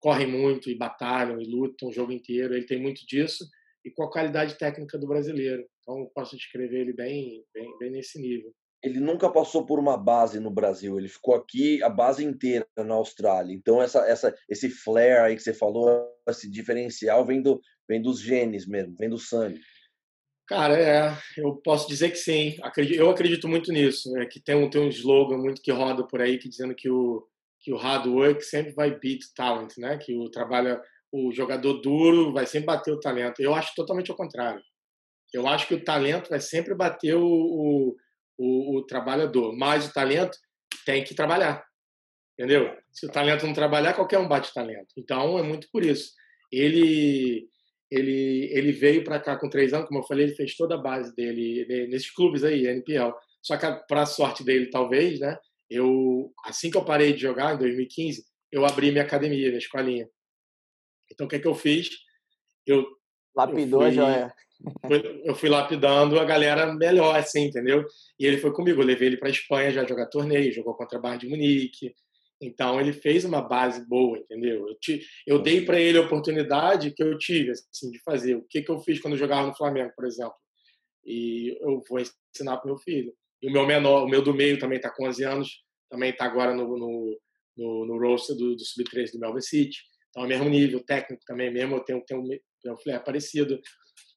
[0.00, 2.54] correm muito e batalham e lutam o jogo inteiro.
[2.54, 3.42] Ele tem muito disso
[3.82, 5.64] e com a qualidade técnica do brasileiro.
[5.80, 8.52] Então, posso descrever ele bem, bem, bem nesse nível.
[8.82, 12.92] ele nunca passou por uma base no Brasil, ele ficou aqui a base inteira na
[12.94, 13.54] Austrália.
[13.54, 17.58] Então essa, essa, esse flare aí que você falou, esse diferencial vem, do,
[17.88, 19.58] vem dos genes mesmo, vem do sangue.
[20.46, 22.56] Cara, é, eu posso dizer que sim.
[22.92, 24.16] Eu acredito muito nisso.
[24.18, 26.90] É que tem um, tem um slogan muito que roda por aí que dizendo que
[26.90, 27.26] o,
[27.60, 29.96] que o hard work sempre vai beat talent, né?
[29.96, 30.78] Que o trabalho,
[31.10, 33.40] o jogador duro vai sempre bater o talento.
[33.40, 34.62] Eu acho totalmente ao contrário.
[35.32, 37.96] Eu acho que o talento vai sempre bater o, o,
[38.38, 40.38] o, o trabalhador, mas o talento
[40.84, 41.64] tem que trabalhar,
[42.38, 42.70] entendeu?
[42.92, 44.94] Se o talento não trabalhar, qualquer um bate talento.
[44.96, 46.12] Então é muito por isso.
[46.52, 47.48] Ele
[47.94, 50.78] ele, ele veio para cá com três anos, como eu falei, ele fez toda a
[50.78, 53.12] base dele nesses clubes aí, NPL.
[53.42, 55.38] Só que, para a sorte dele, talvez, né?
[55.70, 60.08] Eu, assim que eu parei de jogar, em 2015, eu abri minha academia, minha escolinha.
[61.10, 61.90] Então, o que, é que eu fiz?
[62.66, 62.84] Eu.
[63.36, 64.34] Lapidou eu fui, a joia.
[65.24, 67.84] Eu fui lapidando a galera melhor, assim, entendeu?
[68.18, 68.80] E ele foi comigo.
[68.80, 71.94] Eu levei ele para Espanha já jogar torneio, jogou contra a Bayern de Munique,
[72.40, 74.68] então ele fez uma base boa, entendeu?
[74.68, 78.36] Eu, te, eu dei para ele a oportunidade que eu tive assim, de fazer.
[78.36, 80.34] O que, que eu fiz quando eu jogava no Flamengo, por exemplo?
[81.04, 83.14] E eu vou ensinar para meu filho.
[83.42, 85.48] E o meu menor, o meu do meio também está com 11 anos,
[85.90, 87.20] também está agora no, no,
[87.56, 89.78] no, no roster do, do Sub-13 do Melbourne City.
[90.10, 92.22] Então é o mesmo nível técnico também, mesmo eu tenho, tenho,
[92.62, 93.60] tenho um flare parecido.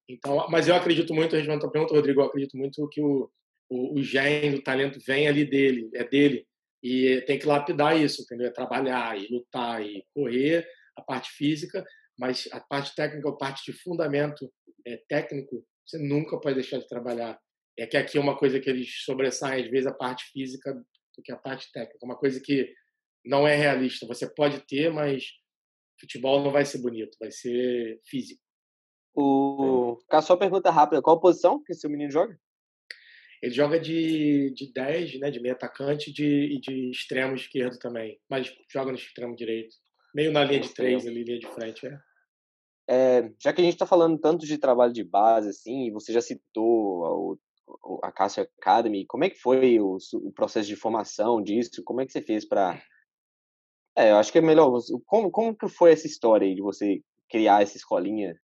[0.10, 3.30] Então, mas eu acredito muito, a gente pergunta, Rodrigo, eu acredito muito que o,
[3.70, 6.48] o, o gênio, o talento vem ali dele, é dele
[6.88, 8.48] e tem que lapidar isso, entendeu?
[8.48, 10.66] É trabalhar e lutar e correr
[10.96, 11.86] a parte física,
[12.18, 14.50] mas a parte técnica, a parte de fundamento
[14.86, 17.38] é, técnico, você nunca pode deixar de trabalhar.
[17.78, 21.22] É que aqui é uma coisa que eles sobressaem, às vezes, a parte física do
[21.22, 22.06] que a parte técnica.
[22.06, 22.74] Uma coisa que
[23.26, 24.08] não é realista.
[24.08, 25.26] Você pode ter, mas
[26.00, 28.42] futebol não vai ser bonito, vai ser físico.
[29.14, 30.00] O...
[30.22, 32.40] Só pergunta rápida: qual posição que seu menino joga?
[33.42, 38.20] Ele joga de, de 10, né, de meio atacante de, e de extremo esquerdo também,
[38.30, 39.76] mas joga no extremo direito.
[40.14, 42.00] Meio na linha de três, ali, linha de frente, é.
[42.90, 46.22] é já que a gente está falando tanto de trabalho de base, assim, você já
[46.22, 47.40] citou
[48.02, 51.84] a, a Cássia Academy, como é que foi o, o, processo de formação disso?
[51.84, 52.82] Como é que você fez para...
[53.96, 54.72] É, eu acho que é melhor...
[55.06, 58.36] Como, como que foi essa história aí de você criar essa escolinha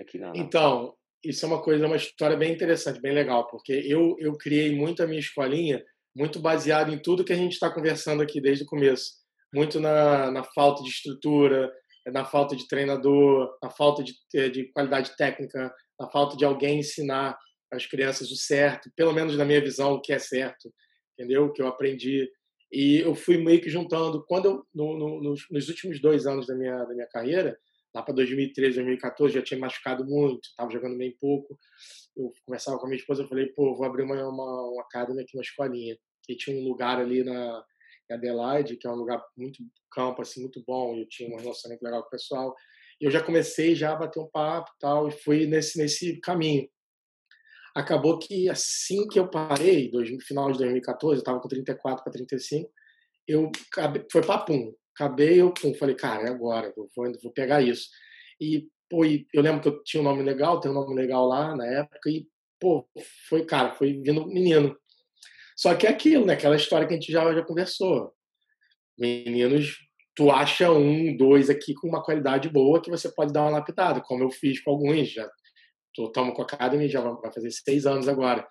[0.00, 0.32] aqui na...
[0.34, 4.74] Então, isso é uma coisa, uma história bem interessante, bem legal, porque eu, eu criei
[4.74, 8.64] muito a minha escolinha, muito baseado em tudo que a gente está conversando aqui desde
[8.64, 9.12] o começo.
[9.52, 11.72] Muito na, na falta de estrutura,
[12.06, 16.80] na falta de treinador, na falta de, eh, de qualidade técnica, na falta de alguém
[16.80, 17.36] ensinar
[17.72, 20.72] as crianças o certo, pelo menos na minha visão, o que é certo,
[21.12, 21.46] entendeu?
[21.46, 22.30] O que eu aprendi.
[22.72, 24.24] E eu fui meio que juntando.
[24.26, 27.58] Quando eu, no, no, nos, últimos dois anos da minha, da minha carreira,
[27.98, 31.58] lá para 2013, 2014, já tinha machucado muito, estava jogando bem pouco.
[32.16, 35.22] Eu conversava com a minha esposa, eu falei, pô, vou abrir uma, uma, uma academia
[35.22, 35.98] aqui, uma escolinha.
[36.28, 37.64] E tinha um lugar ali na
[38.10, 41.84] em Adelaide, que é um lugar muito campo, assim, muito bom, eu tinha um relacionamento
[41.84, 42.54] legal com o pessoal.
[42.98, 46.66] E eu já comecei já a bater um papo tal, e fui nesse, nesse caminho.
[47.76, 52.12] Acabou que assim que eu parei, no final de 2014, eu estava com 34 para
[52.12, 52.72] 35,
[53.26, 53.52] eu
[54.10, 56.88] foi papum acabei, eu falei, cara, é agora, vou,
[57.22, 57.88] vou pegar isso.
[58.40, 61.56] E, pô, eu lembro que eu tinha um nome legal, tem um nome legal lá
[61.56, 62.26] na época, e,
[62.58, 62.88] pô,
[63.28, 64.76] foi, cara, foi vindo menino.
[65.56, 66.34] Só que é aquilo, né?
[66.34, 68.12] Aquela história que a gente já, já conversou.
[68.98, 69.76] Meninos,
[70.14, 74.00] tu acha um, dois aqui com uma qualidade boa que você pode dar uma lapidada,
[74.00, 75.08] como eu fiz com alguns.
[75.08, 75.28] Já
[75.96, 78.46] estamos com a Academy, já vai fazer seis anos agora.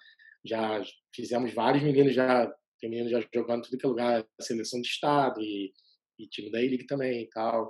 [0.45, 0.81] Já
[1.13, 5.73] fizemos vários meninos, já tem já jogando tudo que é lugar, seleção de estado e
[6.19, 7.69] e time da E-League também e tal.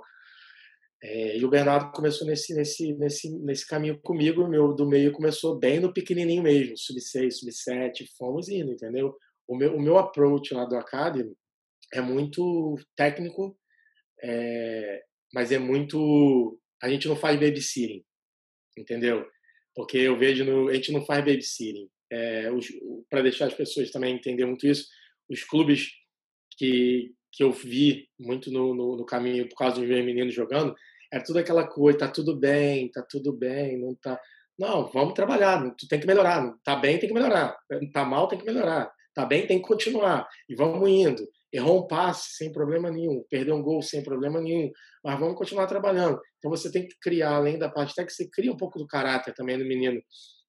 [1.02, 5.56] É, e o Bernardo começou nesse, nesse, nesse, nesse caminho comigo, meu do meio começou
[5.56, 9.14] bem no pequenininho mesmo, sub-6, sub-7, fomos indo, entendeu?
[9.46, 11.32] O meu, o meu approach lá do Academy
[11.94, 13.56] é muito técnico,
[14.22, 16.60] é, mas é muito...
[16.82, 18.04] A gente não faz babysitting,
[18.76, 19.24] entendeu?
[19.74, 21.88] Porque eu vejo, no, a gente não faz babysitting.
[22.10, 22.50] É,
[23.08, 24.86] Para deixar as pessoas também entender muito isso,
[25.30, 25.90] os clubes
[26.56, 30.74] que, que eu vi muito no, no, no caminho por causa dos meus meninos jogando,
[31.10, 34.20] era tudo aquela coisa, tá tudo bem, tá tudo bem, não tá.
[34.58, 36.52] Não, vamos trabalhar, tu tem que melhorar.
[36.64, 37.56] Tá bem, tem que melhorar.
[37.94, 38.90] Tá mal, tem que melhorar.
[39.14, 40.26] Tá bem, tem que continuar.
[40.48, 41.28] E vamos indo.
[41.52, 44.72] Errou um passe sem problema nenhum, perdeu um gol sem problema nenhum,
[45.04, 46.20] mas vamos continuar trabalhando.
[46.38, 49.32] Então você tem que criar, além da parte técnica, você cria um pouco do caráter
[49.32, 50.02] também do menino.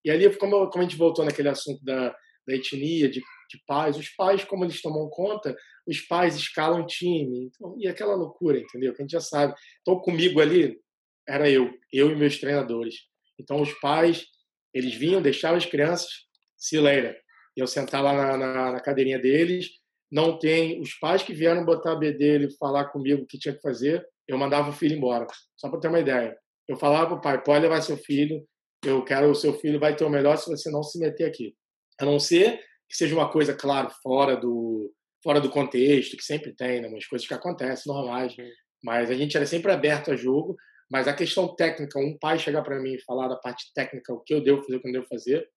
[0.04, 2.10] E ali, como, como a gente voltou naquele assunto da,
[2.48, 5.56] da etnia, de, de pais, os pais, como eles tomam conta,
[5.88, 7.46] os pais escalam time.
[7.46, 8.94] Então, e aquela loucura, entendeu?
[8.94, 9.56] Que a gente já sabe.
[9.82, 10.80] Então, comigo ali,
[11.28, 12.96] era eu, eu e meus treinadores.
[13.40, 14.28] Então, os pais,
[14.74, 16.10] eles vinham, deixavam as crianças,
[16.56, 17.18] se leira.
[17.56, 19.70] eu sentar lá na, na, na cadeirinha deles.
[20.12, 23.54] Não tem os pais que vieram botar a B dele falar comigo o que tinha
[23.54, 25.26] que fazer, eu mandava o filho embora,
[25.56, 26.38] só para ter uma ideia.
[26.68, 28.44] Eu falava para o pai, pode levar seu filho,
[28.86, 31.56] eu quero o seu filho, vai ter o melhor se você não se meter aqui.
[32.00, 32.60] A não ser
[32.90, 34.92] que seja uma coisa, claro, fora do,
[35.24, 38.36] fora do contexto, que sempre tem, né, umas coisas que acontecem normais.
[38.84, 40.56] Mas a gente era sempre aberto a jogo.
[40.92, 44.22] Mas a questão técnica, um pai chegar para mim e falar da parte técnica, o
[44.22, 45.48] que eu devo fazer, o que eu não devo fazer,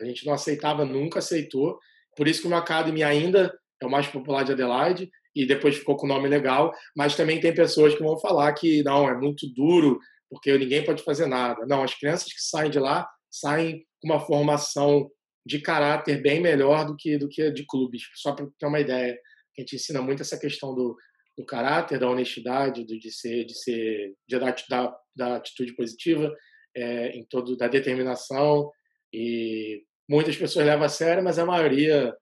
[0.00, 1.78] a gente não aceitava, nunca aceitou.
[2.16, 3.52] Por isso que o meu Academy ainda
[3.82, 6.72] é o mais popular de Adelaide e depois ficou com o nome legal.
[6.96, 9.98] Mas também tem pessoas que vão falar que não, é muito duro,
[10.30, 11.66] porque ninguém pode fazer nada.
[11.66, 15.10] Não, as crianças que saem de lá saem com uma formação
[15.48, 18.02] de caráter bem melhor do que do que de clubes.
[18.14, 19.18] Só para ter uma ideia,
[19.56, 20.94] a gente ensina muito essa questão do,
[21.38, 26.30] do caráter, da honestidade, do, de ser, de ser, de dar, da, da atitude positiva,
[26.76, 28.70] é, em todo, da determinação
[29.10, 32.14] e muitas pessoas levam a sério, mas a maioria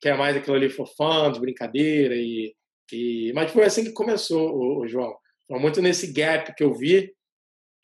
[0.00, 2.54] quer mais aquilo ali de brincadeira e,
[2.90, 5.14] e mas foi assim que começou o, o João.
[5.46, 7.12] Foi muito nesse gap que eu vi,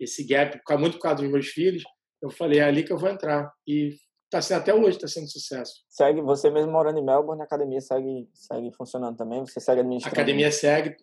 [0.01, 1.85] esse gap muito por causa dos meus filhos,
[2.23, 3.95] eu falei é ali que eu vou entrar e
[4.31, 5.73] Tá sendo até hoje, está sendo sucesso.
[5.89, 9.41] Segue, você mesmo morando em Melbourne, a academia segue, segue funcionando também?
[9.41, 10.15] Você segue administrando?
[10.15, 10.97] A academia segue.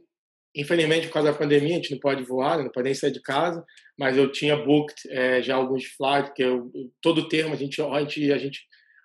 [0.56, 3.22] Infelizmente, por causa da pandemia, a gente não pode voar, não pode nem sair de
[3.22, 3.66] casa,
[3.98, 6.72] mas eu tinha booked é, já alguns flights, que eu,
[7.02, 8.62] todo termo, a gente, a gente, a gente,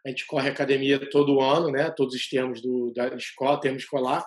[0.06, 1.90] a gente corre academia todo ano, né?
[1.90, 4.24] Todos os termos do, da escola, termo escolar.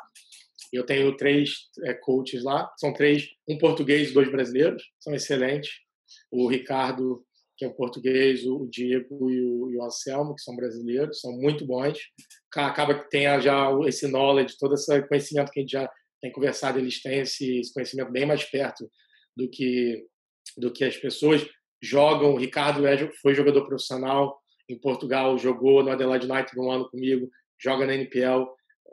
[0.74, 5.72] Eu tenho três é, coaches lá, são três, um português e dois brasileiros, são excelentes.
[6.32, 7.24] O Ricardo
[7.58, 11.32] que é o português, o Diego e o, e o Anselmo, que são brasileiros, são
[11.34, 12.00] muito bons.
[12.56, 15.90] Acaba que tem já esse knowledge, todo esse conhecimento que a gente já
[16.22, 18.90] tem conversado, eles têm esse, esse conhecimento bem mais perto
[19.36, 20.06] do que
[20.58, 21.46] do que as pessoas
[21.82, 22.34] jogam.
[22.34, 24.38] O Ricardo é, foi jogador profissional
[24.70, 27.30] em Portugal, jogou no Adelaide United um ano comigo,
[27.60, 28.46] joga na NPL,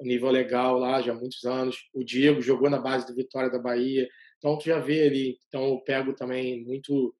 [0.02, 1.76] nível legal lá já há muitos anos.
[1.92, 4.08] O Diego jogou na base do Vitória da Bahia.
[4.38, 7.14] Então tu já vê ali, então eu pego também muito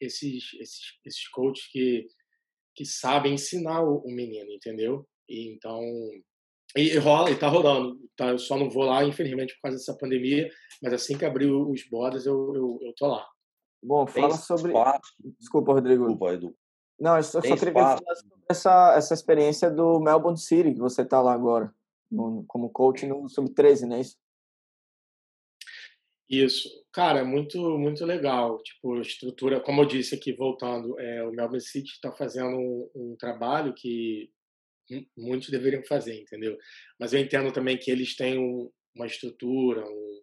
[0.00, 2.06] esses, esses, esses coaches que,
[2.74, 5.06] que sabem ensinar o, o menino, entendeu?
[5.28, 5.80] E, então,
[6.76, 7.98] e, e rola, e tá rolando.
[8.16, 8.28] Tá?
[8.28, 10.50] Eu só não vou lá, infelizmente, por causa dessa pandemia,
[10.82, 13.26] mas assim que abrir os bodas, eu, eu, eu tô lá.
[13.82, 14.72] Bom, fala Tem sobre.
[14.72, 15.14] Espaço.
[15.38, 16.04] Desculpa, Rodrigo.
[16.06, 16.56] Desculpa, Edu.
[16.98, 21.04] Não, eu só, só queria falar sobre essa, essa experiência do Melbourne City, que você
[21.04, 21.72] tá lá agora,
[22.10, 24.16] no, como coach no Sub-13, não é isso?
[26.28, 28.60] Isso, cara, muito muito legal.
[28.62, 33.16] Tipo, estrutura, como eu disse aqui, voltando, é, o Melbourne City está fazendo um, um,
[33.16, 34.28] trabalho que
[35.16, 36.56] muitos deveriam fazer, entendeu?
[36.98, 40.22] Mas eu entendo também que eles têm um, uma estrutura, um,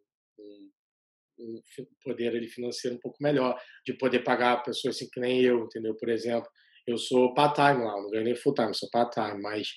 [1.40, 1.62] um,
[2.04, 5.96] poder ali, financeiro um pouco melhor, de poder pagar pessoas assim que nem eu, entendeu?
[5.96, 6.50] Por exemplo,
[6.88, 9.70] eu sou part-time lá, não ganho nem full-time, sou part-time, mas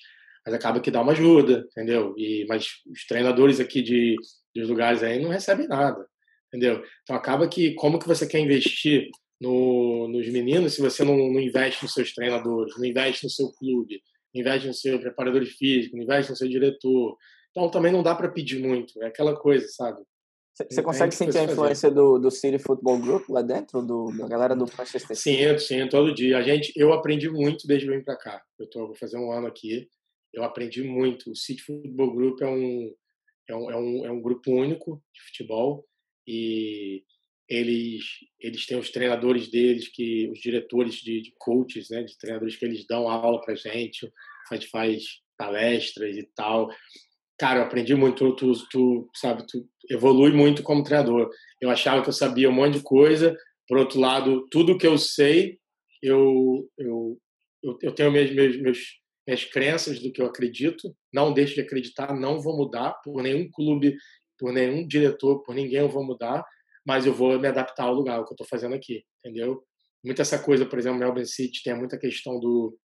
[0.45, 2.13] mas acaba que dá uma ajuda, entendeu?
[2.17, 4.15] E mas os treinadores aqui de
[4.55, 6.07] dos lugares aí não recebem nada,
[6.47, 6.83] entendeu?
[7.03, 11.39] Então acaba que como que você quer investir no, nos meninos se você não, não,
[11.39, 14.01] investe nos seus treinadores, não investe no seu clube,
[14.33, 17.15] não investe no seu preparador físico, não investe no seu diretor.
[17.51, 20.01] Então também não dá para pedir muito, é aquela coisa, sabe?
[20.69, 24.55] Você consegue sentir a influência do, do City Football Group lá dentro, do, da galera
[24.55, 25.37] do Manchester City?
[25.37, 26.39] Sinto, sinto, todo dia.
[26.39, 28.41] A gente, eu aprendi muito desde que vim para cá.
[28.57, 29.87] Eu tô, vou fazer um ano aqui.
[30.33, 31.29] Eu aprendi muito.
[31.29, 32.91] O City Football Group é um,
[33.47, 35.85] é um, é um, é um grupo único de futebol
[36.27, 37.03] e
[37.49, 38.03] eles
[38.39, 42.65] eles têm os treinadores deles que os diretores de, de coaches né de treinadores que
[42.65, 44.11] eles dão aula para gente
[44.51, 45.03] a gente faz
[45.37, 46.69] palestras e tal.
[47.39, 51.29] Cara eu aprendi muito tu, tu sabe tu evolui muito como treinador.
[51.61, 53.37] Eu achava que eu sabia um monte de coisa.
[53.67, 55.57] Por outro lado tudo que eu sei
[56.01, 57.17] eu eu
[57.63, 58.79] eu, eu tenho meus, meus, meus
[59.25, 60.95] minhas crenças do que eu acredito.
[61.13, 63.95] Não deixo de acreditar não vou mudar por nenhum clube
[64.37, 66.45] por nenhum diretor, por ninguém eu vou mudar,
[66.85, 69.63] mas eu vou me adaptar ao lugar, o que eu estou fazendo aqui, entendeu?
[70.03, 72.77] Muita essa coisa, por exemplo, Melbourne City tem muita questão do,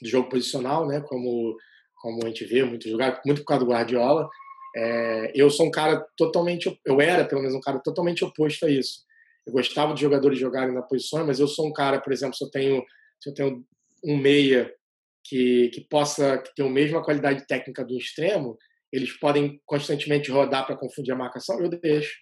[0.00, 1.00] do jogo posicional, né?
[1.00, 1.56] Como
[2.00, 4.28] como a gente vê muitos lugares, muito por causa do Guardiola.
[4.74, 8.70] É, eu sou um cara totalmente, eu era pelo menos um cara totalmente oposto a
[8.70, 9.00] isso.
[9.46, 12.44] Eu gostava de jogadores jogarem na posição, mas eu sou um cara, por exemplo, se
[12.44, 12.82] eu tenho,
[13.20, 13.64] se eu tenho
[14.04, 14.72] um meia
[15.24, 18.56] que, que possa ter a mesma qualidade técnica do extremo,
[18.92, 22.18] eles podem constantemente rodar para confundir a marcação, eu deixo.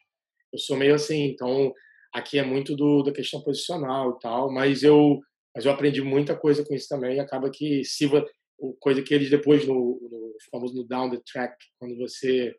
[0.53, 1.73] Eu sou meio assim, então
[2.13, 5.21] aqui é muito do, da questão posicional e tal, mas eu,
[5.55, 8.09] mas eu aprendi muita coisa com isso também e acaba que se
[8.81, 12.55] coisa que eles depois no, no famoso no down the track, quando você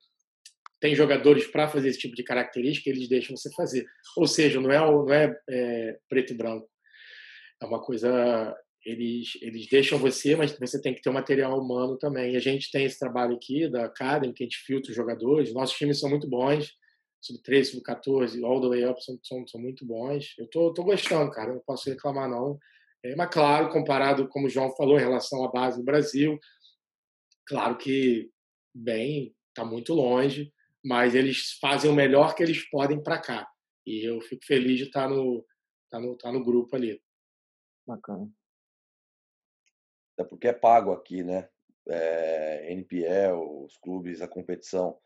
[0.80, 3.86] tem jogadores para fazer esse tipo de característica, eles deixam você fazer.
[4.16, 6.70] Ou seja, não é não é, é preto e branco.
[7.62, 8.56] É uma coisa
[8.86, 12.34] eles, eles deixam você, mas você tem que ter um material humano também.
[12.34, 15.54] E a gente tem esse trabalho aqui da Academy, que a gente filtra os jogadores.
[15.54, 16.74] Nossos times são muito bons,
[17.22, 20.34] sub-13, sub-14, all the way up, são, são, são muito bons.
[20.38, 22.58] Eu tô, tô gostando, cara, não posso reclamar, não.
[23.04, 26.40] É, mas, claro, comparado, como o João falou, em relação à base do Brasil,
[27.46, 28.30] claro que,
[28.74, 30.54] bem, está muito longe,
[30.84, 33.50] mas eles fazem o melhor que eles podem para cá.
[33.86, 35.46] E eu fico feliz de estar tá no,
[35.90, 37.02] tá no, tá no grupo ali.
[37.86, 38.30] Bacana.
[40.20, 41.48] É porque é pago aqui, né?
[41.88, 44.98] É, NPL, os clubes, a competição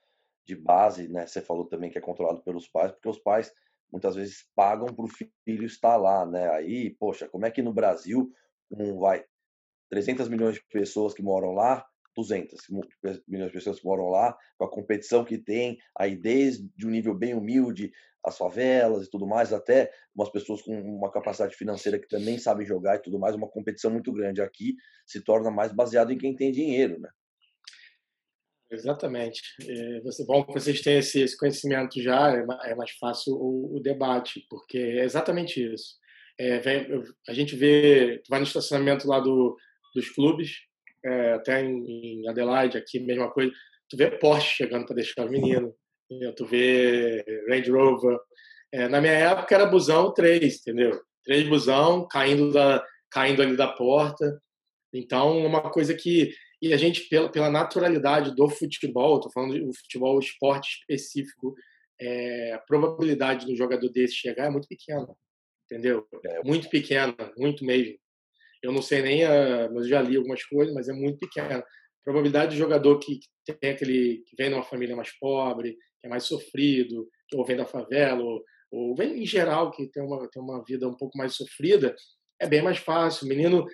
[0.46, 1.26] de base, né?
[1.28, 3.54] Você falou também que é controlado pelos pais, porque os pais
[3.92, 6.50] muitas vezes pagam para o filho estar lá, né?
[6.50, 8.34] Aí, poxa, como é que no Brasil,
[8.72, 9.24] um vai
[9.90, 11.86] 300 milhões de pessoas que moram lá,
[12.16, 12.60] 200
[13.28, 17.14] milhões de pessoas que moram lá, com a competição que tem, aí desde um nível
[17.14, 17.92] bem humilde,
[18.26, 22.66] as favelas e tudo mais, até umas pessoas com uma capacidade financeira que também sabem
[22.66, 26.36] jogar e tudo mais, uma competição muito grande aqui se torna mais baseado em quem
[26.36, 27.10] tem dinheiro, né?
[28.72, 29.42] Exatamente.
[29.62, 33.80] É, bom que vocês têm esse, esse conhecimento já, é, é mais fácil o, o,
[33.80, 35.98] debate, porque é exatamente isso.
[36.40, 36.88] É, vem,
[37.28, 39.56] a gente vê, vai no estacionamento lá do,
[39.94, 40.62] dos clubes,
[41.04, 43.52] é, até em, Adelaide, aqui, mesma coisa,
[43.90, 45.74] tu vê Porsche chegando para deixar o menino,
[46.10, 46.34] entendeu?
[46.36, 48.18] tu vê Range Rover.
[48.72, 51.00] É, na minha época era busão 3, entendeu?
[51.24, 54.42] Três busão caindo, da, caindo ali da porta.
[54.94, 56.34] Então, uma coisa que
[56.64, 61.54] e a gente, pela, pela naturalidade do futebol, estou falando do futebol esporte específico,
[62.00, 65.06] é, a probabilidade do jogador desse chegar é muito pequena,
[65.66, 66.08] entendeu?
[66.26, 66.42] É.
[66.42, 67.98] Muito pequena, muito mesmo.
[68.64, 71.60] Eu não sei nem, a, mas já li algumas coisas, mas é muito pequena.
[71.60, 71.66] A
[72.04, 76.08] probabilidade do jogador que, que tem aquele que vem de uma família mais pobre, que
[76.08, 80.28] é mais sofrido, ou vem da favela, ou, ou vem em geral que tem uma
[80.30, 81.96] tem uma vida um pouco mais sofrida,
[82.40, 83.26] é bem mais fácil.
[83.26, 83.66] O menino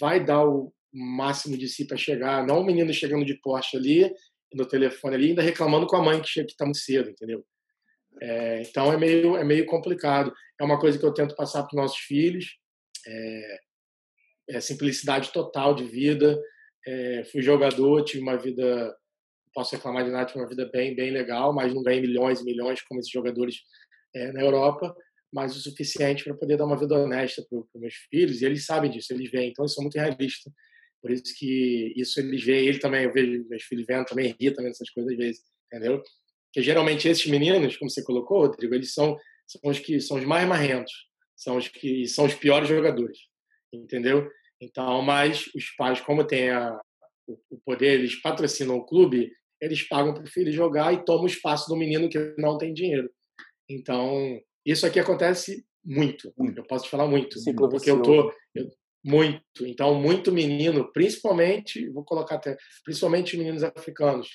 [0.00, 4.10] vai dar o, máximo de si para chegar, não o menino chegando de Porsche ali,
[4.54, 7.44] no telefone ali, ainda reclamando com a mãe que chega que está muito cedo, entendeu?
[8.22, 10.32] É, então é meio, é meio complicado.
[10.58, 12.56] É uma coisa que eu tento passar para os nossos filhos.
[13.06, 13.58] É,
[14.48, 16.40] é, simplicidade total de vida.
[16.86, 18.96] É, fui jogador, tive uma vida,
[19.52, 22.44] posso reclamar de nada, tive uma vida bem, bem legal, mas não ganhei milhões e
[22.44, 23.56] milhões como esses jogadores
[24.14, 24.94] é, na Europa,
[25.32, 28.40] mas o suficiente para poder dar uma vida honesta para os meus filhos.
[28.40, 30.50] E eles sabem disso, eles veem, então eu sou muito realista
[31.06, 34.50] por isso que isso eles veem, ele também, eu vejo meus filhos vendo, também ri
[34.50, 36.02] também dessas coisas às vezes, entendeu?
[36.46, 39.16] Porque geralmente esses meninos, como você colocou, Rodrigo, eles são,
[39.46, 40.92] são os que são os mais marrentos,
[41.36, 43.18] são os que são os piores jogadores,
[43.72, 44.28] entendeu?
[44.60, 46.80] Então, mas os pais, como têm a,
[47.26, 51.26] o, poder, eles patrocinam o clube, eles pagam para o filho jogar e tomam o
[51.26, 53.10] espaço do menino que não tem dinheiro.
[53.68, 56.32] Então, isso aqui acontece muito.
[56.56, 57.38] Eu posso te falar muito.
[57.70, 58.70] porque eu tô, eu,
[59.04, 59.66] muito.
[59.66, 64.28] Então, muito menino, principalmente, vou colocar até, principalmente meninos africanos,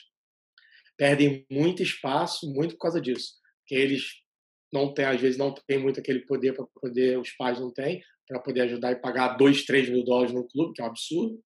[0.97, 3.33] perdem muito espaço, muito por causa disso.
[3.59, 4.21] Porque eles
[4.71, 8.01] não têm, às vezes, não têm muito aquele poder para poder, os pais não têm,
[8.31, 11.37] para poder ajudar e pagar 2, 3 mil dólares no clube, que é um absurdo.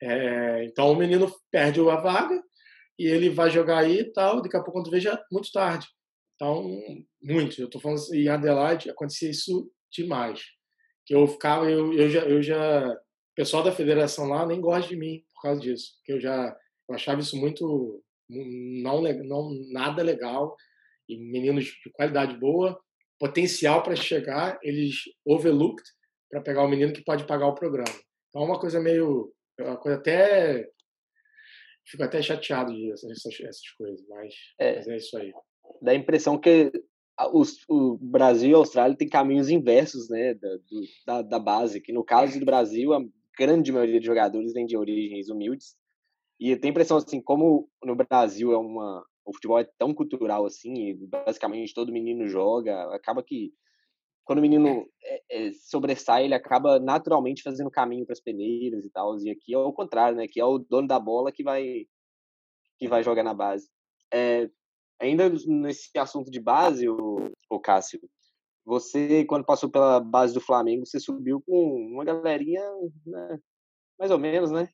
[0.00, 2.40] É, então, o menino perde a vaga
[2.96, 5.50] e ele vai jogar aí e tal, daqui a pouco, quando vê, já é muito
[5.50, 5.86] tarde.
[6.36, 6.78] Então,
[7.20, 7.60] muito.
[7.60, 10.40] Eu estou falando assim, em Adelaide, acontecia isso demais
[11.04, 14.88] que eu ficava, eu, eu já, eu já, o pessoal da federação lá nem gosta
[14.88, 16.56] de mim por causa disso, porque eu já
[16.88, 20.54] eu achava isso muito não, não nada legal
[21.08, 22.78] e meninos de qualidade boa,
[23.18, 25.84] potencial para chegar, eles overlooked
[26.32, 27.94] para pegar o menino que pode pagar o programa.
[28.30, 30.66] Então é uma coisa meio, é uma coisa até
[31.86, 33.10] fico até chateado de essas,
[33.40, 35.30] essas coisas, mas é, mas é isso aí.
[35.82, 36.72] Dá a impressão que
[37.34, 41.82] os, o Brasil e a Austrália têm caminhos inversos né, da, do, da, da, base,
[41.82, 43.00] que no caso do Brasil, a
[43.38, 45.76] grande maioria de jogadores vem de origens humildes.
[46.40, 50.46] E tem a impressão, assim, como no Brasil é uma, o futebol é tão cultural
[50.46, 53.52] assim, e basicamente todo menino joga, acaba que
[54.24, 58.90] quando o menino é, é, sobressai, ele acaba naturalmente fazendo caminho para as peneiras e
[58.90, 59.18] tal.
[59.18, 60.26] E aqui é o contrário, né?
[60.28, 61.86] Que é o dono da bola que vai
[62.78, 63.68] que vai jogar na base.
[64.12, 64.48] É,
[65.02, 68.00] Ainda nesse assunto de base, o, o Cássio,
[68.64, 72.62] você, quando passou pela base do Flamengo, você subiu com uma galerinha,
[73.04, 73.40] né,
[73.98, 74.68] mais ou menos, né?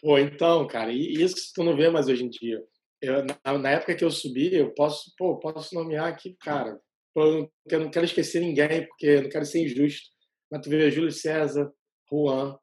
[0.00, 2.64] Pô, então, cara, isso que tu não vê mais hoje em dia.
[3.02, 6.78] Eu, na, na, época que eu subi, eu posso, pô, posso nomear aqui, cara.
[7.14, 10.10] Pô, eu não quero esquecer ninguém, porque eu não quero ser injusto.
[10.50, 11.72] Mas tu vê Júlio César,
[12.10, 12.58] Juan,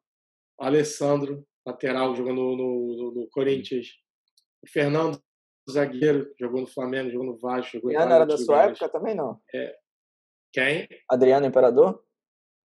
[0.58, 3.88] Alessandro, lateral, jogando no, no, no Corinthians.
[4.62, 5.20] O Fernando,
[5.70, 7.72] zagueiro, jogou no Flamengo, jogou no Vasco.
[7.76, 9.40] Jogou Adriano era da sua época também, não?
[9.54, 9.76] É.
[10.52, 10.88] Quem?
[11.08, 12.02] Adriano Imperador?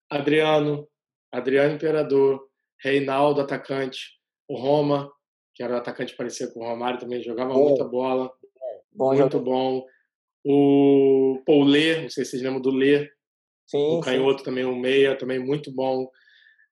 [0.10, 0.88] Adriano,
[1.32, 2.50] Adriano Imperador,
[2.82, 5.12] Reinaldo, atacante, o Roma,
[5.60, 7.68] que era um atacante parecido com o Romário, também jogava bom.
[7.68, 8.32] muita bola.
[8.94, 9.44] Bom, muito jogo.
[9.44, 9.86] bom.
[10.46, 13.10] O Paulê, não sei se vocês lembram do Lê.
[13.68, 13.98] Sim.
[13.98, 14.46] O Canhoto sim.
[14.46, 16.10] também, um meia, também muito bom.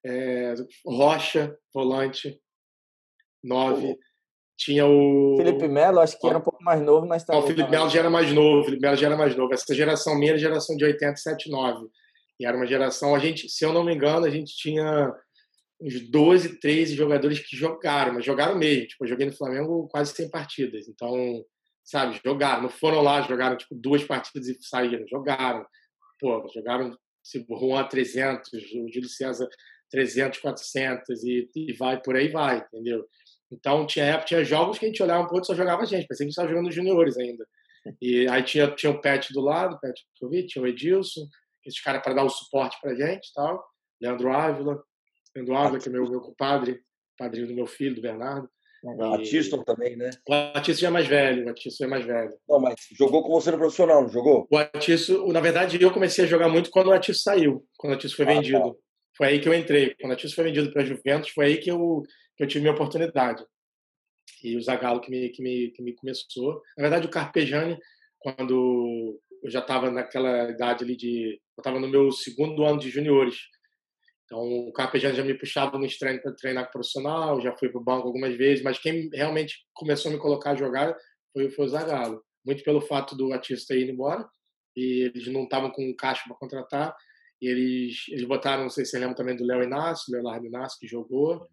[0.05, 0.53] É,
[0.85, 2.39] Rocha, volante,
[3.43, 3.87] nove.
[3.87, 3.97] O...
[4.57, 5.35] Tinha o.
[5.35, 7.41] Felipe Melo, acho que era um pouco mais novo, mas também.
[7.41, 8.61] Não, o Felipe Melo já era mais novo.
[8.61, 9.53] O Felipe Melo já era mais novo.
[9.53, 11.87] Essa geração minha era geração de 87, 9.
[12.39, 13.13] E era uma geração.
[13.13, 15.13] A gente, se eu não me engano, a gente tinha
[15.79, 18.87] uns 12, 13 jogadores que jogaram, mas jogaram mesmo.
[18.87, 20.87] Tipo, eu joguei no Flamengo quase 100 partidas.
[20.87, 21.43] Então,
[21.83, 22.63] sabe, jogaram.
[22.63, 25.07] Não foram lá, jogaram tipo duas partidas e saíram.
[25.07, 25.65] Jogaram.
[26.19, 28.59] Pô, jogaram se Juan 300, o
[28.91, 29.47] Júlio César
[29.91, 33.05] 300, 400 e, e vai por aí vai, entendeu?
[33.51, 35.85] Então tinha época, tinha jogos que a gente olhava um pouco e só jogava a
[35.85, 37.45] gente, parecia que estava jogando juniores ainda.
[38.01, 41.27] E aí tinha, tinha o Pet do lado, o Pet Kovic, tinha o Edilson,
[41.65, 43.63] esses caras para dar o suporte pra gente tal.
[44.01, 44.81] Leandro Ávila,
[45.37, 46.81] Leandro Ávila, que é meu, meu compadre,
[47.17, 48.49] padrinho do meu filho, do Bernardo.
[48.83, 50.09] O Atiston também, né?
[50.27, 52.33] O Atiston já é mais velho, o Atiston é mais velho.
[52.47, 54.47] Não, mas jogou com você no profissional, não jogou?
[54.51, 57.95] O Atiston, na verdade, eu comecei a jogar muito quando o Atiston saiu, quando o
[57.95, 58.33] Atiston foi ah, tá.
[58.35, 58.59] vendido.
[58.59, 58.79] Tá.
[59.17, 59.95] Foi aí que eu entrei.
[59.99, 62.03] Quando o Atiston foi vendido para a Juventus, foi aí que eu,
[62.35, 63.43] que eu tive minha oportunidade.
[64.43, 66.61] E o Zagallo que me, que me, que me começou.
[66.77, 67.77] Na verdade, o Carpegiani,
[68.19, 71.39] quando eu já estava naquela idade ali de...
[71.57, 73.37] Eu estava no meu segundo ano de juniores.
[74.27, 77.83] Então, o Carpegiani já me puxava no treino para treinar profissional, já fui para o
[77.83, 80.93] banco algumas vezes, mas quem realmente começou a me colocar a jogar
[81.31, 82.21] foi, foi o Zagallo.
[82.45, 84.27] Muito pelo fato do Atista ir embora,
[84.75, 86.93] e eles não estavam com caixa para contratar,
[87.41, 90.77] e eles, eles botaram, não sei se você lembra também do Léo Inácio, Leonardo Inácio,
[90.77, 91.47] que jogou.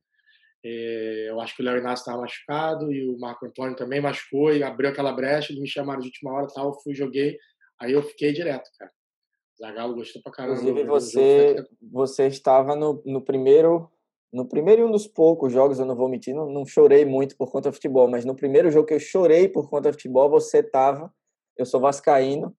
[0.65, 4.53] É, eu acho que o Léo Inácio estava machucado e o Marco Antônio também machucou
[4.53, 5.53] e abriu aquela brecha.
[5.53, 7.39] Eles me chamaram de última hora tal, fui, joguei.
[7.79, 8.91] Aí eu fiquei direto, cara.
[9.59, 10.61] Zagallo gostou pra caramba.
[10.61, 13.91] Inclusive, você, você estava no, no primeiro.
[14.33, 17.37] No primeiro e um dos poucos jogos, eu não vou mentir, não, não chorei muito
[17.37, 20.29] por conta do futebol, mas no primeiro jogo que eu chorei por conta do futebol,
[20.29, 21.09] você estava.
[21.57, 22.53] Eu sou vascaíno,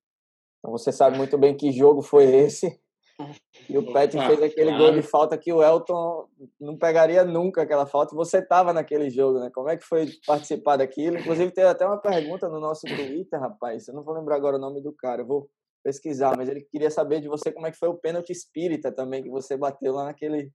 [0.60, 2.80] então você sabe muito bem que jogo foi esse.
[3.70, 4.84] E o Pet ah, fez aquele claro.
[4.84, 6.28] gol de falta que o Elton
[6.60, 8.14] não pegaria nunca aquela falta.
[8.14, 9.50] Você estava naquele jogo, né?
[9.54, 11.18] Como é que foi participar daquilo?
[11.18, 13.88] Inclusive, teve até uma pergunta no nosso Twitter, rapaz.
[13.88, 15.22] Eu não vou lembrar agora o nome do cara.
[15.22, 15.50] Eu vou
[15.86, 19.22] pesquisar, mas ele queria saber de você como é que foi o pênalti espírita também
[19.22, 20.52] que você bateu lá naquele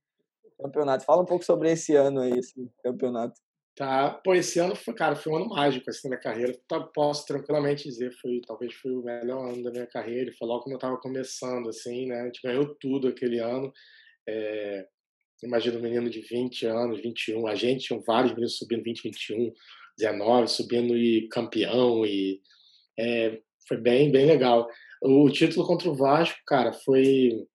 [0.61, 1.05] campeonato.
[1.05, 3.41] Fala um pouco sobre esse ano aí, esse campeonato.
[3.77, 6.59] Tá, pô, esse ano foi, cara, foi um ano mágico assim na minha carreira.
[6.67, 10.33] Tá, posso tranquilamente dizer, foi talvez foi o melhor ano da minha carreira.
[10.37, 12.23] Foi logo quando eu estava começando, assim, né?
[12.23, 13.73] A gente ganhou tudo aquele ano.
[14.29, 14.85] É,
[15.45, 17.47] imagina um menino de 20 anos, 21.
[17.47, 19.53] A gente tinha vários meninos subindo 20, 21,
[19.97, 22.41] 19, subindo e campeão e
[22.99, 24.69] é, foi bem, bem legal.
[25.03, 27.47] O título contra o Vasco, cara, foi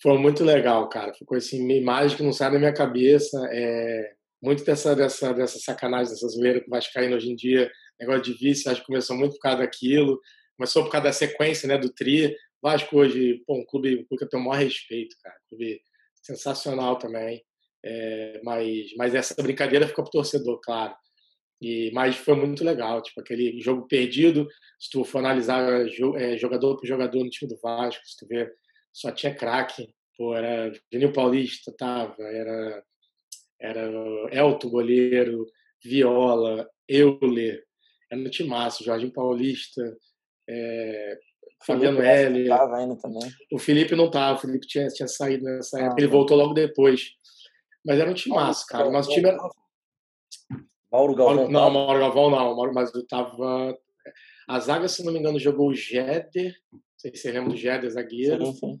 [0.00, 1.12] foi muito legal, cara.
[1.14, 3.36] Ficou assim, meio mágico, não sai da minha cabeça.
[3.52, 7.70] É, muito dessa, dessa, dessa sacanagem, dessa zoeira que o Vasco caindo hoje em dia,
[7.98, 10.20] negócio de vice, acho que começou muito por causa daquilo,
[10.56, 12.36] começou por causa da sequência, né, do Tri.
[12.62, 15.36] Vasco hoje, pô, um clube, um clube que eu tenho o maior respeito, cara.
[15.48, 15.80] Clube
[16.22, 17.44] sensacional também.
[17.84, 20.94] É, mas, mas essa brincadeira ficou pro torcedor, claro.
[21.60, 24.46] E, mas foi muito legal, tipo, aquele jogo perdido,
[24.78, 25.86] se tu for analisar
[26.16, 28.52] é, jogador por jogador no time do Vasco, se tu ver,
[28.92, 32.84] só tinha craque, pô, era Juninho Paulista, tava, era,
[33.60, 33.90] era
[34.30, 35.46] Elton, goleiro,
[35.84, 37.64] Viola, Euler,
[38.10, 39.96] era no timaço, Jorginho Paulista,
[40.48, 41.18] é,
[41.64, 42.48] Fabiano Heller.
[43.52, 46.54] O Felipe não tava, o Felipe tinha, tinha saído nessa ah, época, ele voltou logo
[46.54, 47.10] depois.
[47.84, 48.90] Mas era um timaço, cara.
[48.90, 49.38] Nosso time era
[50.90, 51.48] Mauro Galvão?
[51.50, 52.56] Não, Mauro Galvão não.
[52.56, 53.76] Mauro, mas eu tava.
[54.48, 56.54] A zaga, se não me engano, jogou o Jeder.
[56.72, 58.46] Não sei se você lembra do Jeder, zagueiro.
[58.46, 58.78] Sim, sim.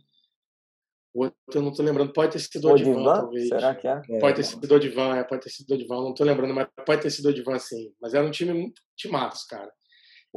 [1.14, 2.12] O outro eu não tô lembrando.
[2.12, 3.48] Pode ter sido o Odivan, talvez.
[3.48, 4.00] Será que é?
[4.20, 6.02] Pode ter sido o Odivan, é, pode ter sido o Odivan.
[6.02, 7.92] Não tô lembrando, mas pode ter sido o Odivan, sim.
[8.00, 9.70] Mas era um time muito timados, cara.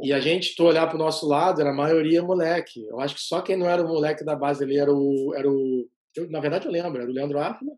[0.02, 2.84] E a gente, tu olhar pro nosso lado, era a maioria moleque.
[2.86, 5.34] Eu acho que só quem não era o moleque da base ali era o.
[5.34, 7.72] Era o eu, na verdade, eu lembro, era o Leandro Ávila,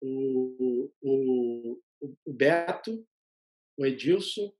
[0.00, 1.78] o, o,
[2.24, 3.04] o Beto,
[3.78, 4.50] o Edilson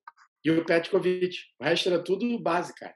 [0.44, 1.36] e o Petkovic.
[1.60, 2.94] O resto era tudo base, cara.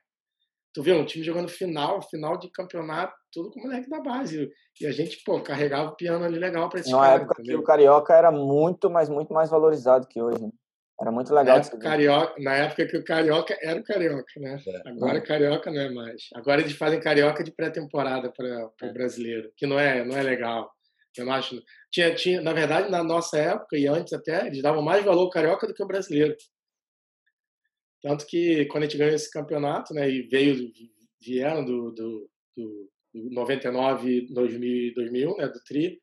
[0.72, 4.48] Tu viu, um time jogando final, final de campeonato, tudo com moleque da base.
[4.80, 7.58] E a gente, pô, carregava o piano ali legal para esse Na cara, época entendeu?
[7.58, 10.40] que o Carioca era muito, mas muito mais valorizado que hoje.
[10.40, 10.50] Né?
[11.00, 11.56] Era muito legal.
[11.56, 14.60] Na época, carioca, na época que o Carioca era o Carioca, né?
[14.66, 14.88] É.
[14.90, 15.20] Agora é.
[15.22, 16.28] Carioca não é mais.
[16.34, 18.92] Agora eles fazem Carioca de pré-temporada para o é.
[18.92, 20.70] brasileiro, que não é, não é legal.
[21.16, 21.60] Eu acho.
[21.90, 25.30] Tinha, tinha, na verdade, na nossa época e antes até, eles davam mais valor ao
[25.30, 26.36] carioca do que ao brasileiro.
[28.02, 30.70] Tanto que quando a gente ganhou esse campeonato, né, e veio,
[31.20, 32.90] vieram do, do, do
[33.30, 36.00] 99, 2000, 2001, né, do Tri.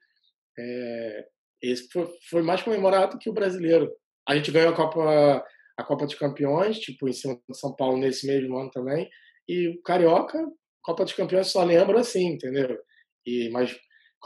[0.59, 1.27] É,
[1.61, 3.91] esse foi, foi mais comemorado que o brasileiro.
[4.27, 5.45] A gente ganhou a Copa,
[5.77, 9.09] a Copa dos Campeões, tipo, em cima de São Paulo nesse mesmo ano também.
[9.47, 10.37] E o Carioca,
[10.83, 12.77] Copa dos Campeões só lembra assim, entendeu?
[13.25, 13.77] E, mas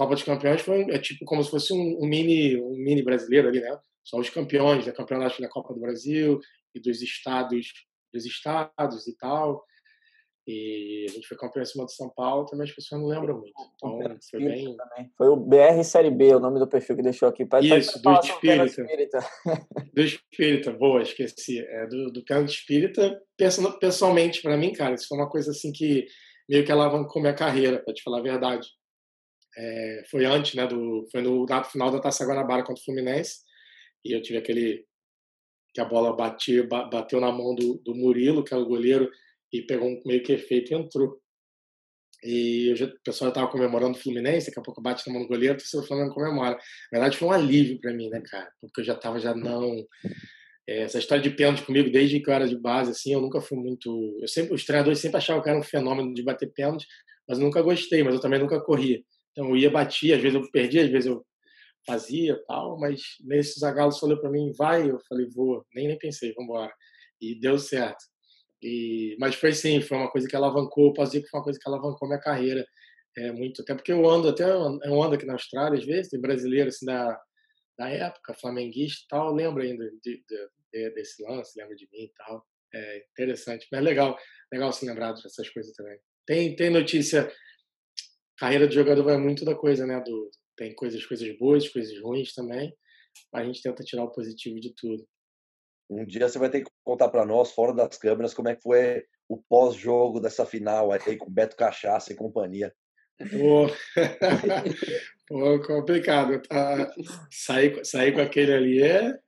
[0.01, 3.49] Copa dos Campeões foi é tipo como se fosse um, um, mini um mini brasileiro
[3.49, 3.77] ali, né?
[4.03, 4.91] Só os campeões, né?
[4.91, 6.39] campeonato da Copa do Brasil
[6.73, 7.67] e dos estados
[8.11, 9.63] dos estados e tal.
[10.47, 13.37] E a gente foi campeão em cima do São Paulo, também as pessoas não lembram
[13.37, 13.53] muito.
[13.75, 13.99] Então,
[14.31, 14.75] foi bem.
[14.75, 15.11] Também.
[15.15, 17.45] Foi o BR Série B, o nome do perfil que deixou aqui.
[17.45, 18.65] Pode, Isso, do Espírita.
[18.65, 19.19] Espírita.
[19.93, 21.59] do Espírita, boa, esqueci.
[21.59, 23.21] É, do, do Pênalti Espírita,
[23.79, 26.07] pessoalmente, para mim, cara, isso foi uma coisa assim que
[26.49, 28.67] meio que alavancou minha carreira, para te falar a verdade.
[29.57, 33.39] É, foi antes, né, do, foi no final da Taça Guanabara contra o Fluminense,
[34.03, 34.85] e eu tive aquele
[35.73, 39.09] que a bola bateu, bateu na mão do, do Murilo, que é o goleiro,
[39.51, 41.21] e pegou um meio que efeito e entrou.
[42.23, 45.27] E já, o pessoal estava comemorando o Fluminense, daqui a pouco bate na mão do
[45.27, 46.55] goleiro, o Flamengo comemora.
[46.91, 48.51] Na verdade, foi um alívio para mim, né, cara?
[48.61, 49.85] Porque eu já estava já não.
[50.67, 53.41] É, essa história de pênalti comigo, desde que eu era de base, assim, eu nunca
[53.41, 54.17] fui muito.
[54.21, 56.85] Eu sempre, os treinadores sempre achavam que era um fenômeno de bater pênalti,
[57.27, 59.01] mas eu nunca gostei, mas eu também nunca corria.
[59.31, 61.25] Então eu ia bater, às vezes eu perdia, às vezes eu
[61.85, 66.33] fazia tal, mas nesse Zagallo falou para mim, vai, eu falei, vou, nem nem pensei,
[66.33, 66.73] vamos embora.
[67.19, 68.03] E deu certo.
[68.61, 71.59] E, mas foi sim, foi uma coisa que alavancou, posso dizer que foi uma coisa
[71.59, 72.65] que alavancou minha carreira
[73.17, 76.21] é, muito, até porque eu ando, até eu ando aqui na Austrália às vezes, tem
[76.21, 77.19] brasileiro assim da,
[77.77, 82.03] da época, flamenguista e tal, lembro ainda de, de, de, desse lance, lembra de mim
[82.03, 84.17] e tal, é interessante, mas legal,
[84.51, 85.97] legal se lembrar dessas coisas também.
[86.25, 87.29] Tem, tem notícia,
[88.41, 92.33] carreira de jogador vai muito da coisa, né, do, tem coisas, coisas boas, coisas ruins
[92.33, 92.75] também,
[93.31, 95.07] a gente tenta tirar o positivo de tudo.
[95.87, 98.63] Um dia você vai ter que contar para nós, fora das câmeras, como é que
[98.63, 102.73] foi o pós-jogo dessa final aí com Beto Cachaça e companhia.
[103.19, 103.67] Pô,
[105.27, 106.41] Pô complicado.
[106.41, 106.91] Tá?
[107.29, 109.19] Sair, sair com aquele ali é,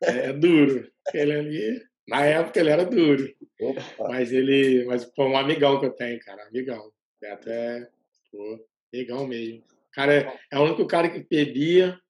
[0.00, 0.88] é duro.
[1.08, 3.34] Aquele ali, na época ele era duro.
[3.60, 4.08] Opa.
[4.10, 6.92] Mas ele, mas pô, um amigão que eu tenho, cara, amigão.
[7.20, 7.88] Beto é,
[8.30, 9.64] pô, amigão mesmo.
[9.92, 12.00] Cara, é, o único cara que bebia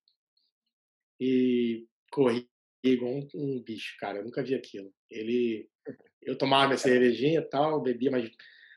[1.19, 2.47] e corria
[2.83, 4.19] igual um, bicho, cara.
[4.19, 4.93] Eu nunca vi aquilo.
[5.11, 5.69] Ele,
[6.23, 8.31] eu tomava minha cervejinha e tal, bebia, mas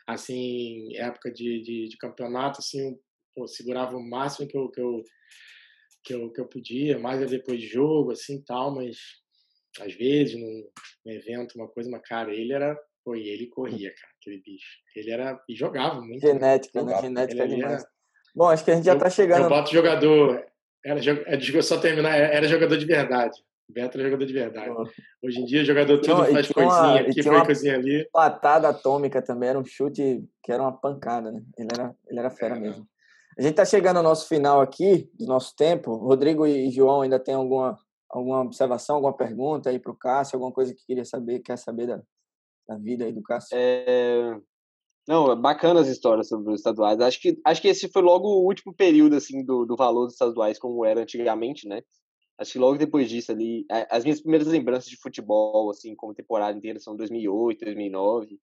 [0.06, 2.98] assim, época de, de, de campeonato, assim,
[3.34, 5.04] pô, segurava o máximo que eu, que eu,
[6.04, 8.98] que eu, que eu podia, mais é depois de jogo, assim, tal, mas
[9.80, 10.70] às vezes num,
[11.06, 14.78] num evento, uma coisa, mas cara, ele era, pô, e ele corria, cara, aquele bicho.
[14.96, 16.24] Ele era, e jogava muito.
[16.26, 16.34] Né?
[16.34, 17.02] Genética, né?
[17.02, 17.82] Genética demais.
[17.82, 17.92] Era,
[18.36, 19.44] Bom, acho que a gente já eu, tá chegando.
[19.44, 20.44] Eu boto jogador,
[20.84, 23.40] era, é, só terminar, era jogador de verdade.
[23.70, 24.72] Beto era jogador de verdade.
[25.24, 28.08] Hoje em dia, jogador tudo não, faz coisinha uma, aqui, faz coisinha ali.
[28.12, 31.42] Patada atômica também, era um chute que era uma pancada, né?
[31.58, 32.88] Ele era, ele era fera é, mesmo.
[33.38, 35.96] A gente está chegando ao nosso final aqui, do nosso tempo.
[35.96, 37.80] Rodrigo e João ainda tem alguma,
[38.10, 41.88] alguma observação, alguma pergunta aí para o Cássio, alguma coisa que queria saber, quer saber
[41.88, 42.02] da,
[42.68, 43.58] da vida do Cássio?
[43.58, 44.40] É...
[45.08, 47.00] Não, bacana as histórias sobre os estaduais.
[47.02, 50.14] Acho que, acho que esse foi logo o último período assim do, do valor dos
[50.14, 51.82] estaduais como era antigamente, né?
[52.38, 56.58] Acho que logo depois disso ali, as minhas primeiras lembranças de futebol, assim, como temporada
[56.58, 58.40] inteira, são 2008, 2009.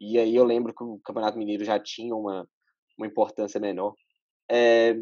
[0.00, 2.48] E aí eu lembro que o Campeonato Mineiro já tinha uma,
[2.96, 3.94] uma importância menor.
[4.50, 4.96] É,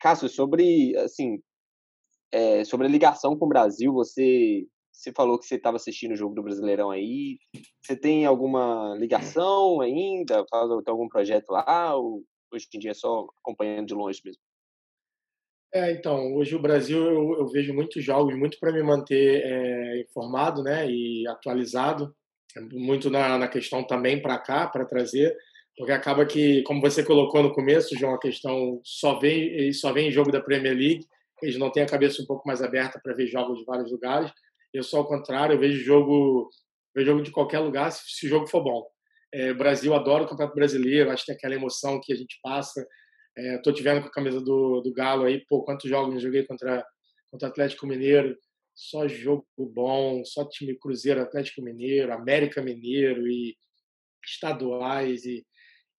[0.00, 1.40] Cássio, sobre, assim,
[2.32, 6.16] é, sobre a ligação com o Brasil, você, você falou que você estava assistindo o
[6.16, 7.38] jogo do Brasileirão aí.
[7.80, 10.44] Você tem alguma ligação ainda?
[10.50, 11.96] Faz algum projeto lá?
[11.96, 14.40] Ou hoje em dia é só acompanhando de longe mesmo?
[15.74, 20.00] É, então, hoje o Brasil eu, eu vejo muitos jogos, muito para me manter é,
[20.02, 22.14] informado né, e atualizado,
[22.70, 25.34] muito na, na questão também para cá, para trazer,
[25.74, 30.12] porque acaba que, como você colocou no começo, João, a questão só vem, só vem
[30.12, 31.06] jogo da Premier League,
[31.42, 34.30] eles não têm a cabeça um pouco mais aberta para ver jogos de vários lugares.
[34.72, 36.50] Eu sou ao contrário, eu vejo jogo,
[36.94, 38.86] vejo jogo de qualquer lugar, se, se o jogo for bom.
[39.32, 42.86] É, Brasil adora o Campeonato Brasileiro, acho que tem aquela emoção que a gente passa,
[43.36, 46.20] é, tô te vendo com a camisa do, do Galo aí, pô, quantos jogos eu
[46.20, 46.84] joguei contra,
[47.30, 48.36] contra o Atlético Mineiro,
[48.74, 53.56] só jogo bom, só time Cruzeiro, Atlético Mineiro, América Mineiro e
[54.24, 55.46] estaduais e,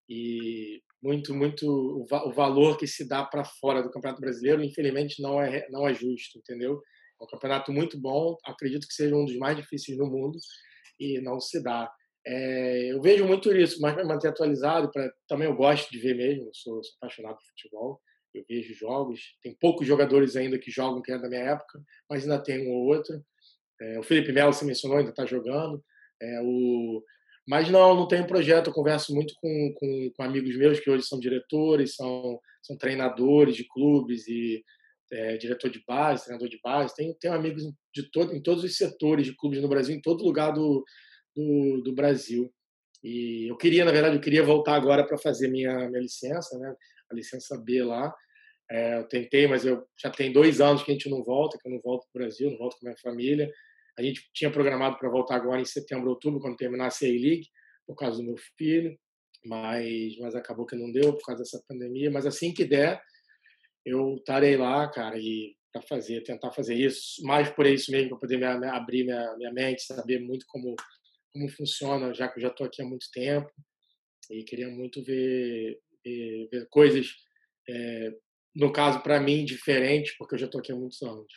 [0.08, 5.20] e muito, muito o, o valor que se dá para fora do Campeonato Brasileiro, infelizmente
[5.20, 6.80] não é, não é justo, entendeu?
[7.24, 10.38] Um campeonato muito bom, acredito que seja um dos mais difíceis do mundo
[10.98, 11.90] e não se dá.
[12.26, 16.16] É, eu vejo muito isso, mas para manter atualizado, pra, também eu gosto de ver
[16.16, 18.00] mesmo, sou, sou, apaixonado por futebol,
[18.34, 22.22] eu vejo jogos, tem poucos jogadores ainda que jogam que é da minha época, mas
[22.22, 23.22] ainda tem um ou outro.
[23.80, 25.84] É, o Felipe Melo se mencionou, ainda está jogando.
[26.20, 27.02] É, o,
[27.46, 28.68] Mas não, não tenho projeto.
[28.68, 33.56] Eu converso muito com, com, com, amigos meus que hoje são diretores, são, são treinadores
[33.56, 34.64] de clubes e
[35.14, 36.94] é, diretor de base, treinador de base.
[36.94, 37.62] Tenho, tenho amigos
[37.94, 40.84] de todo, em todos os setores de clubes no Brasil, em todo lugar do,
[41.34, 42.52] do, do Brasil.
[43.02, 46.74] E eu queria, na verdade, eu queria voltar agora para fazer minha, minha licença, né?
[47.10, 48.12] a licença B lá.
[48.70, 51.68] É, eu tentei, mas eu já tem dois anos que a gente não volta, que
[51.68, 53.52] eu não volto para o Brasil, não volto com a minha família.
[53.96, 57.46] A gente tinha programado para voltar agora em setembro, outubro, quando terminasse a A-League,
[57.86, 58.98] por causa do meu filho,
[59.44, 62.10] mas, mas acabou que não deu por causa dessa pandemia.
[62.10, 63.00] Mas assim que der,
[63.84, 68.18] eu estarei lá, cara, e para fazer, tentar fazer isso, mais por isso mesmo, para
[68.18, 70.74] poder me, me, abrir minha, minha mente, saber muito como,
[71.32, 73.50] como funciona, já que eu já estou aqui há muito tempo,
[74.30, 77.08] e queria muito ver, ver, ver coisas,
[77.68, 78.14] é,
[78.54, 81.32] no caso, para mim, diferentes, porque eu já estou aqui há muitos anos.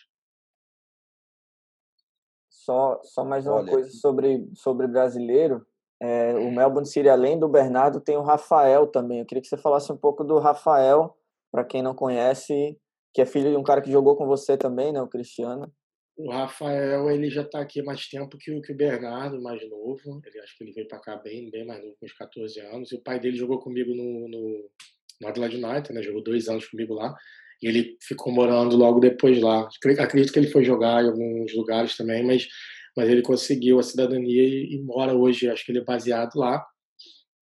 [2.50, 3.72] Só, só mais uma Olha.
[3.72, 5.66] coisa sobre, sobre brasileiro.
[6.00, 9.20] É, o Melbourne City, além do Bernardo, tem o Rafael também.
[9.20, 11.18] Eu queria que você falasse um pouco do Rafael,
[11.52, 12.78] para quem não conhece,
[13.14, 15.72] que é filho de um cara que jogou com você também, né, o Cristiano.
[16.18, 19.62] O Rafael, ele já está aqui há mais tempo que o, que o Bernardo, mais
[19.70, 20.20] novo.
[20.26, 22.92] Ele acho que ele veio para cá bem, bem mais novo, com uns 14 anos.
[22.92, 24.70] E o pai dele jogou comigo no, no,
[25.22, 26.02] no Adelaide United, né?
[26.02, 27.16] Jogou dois anos comigo lá.
[27.62, 29.70] E ele ficou morando logo depois lá.
[30.00, 32.48] Acredito que ele foi jogar em alguns lugares também, mas,
[32.96, 36.66] mas ele conseguiu a cidadania e, e mora hoje, acho que ele é baseado lá.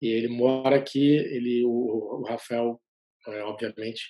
[0.02, 2.80] E ele mora aqui, ele, o, o Rafael,
[3.28, 4.08] é, obviamente,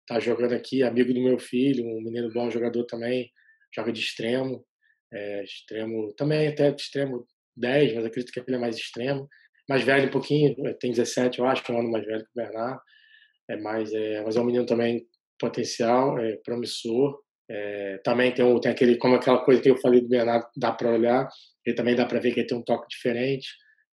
[0.00, 3.30] está jogando aqui, amigo do meu filho, um menino bom jogador também,
[3.74, 4.64] joga de extremo,
[5.12, 7.26] é, extremo, também até de extremo
[7.56, 9.28] 10, mas acredito que ele é mais extremo,
[9.68, 12.42] mais velho um pouquinho, tem 17, eu acho, é um ano mais velho que o
[12.42, 12.80] Bernardo,
[13.50, 15.06] é mais, é, mas é um menino também
[15.38, 17.18] potencial, é, promissor.
[17.50, 20.92] É, também tem, tem aquele, como aquela coisa que eu falei do Bernardo, dá para
[20.92, 21.26] olhar,
[21.64, 23.48] ele também dá para ver que ele tem um toque diferente,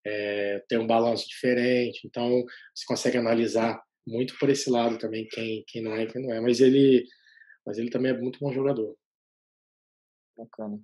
[0.05, 2.43] é, tem um balanço diferente, então
[2.75, 6.33] você consegue analisar muito por esse lado também quem, quem não é e quem não
[6.33, 6.39] é.
[6.39, 7.05] Mas ele,
[7.65, 8.95] mas ele também é muito bom jogador.
[10.37, 10.79] Bacana.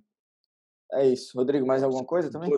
[0.94, 1.36] É isso.
[1.36, 2.50] Rodrigo, mais alguma coisa também?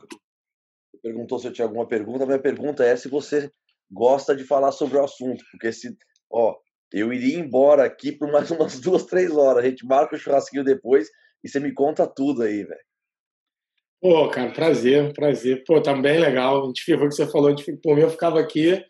[1.02, 2.26] Perguntou se eu tinha alguma pergunta.
[2.26, 3.52] Minha pergunta é se você
[3.90, 5.96] gosta de falar sobre o assunto, porque se,
[6.30, 6.56] ó,
[6.92, 9.64] eu iria embora aqui por mais umas duas, três horas.
[9.64, 11.08] A gente marca o churrasquinho depois
[11.42, 12.84] e você me conta tudo aí, velho.
[14.00, 15.64] Pô, cara, prazer, prazer.
[15.64, 16.62] Pô, tá bem legal.
[16.62, 17.48] A gente viu o que você falou.
[17.48, 18.84] A gente, por mim, eu ficava aqui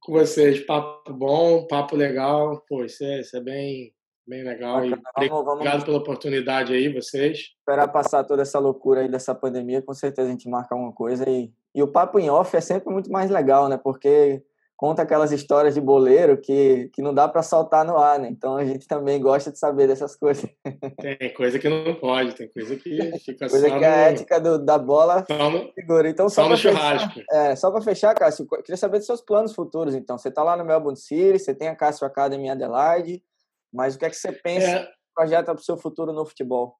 [0.00, 0.60] com vocês.
[0.60, 2.62] Papo bom, papo legal.
[2.68, 3.92] Pô, isso é, isso é bem,
[4.26, 4.84] bem legal.
[4.84, 5.48] E vamos, vamos...
[5.54, 7.52] Obrigado pela oportunidade aí, vocês.
[7.58, 11.28] Esperar passar toda essa loucura aí dessa pandemia, com certeza a gente marca alguma coisa.
[11.28, 13.76] E, e o papo em off é sempre muito mais legal, né?
[13.76, 14.42] Porque
[14.80, 18.30] conta aquelas histórias de boleiro que, que não dá para soltar no ar, né?
[18.30, 20.48] Então a gente também gosta de saber dessas coisas.
[20.98, 24.58] Tem coisa que não pode, tem coisa que fica coisa só que a ética do,
[24.58, 26.08] da bola no, figura.
[26.08, 27.12] Então só, só no churrasco.
[27.12, 29.94] Fechar, é, só para fechar, Cássio, queria saber dos seus planos futuros.
[29.94, 33.22] Então você está lá no Melbourne City, você tem a Cássio Academy em Adelaide,
[33.70, 34.88] mas o que é que você pensa é...
[35.14, 36.74] projeto para o seu futuro no futebol?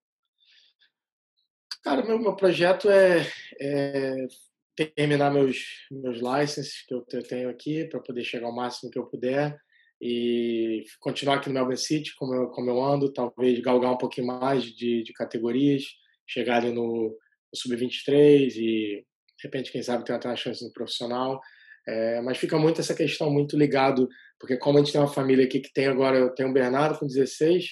[1.84, 3.26] Cara, meu, meu projeto é,
[3.60, 4.26] é
[4.74, 5.58] terminar meus,
[5.90, 9.58] meus licenses que eu tenho aqui para poder chegar ao máximo que eu puder
[10.00, 14.26] e continuar aqui no Melbourne City como eu, como eu ando, talvez galgar um pouquinho
[14.26, 15.84] mais de, de categorias,
[16.26, 19.04] chegar ali no, no Sub-23 e
[19.40, 21.40] de repente, quem sabe, ter até uma chance no profissional.
[21.88, 24.06] É, mas fica muito essa questão muito ligado,
[24.38, 26.98] porque como a gente tem uma família aqui que tem agora, eu tenho o Bernardo
[26.98, 27.64] com 16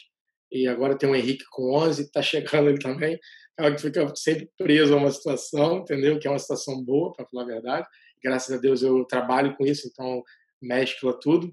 [0.51, 3.19] e agora tem o Henrique com 11, está chegando ele também
[3.59, 6.19] ela fica sempre preso a uma situação, entendeu?
[6.19, 7.89] Que é uma situação boa, para falar a verdade.
[8.23, 10.23] Graças a Deus eu trabalho com isso, então
[10.63, 11.53] mescla tudo.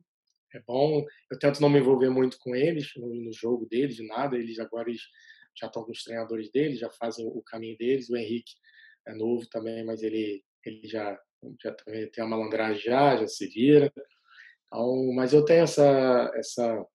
[0.53, 1.03] É bom.
[1.31, 4.37] Eu tento não me envolver muito com eles, no jogo deles, de nada.
[4.37, 5.01] Eles agora eles
[5.59, 8.09] já estão com os treinadores deles, já fazem o caminho deles.
[8.09, 8.53] O Henrique
[9.07, 11.19] é novo também, mas ele, ele já,
[11.61, 13.91] já também tem a malandragem já, já se vira.
[14.67, 16.85] Então, mas eu tenho essa, essa,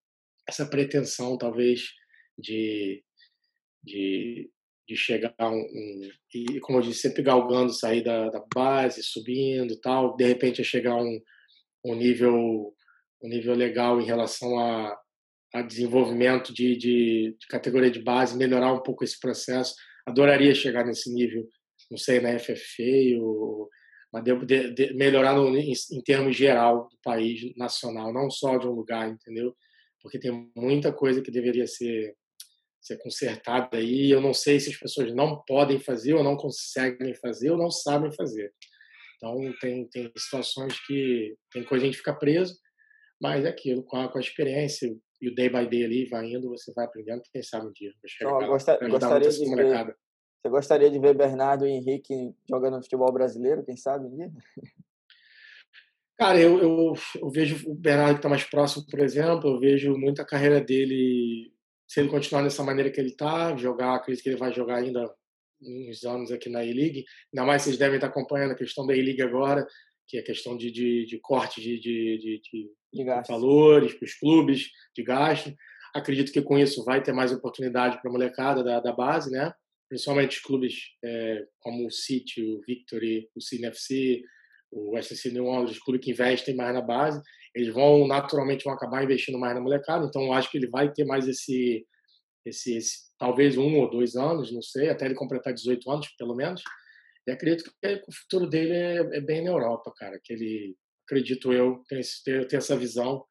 [0.48, 1.90] essa pretensão, talvez,
[2.38, 3.04] de,
[3.82, 4.50] de
[4.90, 9.80] de chegar um, um, e como eu disse sempre galgando sair da, da base subindo
[9.80, 11.20] tal de repente a chegar um,
[11.84, 12.74] um nível
[13.22, 14.98] um nível legal em relação a,
[15.54, 19.76] a desenvolvimento de, de, de, categoria de base melhorar um pouco esse processo.
[20.04, 21.48] Adoraria chegar nesse nível
[21.88, 23.68] não sei na FFA ou
[24.12, 28.58] mas de, de, de melhorar no, em, em termos geral do país nacional não só
[28.58, 29.54] de um lugar entendeu?
[30.02, 32.16] Porque tem muita coisa que deveria ser
[32.80, 34.10] ser consertada aí.
[34.10, 37.70] Eu não sei se as pessoas não podem fazer ou não conseguem fazer ou não
[37.70, 38.52] sabem fazer.
[39.16, 42.56] Então, tem, tem situações que tem coisa a gente fica preso,
[43.20, 44.90] mas é aquilo, com a, com a experiência
[45.20, 47.92] e o day by day ali vai indo, você vai aprendendo, quem sabe um dia.
[48.88, 49.96] Gostaria, de ver,
[50.40, 52.14] Você gostaria de ver Bernardo e Henrique
[52.48, 54.30] jogando futebol brasileiro, quem sabe um dia?
[56.18, 59.96] Cara, eu, eu, eu vejo o Bernardo que está mais próximo, por exemplo, eu vejo
[59.96, 61.52] muita carreira dele,
[61.90, 65.12] se ele continuar dessa maneira que ele está, jogar, acredito que ele vai jogar ainda
[65.60, 67.04] uns anos aqui na E-League,
[67.34, 69.66] ainda mais vocês devem estar acompanhando a questão da E-League agora,
[70.06, 74.14] que é a questão de, de, de corte de, de, de, de, valores para os
[74.14, 75.52] clubes, de gasto.
[75.92, 79.52] Acredito que com isso vai ter mais oportunidade para a molecada da, da base, né?
[79.88, 84.22] principalmente os clubes é, como o City, o Victory, o CNFC,
[84.70, 87.20] o SC Orleans, os clubes que investem mais na base,
[87.54, 91.04] eles vão naturalmente vão acabar investindo mais na molecada, então acho que ele vai ter
[91.04, 91.86] mais esse,
[92.44, 96.34] esse, esse talvez um ou dois anos, não sei, até ele completar 18 anos, pelo
[96.34, 96.62] menos,
[97.26, 101.52] e acredito que o futuro dele é, é bem na Europa, cara, que ele, acredito
[101.52, 102.00] eu, tem,
[102.46, 103.24] tem essa visão,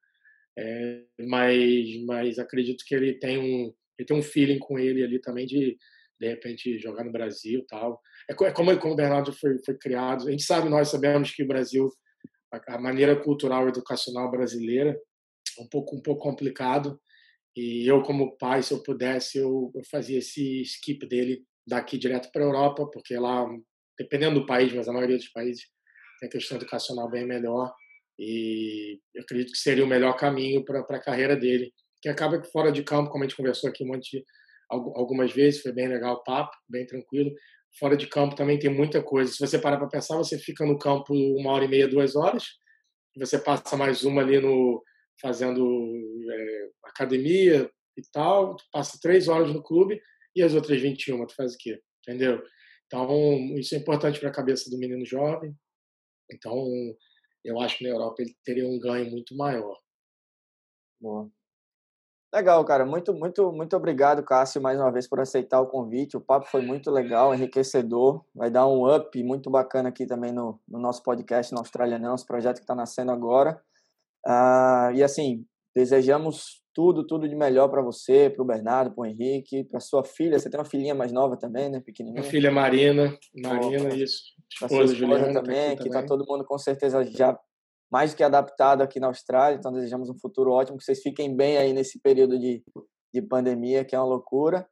[0.58, 5.20] é, mas, mas acredito que ele tem um ele tem um feeling com ele ali
[5.20, 5.78] também de
[6.20, 8.02] de repente jogar no Brasil tal.
[8.30, 10.28] É, é como, como o Bernardo foi, foi criado.
[10.28, 11.90] A gente sabe, nós sabemos que o Brasil,
[12.54, 15.00] a, a maneira cultural e educacional brasileira
[15.58, 17.00] é um pouco, um pouco complicado.
[17.56, 22.32] E eu, como pai, se eu pudesse, eu, eu fazia esse skip dele daqui direto
[22.32, 23.46] para a Europa, porque lá,
[23.98, 25.64] dependendo do país, mas a maioria dos países
[26.20, 27.74] tem questão educacional bem melhor.
[28.18, 31.74] E eu acredito que seria o melhor caminho para a carreira dele.
[32.02, 34.26] Que acaba que fora de campo, como a gente conversou aqui um monte de
[34.70, 37.32] algumas vezes, foi bem legal o papo, bem tranquilo.
[37.78, 39.32] Fora de campo também tem muita coisa.
[39.32, 42.46] Se você parar para pensar, você fica no campo uma hora e meia, duas horas,
[43.16, 44.84] você passa mais uma ali no
[45.22, 45.66] fazendo
[46.32, 50.02] é, academia e tal, tu passa três horas no clube
[50.36, 51.82] e as outras 21, tu faz o quê?
[52.02, 52.42] Entendeu?
[52.88, 53.10] Então,
[53.58, 55.54] isso é importante para a cabeça do menino jovem.
[56.32, 56.66] Então,
[57.44, 59.78] eu acho que na Europa ele teria um ganho muito maior.
[61.00, 61.32] Boa.
[62.34, 62.86] Legal, cara.
[62.86, 66.16] Muito, muito, muito obrigado, Cássio, mais uma vez por aceitar o convite.
[66.16, 68.24] O papo foi muito legal, enriquecedor.
[68.36, 72.14] Vai dar um up muito bacana aqui também no, no nosso podcast no Austrália Não,
[72.14, 73.60] esse projeto que está nascendo agora.
[74.26, 75.44] Ah, e assim,
[75.76, 80.04] desejamos tudo, tudo de melhor para você, para o Bernardo, para o Henrique, para sua
[80.04, 80.38] filha.
[80.38, 81.82] Você tem uma filhinha mais nova também, né?
[81.82, 82.22] Pequenininha.
[82.22, 84.22] Minha filha Marina, Marina, isso.
[84.62, 87.38] Esposa, Juliana também, tá que está todo mundo com certeza já
[87.92, 91.36] mais do que adaptado aqui na Austrália, então desejamos um futuro ótimo, que vocês fiquem
[91.36, 92.64] bem aí nesse período de,
[93.14, 94.68] de pandemia, que é uma loucura.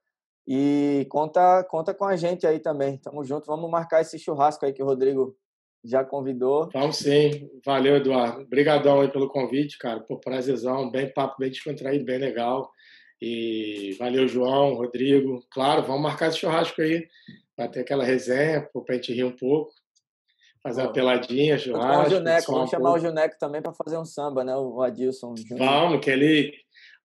[0.47, 2.97] E conta, conta com a gente aí também.
[2.97, 3.47] Tamo junto.
[3.47, 5.35] Vamos marcar esse churrasco aí que o Rodrigo
[5.83, 6.69] já convidou.
[6.71, 7.49] Vamos sim.
[7.65, 8.43] Valeu, Eduardo.
[8.43, 9.99] Obrigadão aí pelo convite, cara.
[9.99, 10.89] Pô, prazerzão.
[10.89, 12.71] Bem papo, bem descontraído, bem legal.
[13.21, 15.43] E valeu, João, Rodrigo.
[15.51, 17.05] Claro, vamos marcar esse churrasco aí.
[17.57, 19.73] Vai ter aquela resenha, para a gente rir um pouco
[20.67, 22.09] fazer uma peladinha, churrasco.
[22.11, 24.55] Juneco, vamos chamar o Juneco também para fazer um samba, né?
[24.55, 25.33] O Adilson.
[25.57, 26.53] Vamos, que ele,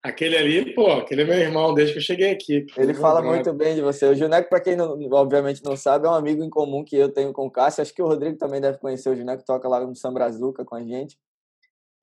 [0.01, 2.65] aquele ali, pô, aquele é meu irmão desde que eu cheguei aqui.
[2.77, 4.05] Ele fala muito bem de você.
[4.05, 7.09] O Juneco, para quem não, obviamente não sabe, é um amigo em comum que eu
[7.09, 7.81] tenho com o Cássio.
[7.81, 10.75] Acho que o Rodrigo também deve conhecer o Juneco, toca lá no Samba Brazuca com
[10.75, 11.17] a gente.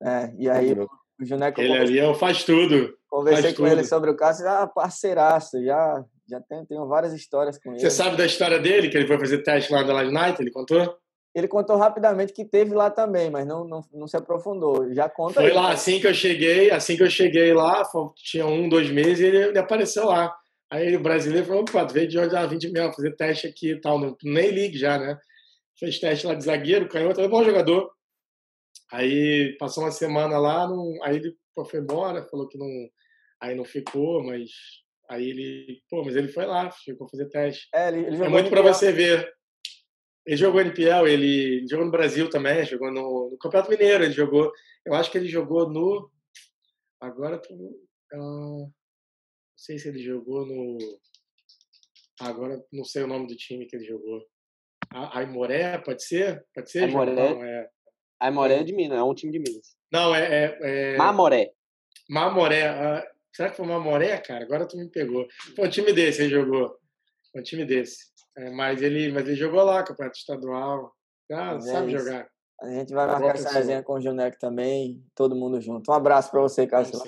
[0.02, 1.60] É, e aí, o Juneco.
[1.60, 2.94] Ele ali é faz tudo.
[3.08, 3.72] Conversei faz com tudo.
[3.72, 7.80] ele sobre o Cássio, já parceiraço, já, já tenho, tenho várias histórias com ele.
[7.80, 10.40] Você sabe da história dele, que ele foi fazer teste lá da Live Night?
[10.40, 10.96] Ele contou?
[11.34, 14.92] Ele contou rapidamente que teve lá também, mas não, não, não se aprofundou.
[14.92, 17.82] Já conta Foi aí, lá, assim que eu cheguei, assim que eu cheguei lá,
[18.16, 20.34] tinha um, dois meses, e ele, ele apareceu lá.
[20.70, 22.36] Aí o brasileiro falou, opa, veio de onde?
[22.36, 25.18] Ah, vim de mesmo, fazer teste aqui e tal, nem ligue já, né?
[25.78, 27.90] Fez teste lá de zagueiro, canhoto, é bom jogador.
[28.92, 32.68] Aí passou uma semana lá, não, aí ele pô, foi embora, falou que não,
[33.40, 34.50] aí não ficou, mas
[35.08, 37.68] aí ele, pô, mas ele foi lá, ficou fazer teste.
[37.72, 39.32] É, ele, ele é muito para você ver.
[40.26, 44.52] Ele jogou NPL, ele jogou no Brasil também, jogou no, no, Campeonato Mineiro, ele jogou.
[44.84, 46.10] Eu acho que ele jogou no.
[47.00, 48.72] Agora uh, não
[49.56, 50.78] sei se ele jogou no.
[52.20, 54.22] Agora não sei o nome do time que ele jogou.
[54.92, 56.44] Aimoré, pode ser?
[56.54, 56.84] Pode ser?
[56.84, 57.14] Aimoré.
[57.14, 57.68] Não, é...
[58.18, 59.74] Aimoré é de Minas, é um time de Minas.
[59.90, 60.44] Não, é.
[60.44, 60.96] é, é...
[60.96, 61.52] Mamoré.
[62.08, 62.70] Mamoré.
[62.70, 63.02] Uh,
[63.32, 64.44] será que foi Mamoré, cara?
[64.44, 65.26] Agora tu me pegou.
[65.56, 66.76] Foi um time desse, ele jogou.
[67.32, 68.09] Foi um time desse.
[68.36, 70.92] É, mas, ele, mas ele jogou lá, campeonato estadual.
[71.32, 72.04] Ah, é sabe isso.
[72.04, 72.28] jogar.
[72.60, 75.90] A gente vai marcar essa resenha com o Junec também, todo mundo junto.
[75.90, 77.00] Um abraço para você, Cássio.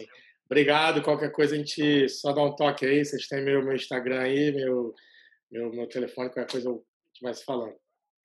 [0.47, 1.03] Obrigado.
[1.03, 3.05] Qualquer coisa a gente só dá um toque aí.
[3.05, 4.95] Vocês têm meu, meu Instagram aí, meu,
[5.51, 7.75] meu, meu telefone, qualquer coisa a gente vai se falando.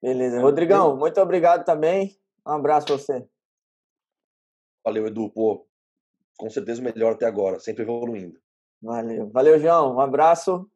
[0.02, 0.40] Beleza.
[0.40, 2.18] Rodrigão, muito obrigado também.
[2.45, 3.28] Um abraço para você.
[4.86, 5.30] Valeu, Edu.
[5.30, 5.68] Pô,
[6.38, 8.40] com certeza o melhor até agora, sempre evoluindo.
[8.82, 9.30] Valeu.
[9.32, 9.95] Valeu, João.
[9.95, 10.69] Um abraço.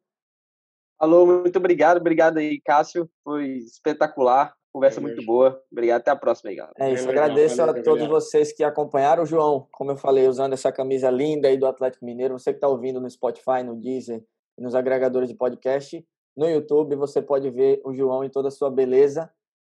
[1.02, 1.96] Alô, muito obrigado.
[1.96, 3.10] Obrigado aí, Cássio.
[3.24, 4.54] Foi espetacular.
[4.72, 5.60] Conversa é muito boa.
[5.72, 6.00] Obrigado.
[6.00, 6.76] Até a próxima aí, galera.
[6.78, 7.08] É isso.
[7.08, 9.24] Agradeço valeu, a todos vocês que acompanharam.
[9.24, 12.38] O João, como eu falei, usando essa camisa linda aí do Atlético Mineiro.
[12.38, 14.22] Você que está ouvindo no Spotify, no Deezer,
[14.56, 16.06] nos agregadores de podcast.
[16.36, 16.94] no YouTube.
[16.94, 19.28] Você pode ver o João em toda a sua beleza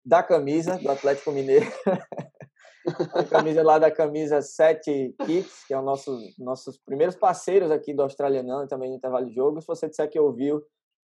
[0.05, 1.71] da camisa do Atlético Mineiro.
[3.15, 7.93] a camisa lá da camisa 7 Kits, que é o nosso nossos primeiros parceiros aqui
[7.93, 9.61] do Australianão e também no intervalo de jogo.
[9.61, 10.61] Se você disser que ouviu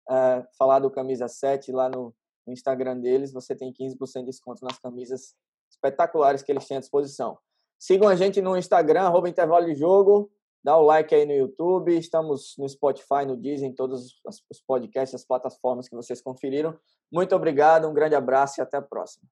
[0.10, 2.14] uh, falar do camisa 7 lá no,
[2.46, 5.36] no Instagram deles, você tem 15% de desconto nas camisas
[5.70, 7.38] espetaculares que eles têm à disposição.
[7.78, 10.30] Sigam a gente no Instagram, arroba intervalo de jogo.
[10.62, 11.98] Dá o like aí no YouTube.
[11.98, 16.78] Estamos no Spotify, no Disney, em todos os podcasts, as plataformas que vocês conferiram.
[17.10, 19.26] Muito obrigado, um grande abraço e até a próxima.